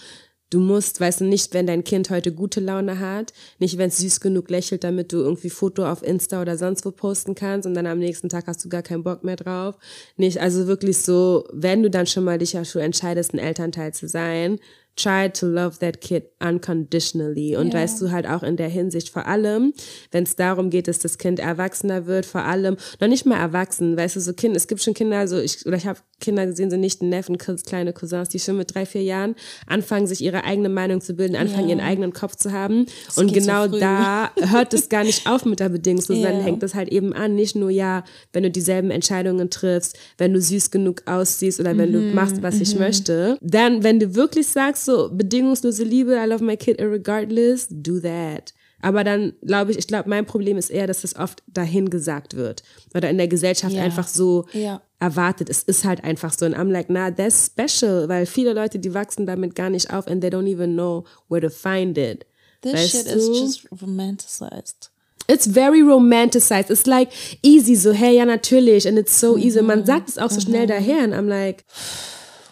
Du 0.53 0.61
musst, 0.61 1.01
weißt 1.01 1.23
du, 1.23 1.25
nicht, 1.25 1.55
wenn 1.55 1.67
dein 1.67 1.83
Kind 1.83 2.11
heute 2.11 2.31
gute 2.31 2.61
Laune 2.61 2.99
hat, 2.99 3.33
nicht, 3.59 3.79
wenn 3.79 3.89
es 3.89 3.97
süß 3.97 4.21
genug 4.21 4.51
lächelt, 4.51 4.85
damit 4.85 5.11
du 5.11 5.17
irgendwie 5.17 5.49
Foto 5.49 5.87
auf 5.87 6.03
Insta 6.03 6.43
oder 6.43 6.59
sonst 6.59 6.85
wo 6.85 6.91
posten 6.91 7.35
kannst 7.35 7.67
und 7.67 7.73
dann 7.73 7.87
am 7.87 7.99
nächsten 7.99 8.29
Tag 8.29 8.47
hast 8.47 8.63
du 8.63 8.69
gar 8.69 8.83
keinen 8.83 9.03
Bock 9.03 9.25
mehr 9.25 9.37
drauf. 9.37 9.77
Nicht, 10.19 10.43
also 10.43 10.67
wirklich 10.67 10.99
so, 10.99 11.49
wenn 11.55 11.83
du 11.83 11.89
dann 11.89 12.07
schon 12.07 12.25
mal 12.25 12.37
dich 12.37 12.53
ja 12.53 12.67
schon 12.67 12.83
entscheidest, 12.83 13.33
ein 13.33 13.39
Elternteil 13.39 13.95
zu 13.95 14.07
sein, 14.07 14.59
try 14.97 15.29
to 15.31 15.47
love 15.47 15.79
that 15.79 16.01
kid 16.01 16.25
unconditionally. 16.41 17.57
Und 17.57 17.73
yeah. 17.73 17.83
weißt 17.83 18.01
du 18.01 18.11
halt 18.11 18.27
auch 18.27 18.43
in 18.43 18.57
der 18.57 18.69
Hinsicht 18.69 19.09
vor 19.09 19.27
allem, 19.27 19.73
wenn 20.11 20.25
es 20.25 20.37
darum 20.37 20.71
geht, 20.71 20.89
dass 20.89 20.99
das 20.99 21.19
Kind 21.19 21.39
erwachsener 21.39 22.07
wird, 22.07 22.27
vor 22.27 22.45
allem, 22.45 22.77
noch 23.01 23.09
nicht 23.09 23.25
mal 23.25 23.39
erwachsen, 23.39 23.97
weißt 23.97 24.17
du, 24.17 24.21
so 24.21 24.33
Kinder, 24.33 24.57
es 24.57 24.67
gibt 24.67 24.83
schon 24.83 24.95
Kinder, 24.95 25.19
also 25.19 25.39
ich, 25.39 25.65
oder 25.67 25.77
ich 25.77 25.87
habe 25.87 26.01
Kinder 26.21 26.47
gesehen, 26.47 26.71
so 26.71 26.77
nicht 26.77 27.03
Neffen, 27.03 27.39
kleine 27.39 27.93
Cousins, 27.93 28.29
die 28.29 28.39
schon 28.39 28.57
mit 28.57 28.75
drei, 28.75 28.87
vier 28.87 29.03
Jahren 29.03 29.35
anfangen, 29.67 30.07
sich 30.07 30.23
ihre 30.23 30.45
eigene 30.45 30.69
Meinung 30.69 31.01
zu 31.01 31.15
bilden, 31.15 31.37
anfangen, 31.37 31.69
yeah. 31.69 31.77
ihren 31.77 31.87
eigenen 31.87 32.13
Kopf 32.13 32.37
zu 32.37 32.53
haben. 32.53 32.87
Das 33.07 33.19
und 33.19 33.33
genau 33.33 33.69
so 33.69 33.79
da 33.79 34.31
hört 34.37 34.75
es 34.75 34.89
gar 34.89 35.05
nicht 35.05 35.27
auf 35.27 35.45
mit 35.45 35.61
der 35.61 35.71
Bedingungslosen, 35.71 36.23
yeah. 36.23 36.33
dann 36.33 36.43
hängt 36.43 36.63
das 36.63 36.75
halt 36.75 36.91
eben 36.91 37.13
an, 37.13 37.35
nicht 37.35 37.57
nur, 37.57 37.71
ja, 37.71 38.05
wenn 38.33 38.43
du 38.43 38.51
dieselben 38.51 38.91
Entscheidungen 38.91 39.49
triffst, 39.51 39.99
wenn 40.19 40.33
du 40.33 40.41
süß 40.41 40.71
genug 40.71 41.03
aussiehst 41.07 41.61
oder 41.61 41.77
wenn 41.77 41.91
mm 41.91 41.95
-hmm, 41.95 42.11
du 42.11 42.15
machst, 42.15 42.43
was 42.43 42.55
mm 42.55 42.59
-hmm. 42.59 42.63
ich 42.63 42.75
mhm. 42.75 42.81
möchte, 42.81 43.39
dann, 43.41 43.83
wenn 43.83 43.99
du 43.99 44.15
wirklich 44.15 44.47
sagst, 44.47 44.82
so 44.85 45.11
bedingungslose 45.13 45.85
Liebe, 45.85 46.15
I 46.15 46.27
love 46.27 46.43
my 46.43 46.57
kid 46.57 46.81
regardless, 46.81 47.69
do 47.71 48.01
that. 48.01 48.53
Aber 48.83 49.05
dann 49.05 49.33
glaube 49.43 49.71
ich, 49.71 49.79
ich 49.79 49.87
glaube, 49.87 50.09
mein 50.09 50.27
Problem 50.27 50.59
ist 50.59 50.69
eher, 50.69 50.89
dass 50.89 51.05
es 51.05 51.15
oft 51.17 51.43
dahin 51.47 51.89
gesagt 51.89 52.35
wird. 52.35 52.65
Oder 52.95 53.11
in 53.11 53.17
der 53.17 53.29
Gesellschaft 53.29 53.73
ja. 53.73 53.83
einfach 53.83 54.09
so 54.09 54.45
ja. 54.53 54.83
erwartet. 54.99 55.49
Es 55.49 55.63
ist 55.63 55.85
halt 55.85 56.03
einfach 56.03 56.33
so. 56.33 56.45
Und 56.45 56.57
I'm 56.57 56.71
like, 56.71 56.91
nah, 56.91 57.11
that's 57.11 57.47
special. 57.47 58.09
Weil 58.09 58.27
viele 58.27 58.53
Leute, 58.53 58.81
die 58.81 58.93
wachsen 58.93 59.25
damit 59.25 59.55
gar 59.55 59.71
nicht 59.71 59.93
auf 59.93 60.09
and 60.09 60.21
they 60.21 60.31
don't 60.31 60.53
even 60.53 60.75
know 60.75 61.05
where 61.29 61.41
to 61.41 61.49
find 61.49 61.97
it. 61.97 62.27
This 62.63 62.75
weißt 62.75 62.91
shit 62.91 63.07
du? 63.07 63.19
is 63.19 63.29
just 63.29 63.69
romanticized. 63.81 64.91
It's 65.29 65.47
very 65.47 65.83
romanticized. 65.83 66.71
It's 66.71 66.87
like 66.87 67.11
easy, 67.43 67.77
so, 67.77 67.93
hey, 67.93 68.17
ja, 68.17 68.25
natürlich. 68.25 68.89
And 68.89 68.99
it's 68.99 69.19
so 69.19 69.37
mhm. 69.37 69.43
easy. 69.43 69.63
Man 69.63 69.87
sagt 69.87 70.09
es 70.09 70.19
auch 70.19 70.31
so 70.31 70.41
mhm. 70.41 70.53
schnell 70.53 70.67
daher. 70.67 71.05
Und 71.05 71.15
I'm 71.15 71.29
like, 71.29 71.65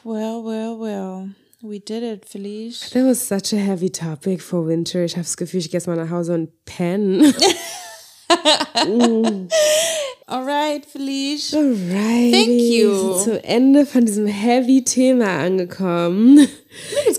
well, 0.05 0.45
well, 0.45 0.79
well. 0.79 1.31
We 1.63 1.79
did 1.79 2.03
it, 2.03 2.25
Felice. 2.25 2.89
That 2.91 3.05
was 3.05 3.21
such 3.21 3.53
a 3.53 3.59
heavy 3.59 3.91
topic 3.91 4.41
for 4.41 4.67
winter. 4.67 5.05
Ich 5.05 5.13
habe 5.13 5.25
das 5.25 5.37
Gefühl, 5.37 5.61
ich 5.61 5.71
gehe 5.71 5.79
jetzt 5.79 5.87
mal 5.87 5.97
nach 5.97 6.09
Hause 6.09 6.33
und 6.33 6.65
pennen. 6.65 7.21
mm. 8.87 9.49
Alright, 10.31 10.87
Felice. 10.87 11.53
Alright. 11.55 12.33
Thank 12.33 12.63
you. 12.63 12.93
Wir 12.93 13.19
sind 13.19 13.25
zum 13.25 13.39
Ende 13.43 13.85
von 13.85 14.07
diesem 14.07 14.27
heavy 14.27 14.85
Thema 14.85 15.41
angekommen. 15.41 16.37
Mir 16.37 16.49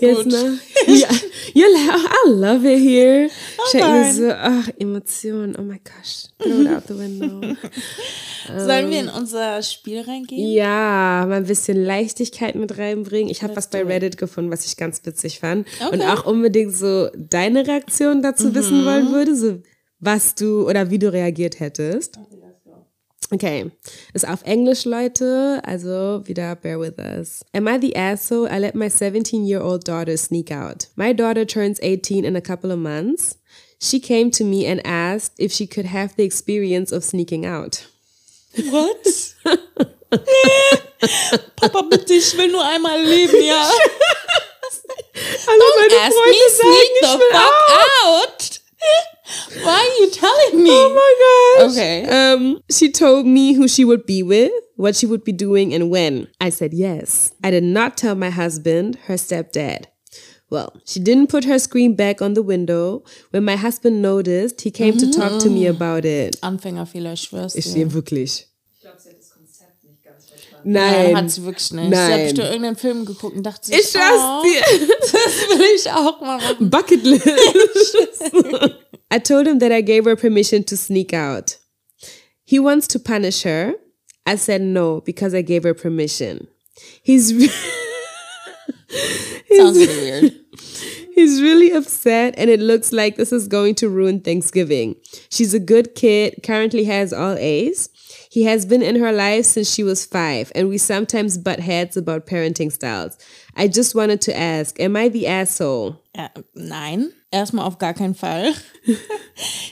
gut. 0.00 0.32
Noch, 0.32 0.38
ja, 0.86 1.08
you 1.52 1.66
I 1.66 2.30
love 2.30 2.66
it 2.66 2.80
here. 2.80 3.26
Ich 3.26 3.72
denke 3.72 3.88
mir 3.90 4.12
so, 4.14 4.30
ach, 4.30 4.66
Emotionen, 4.78 5.54
oh 5.58 5.62
my 5.62 5.78
gosh. 5.84 6.28
Throw 6.38 6.62
it 6.62 6.68
out 6.68 6.84
the 6.88 6.98
window. 6.98 7.54
Sollen 8.58 8.90
wir 8.90 9.00
in 9.00 9.10
unser 9.10 9.62
Spiel 9.62 10.00
reingehen? 10.00 10.50
Ja, 10.50 11.26
mal 11.28 11.36
ein 11.36 11.46
bisschen 11.46 11.84
Leichtigkeit 11.84 12.54
mit 12.54 12.78
reinbringen. 12.78 13.30
Ich 13.30 13.42
habe 13.42 13.54
was 13.54 13.68
bei. 13.68 13.82
Reddit 13.82 14.16
gefunden, 14.16 14.50
was 14.50 14.64
ich 14.64 14.78
ganz 14.78 15.02
witzig 15.04 15.40
fand. 15.40 15.66
Okay. 15.84 15.94
Und 15.94 16.00
auch 16.00 16.24
unbedingt 16.24 16.74
so 16.74 17.10
deine 17.14 17.66
Reaktion 17.66 18.22
dazu 18.22 18.54
wissen 18.54 18.86
wollen 18.86 19.12
würde, 19.12 19.36
so 19.36 19.58
was 20.00 20.34
du 20.34 20.66
oder 20.66 20.90
wie 20.90 20.98
du 20.98 21.12
reagiert 21.12 21.60
hättest. 21.60 22.16
Okay, 22.16 22.42
ist 24.12 24.28
auf 24.28 24.42
Englisch, 24.44 24.84
Leute, 24.84 25.62
also 25.64 26.22
wieder 26.26 26.54
bear 26.56 26.78
with 26.78 26.98
us. 26.98 27.42
Am 27.52 27.66
I 27.66 27.78
the 27.78 27.96
asshole? 27.96 28.48
I 28.48 28.58
let 28.58 28.74
my 28.74 28.88
17-year-old 28.88 29.84
daughter 29.84 30.16
sneak 30.16 30.50
out. 30.50 30.88
My 30.96 31.14
daughter 31.14 31.46
turns 31.46 31.78
18 31.82 32.24
in 32.24 32.36
a 32.36 32.40
couple 32.40 32.70
of 32.70 32.78
months. 32.78 33.38
She 33.80 34.00
came 34.00 34.30
to 34.32 34.44
me 34.44 34.66
and 34.66 34.80
asked 34.86 35.32
if 35.38 35.50
she 35.50 35.66
could 35.66 35.86
have 35.86 36.14
the 36.16 36.24
experience 36.24 36.92
of 36.92 37.02
sneaking 37.02 37.44
out. 37.44 37.86
What? 38.70 39.34
Papa, 41.56 41.82
bitte, 41.90 42.12
ich 42.14 42.36
will 42.36 42.52
nur 42.52 42.64
einmal 42.64 43.02
leben, 43.02 43.42
ja. 43.42 43.70
Hallo, 45.46 45.64
meine 45.80 45.94
Ask 46.06 46.16
Freunde 46.16 46.30
me 46.30 46.48
sneak 46.50 46.90
the 47.00 47.18
fuck 47.32 47.54
out. 48.04 48.61
Why 49.62 49.78
are 49.78 50.00
you 50.04 50.10
telling 50.10 50.62
me? 50.62 50.70
Oh 50.72 51.58
my 51.58 51.64
gosh. 51.66 51.72
Okay. 51.72 52.32
Um, 52.32 52.60
she 52.70 52.90
told 52.90 53.26
me 53.26 53.52
who 53.54 53.68
she 53.68 53.84
would 53.84 54.04
be 54.06 54.22
with, 54.22 54.52
what 54.76 54.96
she 54.96 55.06
would 55.06 55.24
be 55.24 55.32
doing, 55.32 55.72
and 55.74 55.90
when. 55.90 56.28
I 56.40 56.50
said 56.50 56.72
yes. 56.74 57.32
I 57.44 57.50
did 57.50 57.62
not 57.64 57.96
tell 57.96 58.14
my 58.14 58.30
husband, 58.30 58.96
her 59.06 59.14
stepdad. 59.14 59.86
Well, 60.50 60.74
she 60.84 61.00
didn't 61.00 61.28
put 61.28 61.44
her 61.44 61.58
screen 61.58 61.94
back 61.96 62.20
on 62.20 62.34
the 62.34 62.42
window. 62.42 63.04
When 63.30 63.44
my 63.44 63.56
husband 63.56 64.02
noticed, 64.02 64.60
he 64.62 64.70
came 64.70 64.98
to 64.98 65.10
talk 65.10 65.40
to 65.42 65.48
me 65.48 65.66
about 65.66 66.04
it. 66.04 66.36
Anfängerfehler, 66.42 67.14
ich 67.14 67.22
schwör's 67.22 67.54
Ich 67.54 67.72
dir. 67.72 67.92
wirklich. 67.94 68.48
Ich 68.74 68.80
glaube, 68.82 68.98
sie 69.00 69.08
hat 69.10 69.18
das 69.18 69.30
Konzept 69.30 69.82
nicht 69.84 70.02
verstanden. 70.62 70.72
Nein. 70.72 71.16
Hat 71.16 71.30
sie 71.30 71.44
wirklich 71.44 71.72
nicht. 71.72 71.90
Sie 71.90 71.96
hat 71.96 72.22
bestimmt 72.22 72.48
irgendeinen 72.48 72.76
Film 72.76 73.04
geguckt 73.04 73.36
und 73.36 73.42
dachte 73.42 73.66
sich, 73.66 73.76
ich 73.76 73.94
oh, 73.96 74.42
dir. 74.42 74.60
das 75.00 75.48
will 75.48 75.66
ich 75.76 75.90
auch 75.90 76.20
mal 76.20 76.38
machen. 76.38 76.70
Bucket 76.70 77.04
list. 77.04 77.24
I 79.12 79.18
told 79.18 79.46
him 79.46 79.58
that 79.58 79.70
I 79.70 79.82
gave 79.82 80.08
her 80.08 80.16
permission 80.16 80.64
to 80.64 80.76
sneak 80.76 81.12
out. 81.12 81.58
He 82.44 82.58
wants 82.58 82.88
to 82.88 82.98
punish 82.98 83.44
her. 83.44 83.74
I 84.26 84.36
said 84.36 84.62
no 84.62 85.00
because 85.00 85.34
I 85.34 85.42
gave 85.42 85.64
her 85.64 85.74
permission. 85.74 86.46
He's 87.02 87.34
re- 87.34 87.48
Sounds 89.56 89.78
really 89.78 90.00
weird. 90.00 90.32
he's 91.14 91.42
really 91.42 91.72
upset 91.72 92.34
and 92.36 92.50
it 92.50 92.60
looks 92.60 92.92
like 92.92 93.16
this 93.16 93.32
is 93.32 93.48
going 93.48 93.74
to 93.76 93.88
ruin 93.88 94.20
Thanksgiving. 94.20 94.96
She's 95.30 95.54
a 95.54 95.60
good 95.60 95.94
kid, 95.94 96.42
currently 96.42 96.84
has 96.84 97.12
all 97.12 97.36
A's. 97.38 97.88
He 98.32 98.44
has 98.44 98.64
been 98.64 98.80
in 98.80 98.96
her 98.96 99.12
life 99.12 99.44
since 99.44 99.70
she 99.70 99.84
was 99.84 100.06
5 100.06 100.52
and 100.54 100.70
we 100.70 100.78
sometimes 100.78 101.36
butt 101.36 101.60
heads 101.60 101.98
about 101.98 102.24
parenting 102.24 102.72
styles. 102.72 103.18
I 103.54 103.68
just 103.68 103.94
wanted 103.94 104.22
to 104.22 104.34
ask, 104.34 104.80
am 104.80 104.96
I 104.96 105.10
the 105.10 105.26
asshole? 105.26 106.00
Ja, 106.16 106.30
nein, 106.54 107.12
erstmal 107.30 107.66
auf 107.66 107.76
gar 107.76 107.92
keinen 107.92 108.14
Fall. 108.14 108.54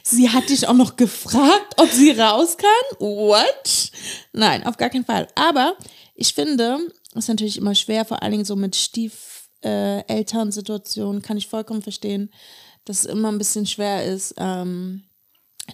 sie 0.03 0.29
hat 0.29 0.51
dich 0.51 0.69
auch 0.69 0.75
noch 0.75 0.97
gefragt, 0.97 1.73
ob 1.79 1.89
sie 1.89 2.11
raus 2.11 2.59
kann. 2.59 2.69
What? 2.99 3.93
Nein, 4.35 4.67
auf 4.67 4.77
gar 4.77 4.91
keinen 4.91 5.07
Fall. 5.07 5.27
Aber 5.37 5.75
ich 6.15 6.35
finde, 6.35 6.81
ist 7.15 7.29
natürlich 7.29 7.57
immer 7.57 7.75
schwer, 7.75 8.05
vor 8.05 8.23
allen 8.23 8.33
Dingen 8.33 8.45
so 8.45 8.57
mit 8.57 8.77
Stiefelternsituationen, 8.77 11.23
kann 11.23 11.39
ich 11.39 11.49
vollkommen 11.49 11.81
verstehen, 11.81 12.31
dass 12.85 13.01
es 13.01 13.07
immer 13.07 13.33
ein 13.33 13.39
bisschen 13.39 13.65
schwer 13.65 14.05
ist. 14.05 14.35
Ähm, 14.37 15.05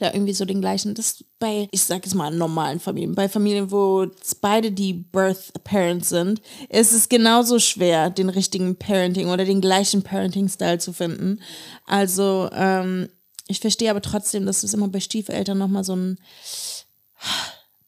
da 0.01 0.13
irgendwie 0.13 0.33
so 0.33 0.45
den 0.45 0.61
gleichen, 0.61 0.95
das 0.95 1.25
bei, 1.39 1.69
ich 1.71 1.83
sag 1.83 2.05
jetzt 2.05 2.15
mal, 2.15 2.31
normalen 2.31 2.81
Familien, 2.81 3.15
bei 3.15 3.29
Familien, 3.29 3.71
wo 3.71 4.07
beide 4.41 4.73
die 4.73 4.93
Birth 4.93 5.53
Parents 5.65 6.09
sind, 6.09 6.41
ist 6.69 6.93
es 6.93 7.09
genauso 7.09 7.59
schwer, 7.59 8.11
den 8.11 8.29
richtigen 8.29 8.77
Parenting 8.77 9.29
oder 9.29 9.45
den 9.45 9.61
gleichen 9.61 10.03
Parenting-Style 10.03 10.79
zu 10.79 10.93
finden. 10.93 11.41
Also, 11.87 12.49
ähm, 12.53 13.09
ich 13.49 13.61
verstehe 13.61 13.91
aber 13.91 14.03
trotzdem, 14.03 14.47
dass 14.47 14.63
es 14.63 14.75
immer 14.75 14.89
bei 14.89 15.01
Stiefeltern 15.01 15.59
nochmal 15.59 15.85
so 15.85 15.95
ein 15.95 16.19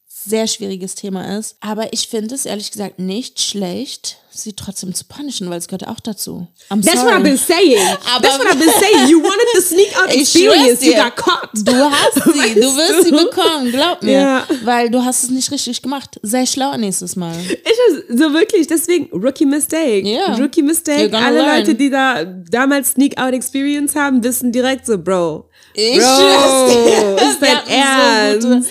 sehr 0.07 0.47
schwieriges 0.47 0.95
Thema 0.95 1.39
ist. 1.39 1.57
Aber 1.61 1.93
ich 1.93 2.09
finde 2.09 2.35
es 2.35 2.45
ehrlich 2.45 2.71
gesagt 2.71 2.99
nicht 2.99 3.41
schlecht, 3.41 4.19
sie 4.43 4.53
trotzdem 4.55 4.95
zu 4.95 5.05
punishen, 5.05 5.49
weil 5.51 5.59
es 5.59 5.69
gehört 5.69 5.87
auch 5.89 6.01
dazu. 6.01 6.47
I'm 6.71 6.83
That's 6.85 7.01
sorry. 7.01 7.13
what 7.13 7.21
I've 7.21 7.23
been 7.25 7.39
saying. 7.39 7.79
Aber- 8.15 8.23
That's 8.27 8.39
what 8.39 8.47
I've 8.49 8.59
been 8.59 8.71
saying. 8.81 9.09
You 9.09 9.23
wanted 9.23 9.47
the 9.55 9.61
sneak 9.61 9.97
out 9.99 10.15
experience. 10.15 10.83
You 10.83 10.95
got 10.95 11.17
caught. 11.17 11.51
Du 11.55 11.73
hast 11.73 12.15
sie, 12.25 12.55
du 12.61 12.77
wirst 12.77 13.05
sie 13.05 13.11
bekommen, 13.11 13.71
glaub 13.71 14.03
mir. 14.03 14.13
Ja. 14.13 14.47
Weil 14.65 14.91
du 14.91 15.05
hast 15.05 15.25
es 15.25 15.31
nicht 15.31 15.51
richtig 15.51 15.83
gemacht. 15.83 16.19
Sei 16.23 16.47
schlau 16.47 16.77
nächstes 16.77 17.17
Mal. 17.17 17.35
Ich 17.49 18.17
so 18.17 18.33
wirklich, 18.33 18.67
deswegen 18.67 19.09
Rookie 19.13 19.47
Mistake. 19.47 20.07
Ja. 20.09 20.35
Rookie 20.35 20.63
Mistake. 20.63 21.17
Alle 21.17 21.39
learn. 21.43 21.59
Leute, 21.61 21.75
die 21.75 21.91
da 21.91 22.25
damals 22.25 22.91
Sneak 22.93 23.19
Out 23.21 23.33
Experience 23.35 23.95
haben, 23.95 24.23
wissen 24.23 24.53
direkt 24.53 24.87
so, 24.87 24.99
Bro. 24.99 25.49
Ich 25.75 25.99
Bro, 25.99 27.17
ist 27.17 27.39
dein 27.41 27.59
so 27.67 27.73
Ernst? 27.73 28.47
gute, 28.47 28.67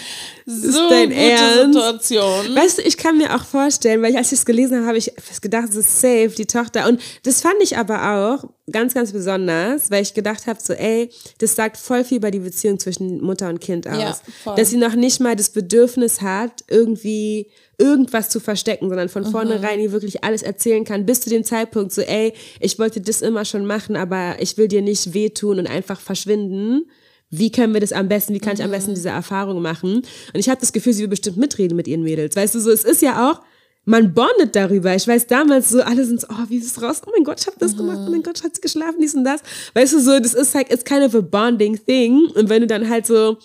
so 0.49 0.89
dein 0.89 1.11
Ernst? 1.11 1.73
Situation. 1.73 2.55
Weißt 2.55 2.77
du, 2.77 2.81
ich 2.83 2.97
kann 2.97 3.17
mir 3.17 3.35
auch 3.35 3.43
vorstellen, 3.43 4.01
weil 4.01 4.11
ich, 4.11 4.17
als 4.17 4.31
ich 4.31 4.39
es 4.39 4.45
gelesen 4.45 4.77
habe, 4.77 4.87
habe 4.87 4.97
ich 4.97 5.11
gedacht, 5.41 5.67
es 5.69 5.75
ist 5.75 5.99
safe, 5.99 6.29
die 6.37 6.45
Tochter. 6.45 6.87
Und 6.87 7.01
das 7.23 7.41
fand 7.41 7.55
ich 7.61 7.77
aber 7.77 8.15
auch 8.41 8.49
ganz, 8.71 8.93
ganz 8.93 9.11
besonders, 9.11 9.91
weil 9.91 10.03
ich 10.03 10.13
gedacht 10.13 10.47
habe, 10.47 10.57
so, 10.61 10.71
ey, 10.73 11.09
das 11.39 11.55
sagt 11.55 11.75
voll 11.75 12.03
viel 12.05 12.17
über 12.17 12.31
die 12.31 12.39
Beziehung 12.39 12.79
zwischen 12.79 13.21
Mutter 13.21 13.49
und 13.49 13.59
Kind 13.59 13.87
aus. 13.87 13.99
Ja, 13.99 14.17
voll. 14.43 14.55
Dass 14.55 14.69
sie 14.69 14.77
noch 14.77 14.95
nicht 14.95 15.19
mal 15.19 15.35
das 15.35 15.49
Bedürfnis 15.49 16.21
hat, 16.21 16.63
irgendwie 16.69 17.51
irgendwas 17.77 18.29
zu 18.29 18.39
verstecken, 18.39 18.87
sondern 18.87 19.07
Mhm. 19.07 19.11
von 19.11 19.25
vornherein 19.25 19.79
ihr 19.81 19.91
wirklich 19.91 20.23
alles 20.23 20.43
erzählen 20.43 20.83
kann, 20.85 21.05
bis 21.05 21.21
zu 21.21 21.29
dem 21.29 21.43
Zeitpunkt, 21.43 21.91
so, 21.91 22.01
ey, 22.01 22.33
ich 22.61 22.79
wollte 22.79 23.01
das 23.01 23.21
immer 23.21 23.43
schon 23.45 23.65
machen, 23.65 23.95
aber 23.97 24.37
ich 24.39 24.57
will 24.57 24.67
dir 24.69 24.81
nicht 24.81 25.13
wehtun 25.13 25.59
und 25.59 25.67
einfach 25.67 25.99
verschwinden 25.99 26.89
wie 27.29 27.51
können 27.51 27.73
wir 27.73 27.81
das 27.81 27.91
am 27.93 28.07
besten, 28.07 28.33
wie 28.33 28.39
kann 28.39 28.53
ich 28.53 28.61
am 28.63 28.69
Mhm. 28.69 28.73
besten 28.75 28.93
diese 28.95 29.09
Erfahrung 29.09 29.61
machen? 29.61 29.95
Und 29.97 30.39
ich 30.39 30.49
habe 30.49 30.59
das 30.61 30.71
Gefühl, 30.73 30.93
sie 30.93 31.01
will 31.01 31.09
bestimmt 31.09 31.37
mitreden 31.37 31.75
mit 31.75 31.87
ihren 31.87 32.03
Mädels. 32.03 32.35
Weißt 32.35 32.55
du, 32.55 32.59
so, 32.59 32.71
es 32.71 32.83
ist 32.83 33.01
ja 33.01 33.29
auch, 33.31 33.41
man 33.85 34.13
bondet 34.13 34.55
darüber. 34.55 34.93
Ich 34.95 35.07
weiß 35.07 35.27
damals 35.27 35.69
so, 35.69 35.81
alle 35.81 36.03
sind 36.05 36.19
so, 36.21 36.27
oh, 36.29 36.45
wie 36.49 36.57
ist 36.57 36.65
es 36.77 36.81
raus? 36.81 37.01
Oh 37.05 37.09
mein 37.13 37.23
Gott, 37.23 37.39
ich 37.39 37.47
habe 37.47 37.57
das 37.59 37.75
gemacht. 37.75 37.99
Oh 38.05 38.11
mein 38.11 38.21
Gott, 38.23 38.43
hat 38.43 38.55
sie 38.55 38.61
geschlafen, 38.61 38.97
dies 39.01 39.15
und 39.15 39.23
das. 39.23 39.41
Weißt 39.73 39.93
du, 39.93 39.99
so, 40.01 40.19
das 40.19 40.33
ist 40.33 40.53
halt, 40.55 40.71
it's 40.71 40.83
kind 40.83 41.01
of 41.03 41.15
a 41.15 41.21
bonding 41.21 41.77
thing. 41.85 42.27
Und 42.35 42.49
wenn 42.49 42.61
du 42.61 42.67
dann 42.67 42.89
halt 42.89 43.05
so, 43.07 43.37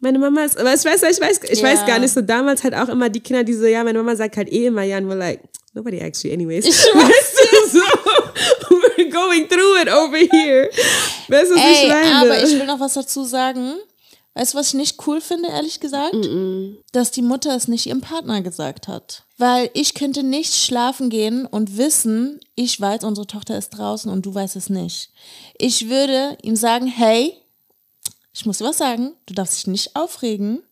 meine 0.00 0.18
Mama 0.18 0.44
ist, 0.44 0.58
aber 0.58 0.72
ich 0.74 0.84
weiß, 0.84 1.02
ich 1.02 1.20
weiß, 1.20 1.40
ich 1.50 1.60
Ja. 1.60 1.68
weiß 1.68 1.86
gar 1.86 1.98
nicht, 1.98 2.12
so 2.12 2.22
damals 2.22 2.64
halt 2.64 2.74
auch 2.74 2.88
immer 2.88 3.08
die 3.08 3.20
Kinder, 3.20 3.44
die 3.44 3.52
so, 3.54 3.66
ja, 3.66 3.84
meine 3.84 3.98
Mama 3.98 4.16
sagt 4.16 4.36
halt 4.36 4.50
eh 4.50 4.66
immer 4.66 4.82
ja, 4.82 4.98
we're 4.98 5.14
like, 5.14 5.40
nobody 5.74 5.98
actually 5.98 6.32
anyways. 6.34 6.64
Ich 6.66 6.74
weißt 6.74 7.72
du, 7.72 7.78
so, 7.78 8.76
we're 8.96 9.10
going 9.10 9.48
through 9.48 9.80
it 9.82 9.88
over 9.88 10.16
here. 10.16 10.70
Weißt 11.28 11.50
du, 11.50 11.54
was 11.56 11.62
ich 11.64 11.82
Ey, 11.82 11.88
meine? 11.88 12.16
aber 12.16 12.42
ich 12.44 12.50
will 12.58 12.66
noch 12.66 12.80
was 12.80 12.94
dazu 12.94 13.24
sagen. 13.24 13.74
Weißt 14.34 14.54
du, 14.54 14.58
was 14.58 14.68
ich 14.68 14.74
nicht 14.74 15.06
cool 15.06 15.20
finde, 15.20 15.50
ehrlich 15.50 15.78
gesagt? 15.80 16.16
Dass 16.92 17.10
die 17.10 17.20
Mutter 17.20 17.54
es 17.54 17.68
nicht 17.68 17.84
ihrem 17.86 18.00
Partner 18.00 18.40
gesagt 18.40 18.88
hat. 18.88 19.24
Weil 19.36 19.68
ich 19.74 19.92
könnte 19.92 20.22
nicht 20.22 20.54
schlafen 20.54 21.10
gehen 21.10 21.44
und 21.44 21.76
wissen, 21.76 22.40
ich 22.54 22.80
weiß, 22.80 23.04
unsere 23.04 23.26
Tochter 23.26 23.58
ist 23.58 23.70
draußen 23.70 24.10
und 24.10 24.24
du 24.24 24.34
weißt 24.34 24.56
es 24.56 24.70
nicht. 24.70 25.10
Ich 25.58 25.90
würde 25.90 26.38
ihm 26.42 26.56
sagen, 26.56 26.86
hey, 26.86 27.34
ich 28.32 28.46
muss 28.46 28.56
dir 28.58 28.64
was 28.64 28.78
sagen, 28.78 29.12
du 29.26 29.34
darfst 29.34 29.58
dich 29.58 29.66
nicht 29.66 29.96
aufregen. 29.96 30.62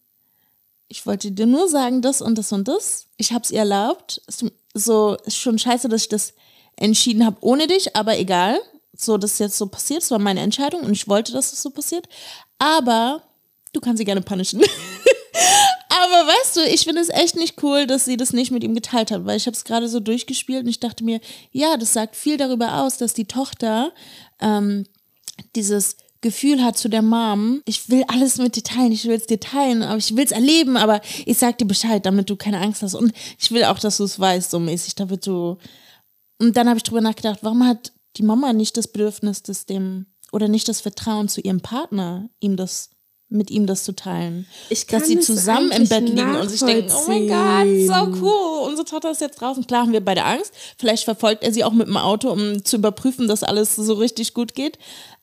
Ich 0.88 1.04
wollte 1.04 1.30
dir 1.30 1.44
nur 1.46 1.68
sagen, 1.68 2.00
das 2.00 2.22
und 2.22 2.38
das 2.38 2.52
und 2.52 2.66
das. 2.66 3.06
Ich 3.18 3.32
habe 3.32 3.44
es 3.44 3.50
ihr 3.50 3.58
erlaubt. 3.58 4.22
Es 4.26 4.38
tut- 4.38 4.54
So, 4.74 5.16
ist 5.24 5.36
schon 5.36 5.58
scheiße, 5.58 5.88
dass 5.88 6.02
ich 6.02 6.08
das 6.08 6.34
entschieden 6.76 7.24
habe 7.26 7.36
ohne 7.40 7.66
dich, 7.66 7.96
aber 7.96 8.18
egal. 8.18 8.58
So, 8.96 9.16
das 9.16 9.38
jetzt 9.38 9.56
so 9.56 9.66
passiert. 9.66 10.02
Es 10.02 10.10
war 10.10 10.18
meine 10.18 10.40
Entscheidung 10.40 10.82
und 10.82 10.92
ich 10.92 11.08
wollte, 11.08 11.32
dass 11.32 11.52
es 11.52 11.62
so 11.62 11.70
passiert. 11.70 12.06
Aber 12.58 13.22
du 13.72 13.80
kannst 13.80 13.98
sie 13.98 14.04
gerne 14.04 14.22
punishen. 14.22 14.62
Aber 16.02 16.28
weißt 16.28 16.56
du, 16.56 16.60
ich 16.62 16.82
finde 16.84 17.02
es 17.02 17.08
echt 17.08 17.36
nicht 17.36 17.62
cool, 17.62 17.86
dass 17.86 18.04
sie 18.04 18.16
das 18.16 18.32
nicht 18.32 18.52
mit 18.52 18.64
ihm 18.64 18.74
geteilt 18.74 19.10
hat, 19.10 19.26
weil 19.26 19.36
ich 19.36 19.46
habe 19.46 19.56
es 19.56 19.64
gerade 19.64 19.88
so 19.88 20.00
durchgespielt 20.00 20.62
und 20.62 20.68
ich 20.68 20.80
dachte 20.80 21.04
mir, 21.04 21.20
ja, 21.50 21.76
das 21.76 21.92
sagt 21.92 22.16
viel 22.16 22.36
darüber 22.36 22.80
aus, 22.80 22.96
dass 22.96 23.12
die 23.12 23.26
Tochter 23.26 23.92
ähm, 24.40 24.86
dieses 25.56 25.96
Gefühl 26.22 26.62
hat 26.62 26.76
zu 26.76 26.88
der 26.88 27.02
Mom, 27.02 27.62
ich 27.64 27.88
will 27.88 28.04
alles 28.08 28.36
mit 28.38 28.54
dir 28.54 28.62
teilen, 28.62 28.92
ich 28.92 29.06
will 29.06 29.16
es 29.16 29.26
dir 29.26 29.40
teilen, 29.40 29.82
aber 29.82 29.96
ich 29.96 30.14
will 30.14 30.24
es 30.24 30.32
erleben, 30.32 30.76
aber 30.76 31.00
ich 31.24 31.38
sag 31.38 31.56
dir 31.58 31.66
Bescheid, 31.66 32.04
damit 32.04 32.28
du 32.28 32.36
keine 32.36 32.60
Angst 32.60 32.82
hast. 32.82 32.94
Und 32.94 33.12
ich 33.38 33.50
will 33.50 33.64
auch, 33.64 33.78
dass 33.78 33.96
du 33.96 34.04
es 34.04 34.20
weißt, 34.20 34.50
so 34.50 34.58
mäßig, 34.58 34.94
damit 34.96 35.26
du. 35.26 35.56
Und 36.38 36.56
dann 36.56 36.68
habe 36.68 36.76
ich 36.76 36.82
drüber 36.82 37.00
nachgedacht, 37.00 37.38
warum 37.42 37.66
hat 37.66 37.92
die 38.16 38.22
Mama 38.22 38.52
nicht 38.52 38.76
das 38.76 38.88
Bedürfnis, 38.88 39.42
das 39.42 39.66
dem, 39.66 40.06
oder 40.32 40.48
nicht 40.48 40.68
das 40.68 40.80
Vertrauen 40.80 41.28
zu 41.28 41.40
ihrem 41.40 41.60
Partner, 41.60 42.28
ihm 42.40 42.56
das 42.56 42.90
mit 43.30 43.50
ihm 43.50 43.66
das 43.66 43.84
zu 43.84 43.94
teilen. 43.94 44.46
Ich 44.68 44.86
kann 44.86 45.00
dass 45.00 45.08
sie 45.08 45.20
zusammen 45.20 45.70
im 45.70 45.88
Bett 45.88 46.08
liegen 46.08 46.34
und 46.34 46.48
sich 46.50 46.60
denken, 46.60 46.92
oh 46.92 47.04
mein 47.06 47.28
Gott, 47.28 47.86
so 47.86 48.20
cool, 48.20 48.68
unsere 48.68 48.84
Tochter 48.84 49.12
ist 49.12 49.20
jetzt 49.20 49.40
draußen. 49.40 49.66
Klar 49.66 49.82
haben 49.82 49.92
wir 49.92 50.04
beide 50.04 50.24
Angst. 50.24 50.52
Vielleicht 50.78 51.04
verfolgt 51.04 51.44
er 51.44 51.52
sie 51.52 51.62
auch 51.62 51.72
mit 51.72 51.86
dem 51.86 51.96
Auto, 51.96 52.30
um 52.30 52.64
zu 52.64 52.76
überprüfen, 52.76 53.28
dass 53.28 53.44
alles 53.44 53.76
so 53.76 53.94
richtig 53.94 54.34
gut 54.34 54.54
geht. 54.54 54.78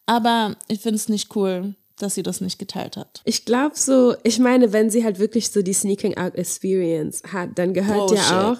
Aber 0.08 0.56
ich 0.68 0.80
finde 0.80 0.96
es 0.96 1.10
nicht 1.10 1.36
cool, 1.36 1.76
dass 2.00 2.16
sie 2.16 2.24
das 2.24 2.42
nicht 2.42 2.58
geteilt 2.58 2.98
hat. 2.98 3.22
Ich 3.26 3.46
glaube 3.46 3.76
so, 3.76 4.16
ich 4.24 4.40
meine, 4.40 4.74
wenn 4.74 4.90
sie 4.90 5.04
halt 5.04 5.20
wirklich 5.20 5.52
so 5.52 5.62
die 5.62 5.74
Sneaking 5.74 6.18
Out 6.18 6.36
Experience 6.36 7.22
hat, 7.32 7.50
dann 7.56 7.74
gehört 7.74 8.08
Bullshit. 8.08 8.18
ja 8.30 8.52
auch 8.54 8.58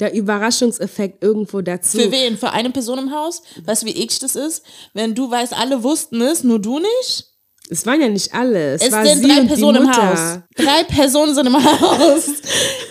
der 0.00 0.14
Überraschungseffekt 0.14 1.22
irgendwo 1.22 1.60
dazu. 1.60 1.98
Für 1.98 2.10
wen? 2.12 2.36
Für 2.38 2.50
eine 2.50 2.70
Person 2.70 2.98
im 2.98 3.12
Haus? 3.12 3.42
Weißt 3.64 3.82
du, 3.82 3.86
wie 3.86 3.92
eklig 3.92 4.18
das 4.20 4.36
ist? 4.36 4.64
Wenn 4.94 5.14
du 5.14 5.30
weißt, 5.30 5.52
alle 5.52 5.82
wussten 5.82 6.20
es, 6.22 6.44
nur 6.44 6.60
du 6.60 6.78
nicht? 6.78 7.24
Es 7.70 7.84
waren 7.84 8.00
ja 8.00 8.08
nicht 8.08 8.32
alle. 8.32 8.74
Es, 8.74 8.82
Es 8.82 8.92
war 8.92 9.04
sind 9.04 9.22
drei 9.28 9.44
Personen 9.44 9.82
im. 9.82 9.94
Haus. 9.94 10.38
Drei 10.56 10.84
Personen 10.84 11.34
sind 11.34 11.46
im 11.48 11.62
Haus. 11.62 12.24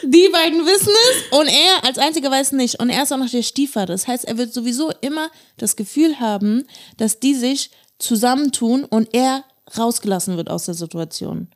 Die 0.04 0.30
beiden 0.32 0.66
wissen 0.66 0.94
es 1.10 1.38
und 1.40 1.48
er 1.48 1.84
als 1.84 1.98
einziger 1.98 2.30
weiß 2.30 2.52
nicht. 2.52 2.80
Und 2.80 2.90
er 2.92 3.04
ist 3.04 3.12
auch 3.12 3.18
noch 3.18 3.30
der 3.30 3.42
Stiefvater. 3.42 3.94
Das 3.94 4.08
heißt, 4.08 4.26
er 4.26 4.38
wird 4.38 4.54
sowieso 4.54 4.92
immer 5.02 5.30
das 5.58 5.76
Gefühl 5.76 6.20
haben, 6.20 6.68
dass 6.98 7.20
die 7.20 7.34
sich 7.34 7.72
zusammentun 8.00 8.84
und 8.86 9.14
er 9.14 9.44
rausgelassen 9.78 10.38
wird 10.38 10.50
aus 10.50 10.66
der 10.66 10.76
Situation. 10.76 11.48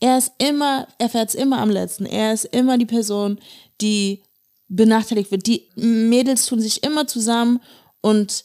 Er 0.00 0.18
ist 0.18 0.32
immer, 0.38 0.86
er 0.98 1.08
fährt 1.08 1.30
es 1.30 1.34
immer 1.34 1.58
am 1.58 1.70
letzten. 1.70 2.06
Er 2.06 2.32
ist 2.32 2.44
immer 2.46 2.76
die 2.78 2.86
Person, 2.86 3.38
die 3.80 4.22
benachteiligt 4.68 5.30
wird. 5.30 5.46
Die 5.46 5.68
Mädels 5.74 6.46
tun 6.46 6.60
sich 6.60 6.82
immer 6.84 7.06
zusammen 7.06 7.60
und 8.00 8.44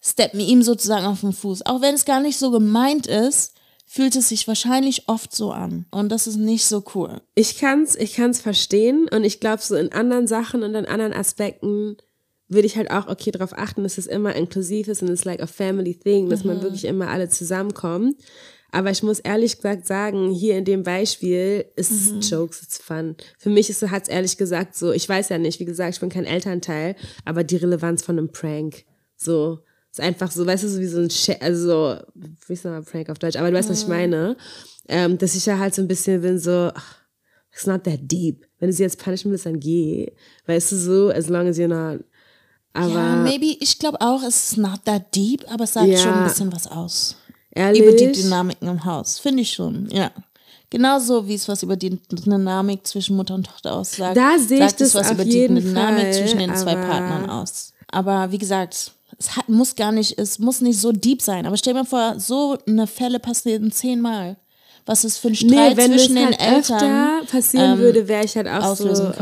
steppen 0.00 0.40
ihm 0.40 0.62
sozusagen 0.62 1.06
auf 1.06 1.20
den 1.20 1.32
Fuß. 1.32 1.66
Auch 1.66 1.80
wenn 1.80 1.94
es 1.94 2.04
gar 2.04 2.20
nicht 2.20 2.38
so 2.38 2.50
gemeint 2.50 3.06
ist, 3.06 3.54
fühlt 3.86 4.16
es 4.16 4.28
sich 4.28 4.46
wahrscheinlich 4.46 5.08
oft 5.08 5.34
so 5.34 5.50
an. 5.50 5.86
Und 5.90 6.10
das 6.10 6.26
ist 6.26 6.36
nicht 6.36 6.66
so 6.66 6.84
cool. 6.94 7.22
Ich 7.34 7.58
kann's, 7.58 7.94
ich 7.94 8.14
kann's 8.14 8.40
verstehen 8.40 9.08
und 9.10 9.24
ich 9.24 9.40
glaube 9.40 9.62
so 9.62 9.76
in 9.76 9.92
anderen 9.92 10.26
Sachen 10.26 10.62
und 10.62 10.74
in 10.74 10.84
anderen 10.84 11.14
Aspekten 11.14 11.96
würde 12.48 12.66
ich 12.66 12.76
halt 12.76 12.90
auch 12.90 13.08
okay 13.08 13.30
darauf 13.30 13.56
achten, 13.56 13.82
dass 13.82 13.98
es 13.98 14.06
immer 14.06 14.34
inklusiv 14.34 14.88
ist 14.88 15.02
und 15.02 15.10
es 15.10 15.24
like 15.24 15.42
a 15.42 15.46
family 15.46 15.94
thing, 15.94 16.28
dass 16.28 16.44
man 16.44 16.62
wirklich 16.62 16.84
immer 16.84 17.08
alle 17.08 17.28
zusammenkommt. 17.28 18.16
Aber 18.70 18.90
ich 18.90 19.02
muss 19.02 19.20
ehrlich 19.20 19.56
gesagt 19.56 19.86
sagen, 19.86 20.30
hier 20.30 20.58
in 20.58 20.64
dem 20.64 20.82
Beispiel 20.82 21.64
ist 21.76 21.90
es 21.90 22.30
Jokes, 22.30 22.62
it's 22.62 22.78
fun. 22.78 23.16
Für 23.38 23.48
mich 23.48 23.70
ist 23.70 23.82
hat's 23.90 24.08
ehrlich 24.08 24.36
gesagt 24.36 24.74
so, 24.76 24.92
ich 24.92 25.08
weiß 25.08 25.30
ja 25.30 25.38
nicht, 25.38 25.58
wie 25.58 25.64
gesagt, 25.64 25.94
ich 25.94 26.00
bin 26.00 26.10
kein 26.10 26.26
Elternteil, 26.26 26.94
aber 27.24 27.44
die 27.44 27.56
Relevanz 27.56 28.02
von 28.02 28.18
einem 28.18 28.30
Prank, 28.30 28.84
so 29.16 29.60
ist 29.90 30.00
einfach 30.00 30.30
so, 30.30 30.46
weißt 30.46 30.64
du, 30.64 30.68
so 30.68 30.80
wie 30.80 30.86
so 30.86 31.00
ein, 31.00 31.10
Sch 31.10 31.30
also 31.40 31.96
wie 32.14 32.52
ist 32.52 32.64
nochmal 32.64 32.82
Prank 32.82 33.08
auf 33.08 33.18
Deutsch, 33.18 33.36
aber 33.36 33.50
du 33.50 33.56
weißt, 33.56 33.70
was 33.70 33.82
ich 33.82 33.88
meine, 33.88 34.36
ähm, 34.88 35.16
dass 35.16 35.34
ich 35.34 35.46
ja 35.46 35.58
halt 35.58 35.74
so 35.74 35.82
ein 35.82 35.88
bisschen 35.88 36.20
bin 36.20 36.38
so, 36.38 36.70
ach, 36.74 36.98
it's 37.52 37.66
not 37.66 37.84
that 37.84 38.00
deep. 38.02 38.46
Wenn 38.58 38.68
du 38.68 38.72
sie 38.72 38.82
jetzt 38.82 39.02
punishen 39.02 39.30
willst, 39.30 39.46
dann 39.46 39.60
geh. 39.60 40.12
Weißt 40.46 40.72
du 40.72 40.76
so, 40.76 41.08
as 41.10 41.28
long 41.28 41.46
as 41.46 41.58
you're 41.58 41.68
not. 41.68 42.04
Aber 42.74 42.88
ja, 42.88 43.16
maybe, 43.16 43.56
ich 43.60 43.78
glaube 43.78 44.00
auch, 44.00 44.22
es 44.22 44.52
ist 44.52 44.56
not 44.58 44.84
that 44.84 45.14
deep, 45.14 45.44
aber 45.50 45.64
es 45.64 45.72
sagt 45.72 45.88
Ja. 45.88 45.98
schon 45.98 46.12
ein 46.12 46.24
bisschen 46.24 46.52
was 46.52 46.66
aus. 46.66 47.16
ehrlich, 47.50 47.82
Über 47.82 47.92
die 47.92 48.12
Dynamiken 48.12 48.68
im 48.68 48.84
Haus. 48.84 49.18
Finde 49.18 49.42
ich 49.42 49.50
schon, 49.50 49.88
ja. 49.90 50.10
Genauso 50.70 51.26
wie 51.26 51.34
es 51.34 51.48
was 51.48 51.62
über 51.62 51.76
die 51.76 51.98
Dynamik 52.10 52.86
zwischen 52.86 53.16
Mutter 53.16 53.34
und 53.34 53.46
Tochter 53.46 53.74
aussagt. 53.74 54.16
Da 54.16 54.38
sehe 54.38 54.58
ich 54.58 54.64
sagt 54.64 54.80
es 54.82 54.92
das 54.92 55.00
was 55.00 55.06
auf 55.08 55.14
über 55.14 55.24
die 55.24 55.48
Dynamik 55.48 56.02
Fall, 56.02 56.12
zwischen 56.12 56.38
den 56.38 56.54
zwei 56.54 56.74
Partnern 56.74 57.30
aus. 57.30 57.72
Aber 57.90 58.30
wie 58.30 58.38
gesagt, 58.38 58.92
es 59.18 59.34
hat, 59.36 59.48
muss 59.48 59.74
gar 59.74 59.92
nicht, 59.92 60.18
es 60.18 60.38
muss 60.38 60.60
nicht 60.60 60.78
so 60.78 60.92
deep 60.92 61.22
sein. 61.22 61.46
Aber 61.46 61.56
stell 61.56 61.72
dir 61.72 61.80
mal 61.80 61.86
vor, 61.86 62.20
so 62.20 62.58
eine 62.66 62.86
Fälle 62.86 63.18
passieren 63.18 63.72
zehnmal. 63.72 64.36
Was 64.84 65.04
ist 65.04 65.18
für 65.18 65.28
ein 65.28 65.32
nee, 65.32 65.36
Streit 65.36 65.78
es 65.78 65.86
zwischen 65.86 66.14
den 66.14 66.26
halt 66.26 66.40
Eltern 66.40 67.26
passieren 67.26 67.72
ähm, 67.72 67.78
würde, 67.78 68.08
wäre 68.08 68.24
ich 68.24 68.36
halt 68.36 68.48
auch 68.48 68.62
so, 68.76 68.88
auslösen 68.88 69.12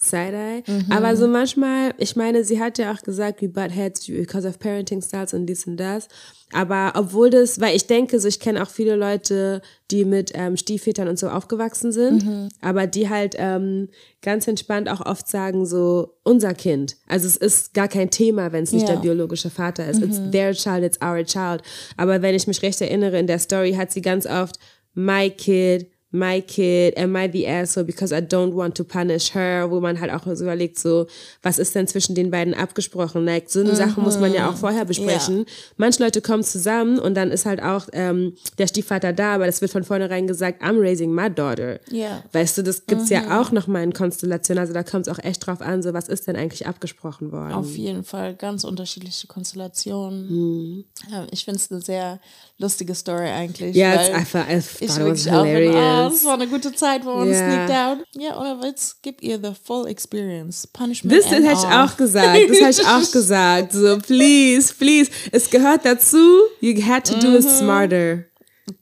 kann. 0.00 0.20
Mhm. 0.26 0.62
Side-Eye. 0.62 0.62
Aber 0.90 1.16
so 1.16 1.26
manchmal, 1.28 1.92
ich 1.98 2.16
meine, 2.16 2.44
sie 2.44 2.60
hat 2.60 2.78
ja 2.78 2.92
auch 2.92 3.02
gesagt, 3.02 3.42
we 3.42 3.48
butt 3.48 3.70
heads 3.74 4.06
because 4.06 4.46
of 4.48 4.58
parenting 4.58 5.02
styles 5.02 5.34
und 5.34 5.46
dies 5.46 5.66
und 5.66 5.76
das. 5.76 6.08
Aber 6.52 6.92
obwohl 6.96 7.30
das, 7.30 7.60
weil 7.60 7.76
ich 7.76 7.86
denke, 7.86 8.18
so 8.18 8.26
ich 8.26 8.40
kenne 8.40 8.62
auch 8.62 8.70
viele 8.70 8.96
Leute, 8.96 9.62
die 9.90 10.04
mit 10.04 10.32
ähm, 10.34 10.56
Stiefvätern 10.56 11.06
und 11.06 11.18
so 11.18 11.28
aufgewachsen 11.28 11.92
sind, 11.92 12.24
Mhm. 12.24 12.48
aber 12.60 12.86
die 12.88 13.08
halt 13.08 13.36
ähm, 13.38 13.88
ganz 14.22 14.48
entspannt 14.48 14.88
auch 14.88 15.04
oft 15.04 15.28
sagen 15.28 15.64
so, 15.64 16.14
unser 16.24 16.54
Kind. 16.54 16.96
Also 17.06 17.26
es 17.28 17.36
ist 17.36 17.74
gar 17.74 17.86
kein 17.88 18.10
Thema, 18.10 18.50
wenn 18.52 18.64
es 18.64 18.72
nicht 18.72 18.88
Ja. 18.88 18.94
der 18.94 19.00
biologische 19.02 19.50
Vater 19.50 19.86
ist. 19.88 20.02
It's 20.02 20.20
their 20.32 20.52
child, 20.52 20.82
it's 20.82 20.98
our 21.02 21.22
child. 21.24 21.62
Aber 21.96 22.20
wenn 22.22 22.34
ich 22.34 22.46
mich 22.48 22.62
recht 22.62 22.80
erinnere, 22.80 23.18
in 23.18 23.26
der 23.28 23.38
Story 23.38 23.74
hat 23.74 23.92
sie 23.92 24.02
ganz 24.02 24.26
oft 24.26 24.56
my 24.94 25.30
kid, 25.30 25.86
my 26.12 26.42
kid, 26.42 26.96
am 26.98 27.14
I 27.16 27.30
the 27.30 27.46
asshole 27.46 27.84
because 27.84 28.12
I 28.12 28.20
don't 28.20 28.54
want 28.54 28.76
to 28.76 28.84
punish 28.84 29.34
her, 29.34 29.70
wo 29.70 29.80
man 29.80 30.00
halt 30.00 30.12
auch 30.12 30.24
so 30.34 30.42
überlegt, 30.42 30.78
so, 30.78 31.06
was 31.42 31.58
ist 31.58 31.74
denn 31.74 31.86
zwischen 31.86 32.14
den 32.14 32.30
beiden 32.30 32.52
abgesprochen? 32.52 33.24
Like, 33.24 33.48
so 33.48 33.60
eine 33.60 33.76
Sache 33.76 34.00
muss 34.00 34.18
man 34.18 34.34
ja 34.34 34.50
auch 34.50 34.56
vorher 34.56 34.84
besprechen. 34.84 35.46
Manche 35.76 36.02
Leute 36.02 36.20
kommen 36.20 36.42
zusammen 36.42 36.98
und 36.98 37.14
dann 37.14 37.30
ist 37.30 37.46
halt 37.46 37.62
auch 37.62 37.88
ähm, 37.92 38.34
der 38.58 38.66
Stiefvater 38.66 39.12
da, 39.12 39.34
aber 39.34 39.46
das 39.46 39.60
wird 39.60 39.70
von 39.70 39.84
vornherein 39.84 40.26
gesagt, 40.26 40.62
I'm 40.62 40.80
raising 40.80 41.12
my 41.12 41.30
daughter. 41.30 41.78
Ja. 41.90 42.24
Weißt 42.32 42.58
du, 42.58 42.62
das 42.62 42.86
gibt's 42.86 43.08
ja 43.08 43.40
auch 43.40 43.52
nochmal 43.52 43.84
in 43.84 43.92
Konstellationen, 43.92 44.60
also 44.60 44.72
da 44.72 44.82
kommt 44.82 45.06
es 45.06 45.12
auch 45.12 45.22
echt 45.22 45.46
drauf 45.46 45.60
an, 45.60 45.82
so, 45.82 45.94
was 45.94 46.08
ist 46.08 46.26
denn 46.26 46.34
eigentlich 46.34 46.66
abgesprochen 46.66 47.30
worden? 47.30 47.52
Auf 47.52 47.76
jeden 47.76 48.02
Fall 48.02 48.34
ganz 48.34 48.64
unterschiedliche 48.64 49.28
Konstellationen. 49.28 50.26
Mhm. 50.28 50.84
Ja, 51.10 51.26
ich 51.30 51.44
finde 51.44 51.60
es 51.60 51.70
eine 51.70 51.80
sehr 51.80 52.20
lustige 52.58 52.94
Story 52.94 53.28
eigentlich. 53.28 53.76
Ja, 53.76 53.94
weil 53.94 54.20
it's, 54.20 54.34
I, 54.34 54.84
I 54.84 54.84
ich 54.84 54.90
thought 54.90 55.06
it 55.06 55.12
was 55.12 55.24
wirklich 55.26 55.74
das 56.08 56.24
war 56.24 56.34
eine 56.34 56.46
gute 56.48 56.72
Zeit, 56.74 57.04
wo 57.04 57.10
uns 57.10 57.36
Ja. 57.36 57.46
sneaked 57.50 57.70
out. 57.70 57.98
Ja, 58.18 58.40
oder 58.40 58.66
jetzt 58.66 59.02
gib 59.02 59.22
ihr 59.22 59.38
the 59.38 59.52
full 59.64 59.86
experience. 59.86 60.66
Punishment 60.66 61.12
Das, 61.16 61.24
das 61.24 61.32
hätte 61.34 61.52
ich 61.52 61.74
auch 61.74 61.96
gesagt. 61.96 62.26
Das 62.50 62.58
hätte 62.60 62.80
ich 62.82 62.86
auch 62.86 63.10
gesagt. 63.12 63.72
So, 63.72 63.98
please, 63.98 64.72
please. 64.78 65.10
Es 65.32 65.48
gehört 65.50 65.84
dazu. 65.84 66.16
You 66.60 66.80
had 66.86 67.04
to 67.06 67.14
do 67.18 67.36
it 67.36 67.44
smarter. 67.44 68.24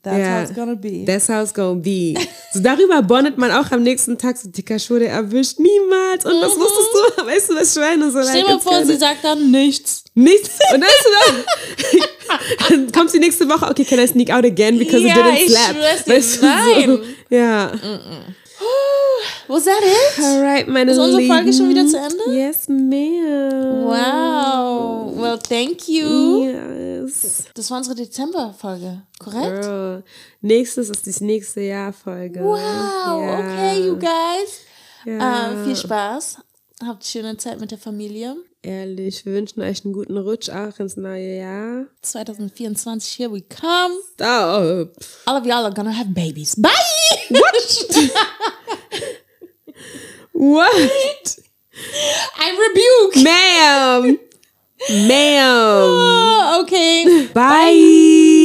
That's 0.03 0.17
Ja. 0.19 0.35
how 0.37 0.43
it's 0.43 0.53
gonna 0.55 0.75
be. 0.75 1.03
That's 1.05 1.27
how 1.27 1.41
it's 1.41 1.53
gonna 1.53 1.79
be. 1.81 2.13
So, 2.51 2.59
darüber 2.61 3.03
bondet 3.03 3.37
man 3.37 3.51
auch 3.51 3.69
am 3.71 3.83
nächsten 3.83 4.17
Tag 4.17 4.35
so, 4.37 4.49
dicker 4.49 4.79
Schurde 4.79 5.07
erwischt. 5.07 5.59
Niemals. 5.59 6.25
Und 6.25 6.41
was 6.41 6.55
wusstest 6.57 6.89
du? 7.17 7.25
Weißt 7.27 7.49
du, 7.51 7.55
was 7.55 7.75
ich 7.75 7.79
meine? 7.81 8.09
So, 8.11 8.17
Mhm. 8.19 8.23
Stell 8.27 8.41
dir 8.43 8.47
mal 8.49 8.59
vor, 8.59 8.85
sie 8.85 8.95
sagt 8.97 9.23
dann 9.23 9.51
nichts. 9.51 10.03
Nichts. 10.19 10.59
Und 10.73 10.81
dann, 10.81 10.89
ist 10.89 11.05
du 12.69 12.75
dann, 12.75 12.91
kommt 12.91 13.09
sie 13.11 13.19
nächste 13.19 13.47
Woche, 13.49 13.67
okay, 13.69 13.85
can 13.85 13.99
I 13.99 14.07
sneak 14.07 14.29
out 14.31 14.43
again 14.45 14.77
because 14.77 15.01
Ja, 15.01 15.13
it 15.15 15.23
didn't 15.25 15.45
ich 15.45 15.51
slap? 15.51 15.75
Weißt 16.07 16.41
du, 16.41 16.45
nein. 16.45 16.85
So, 17.29 17.35
ja. 17.35 17.71
Was 19.47 19.63
that 19.65 19.79
it? 19.81 20.23
Alright, 20.23 20.67
meine 20.67 20.91
Ist 20.91 20.97
unsere 20.99 21.21
Lieben. 21.21 21.33
Folge 21.33 21.53
schon 21.53 21.69
wieder 21.69 21.87
zu 21.87 21.97
Ende? 21.97 22.35
Yes, 22.37 22.67
ma'am. 22.67 23.85
Wow. 23.85 25.15
Well, 25.19 25.39
thank 25.39 25.87
you. 25.87 26.43
Yes. 26.45 27.45
Das 27.55 27.71
war 27.71 27.77
unsere 27.79 27.95
Dezember-Folge, 27.95 29.01
korrekt? 29.19 29.61
Girl. 29.63 30.03
Nächstes 30.41 30.89
ist 30.89 31.07
das 31.07 31.21
nächste 31.21 31.61
Jahr 31.61 31.93
Folge. 31.93 32.41
Wow, 32.41 32.57
Ja. 32.59 33.39
okay, 33.39 33.85
you 33.87 33.95
guys. 33.97 34.59
Ja. 35.05 35.51
Äh, 35.51 35.65
viel 35.65 35.75
Spaß. 35.75 36.37
Habt 36.85 37.05
schöne 37.05 37.35
Zeit 37.37 37.59
mit 37.59 37.71
der 37.71 37.77
Familie. 37.79 38.35
Ehrlich, 38.61 39.25
wir 39.25 39.33
wünschen 39.33 39.61
euch 39.61 39.85
einen 39.85 39.93
guten 39.93 40.17
Rutsch 40.17 40.49
auch 40.49 40.77
ins 40.79 40.97
neue 40.97 41.37
Jahr. 41.37 41.85
2024, 42.01 43.09
here 43.13 43.31
we 43.31 43.41
come. 43.41 43.95
Stop. 44.13 44.91
All 45.25 45.37
of 45.37 45.45
y'all 45.45 45.63
are 45.63 45.73
gonna 45.73 45.95
have 45.97 46.13
babies. 46.13 46.55
Bye! 46.55 46.69
What? 50.33 51.39
I 52.37 52.51
rebuke. 52.67 53.23
Ma'am. 53.23 54.19
Ma'am. 55.07 55.85
Oh, 55.85 56.61
okay. 56.63 57.27
Bye. 57.33 58.38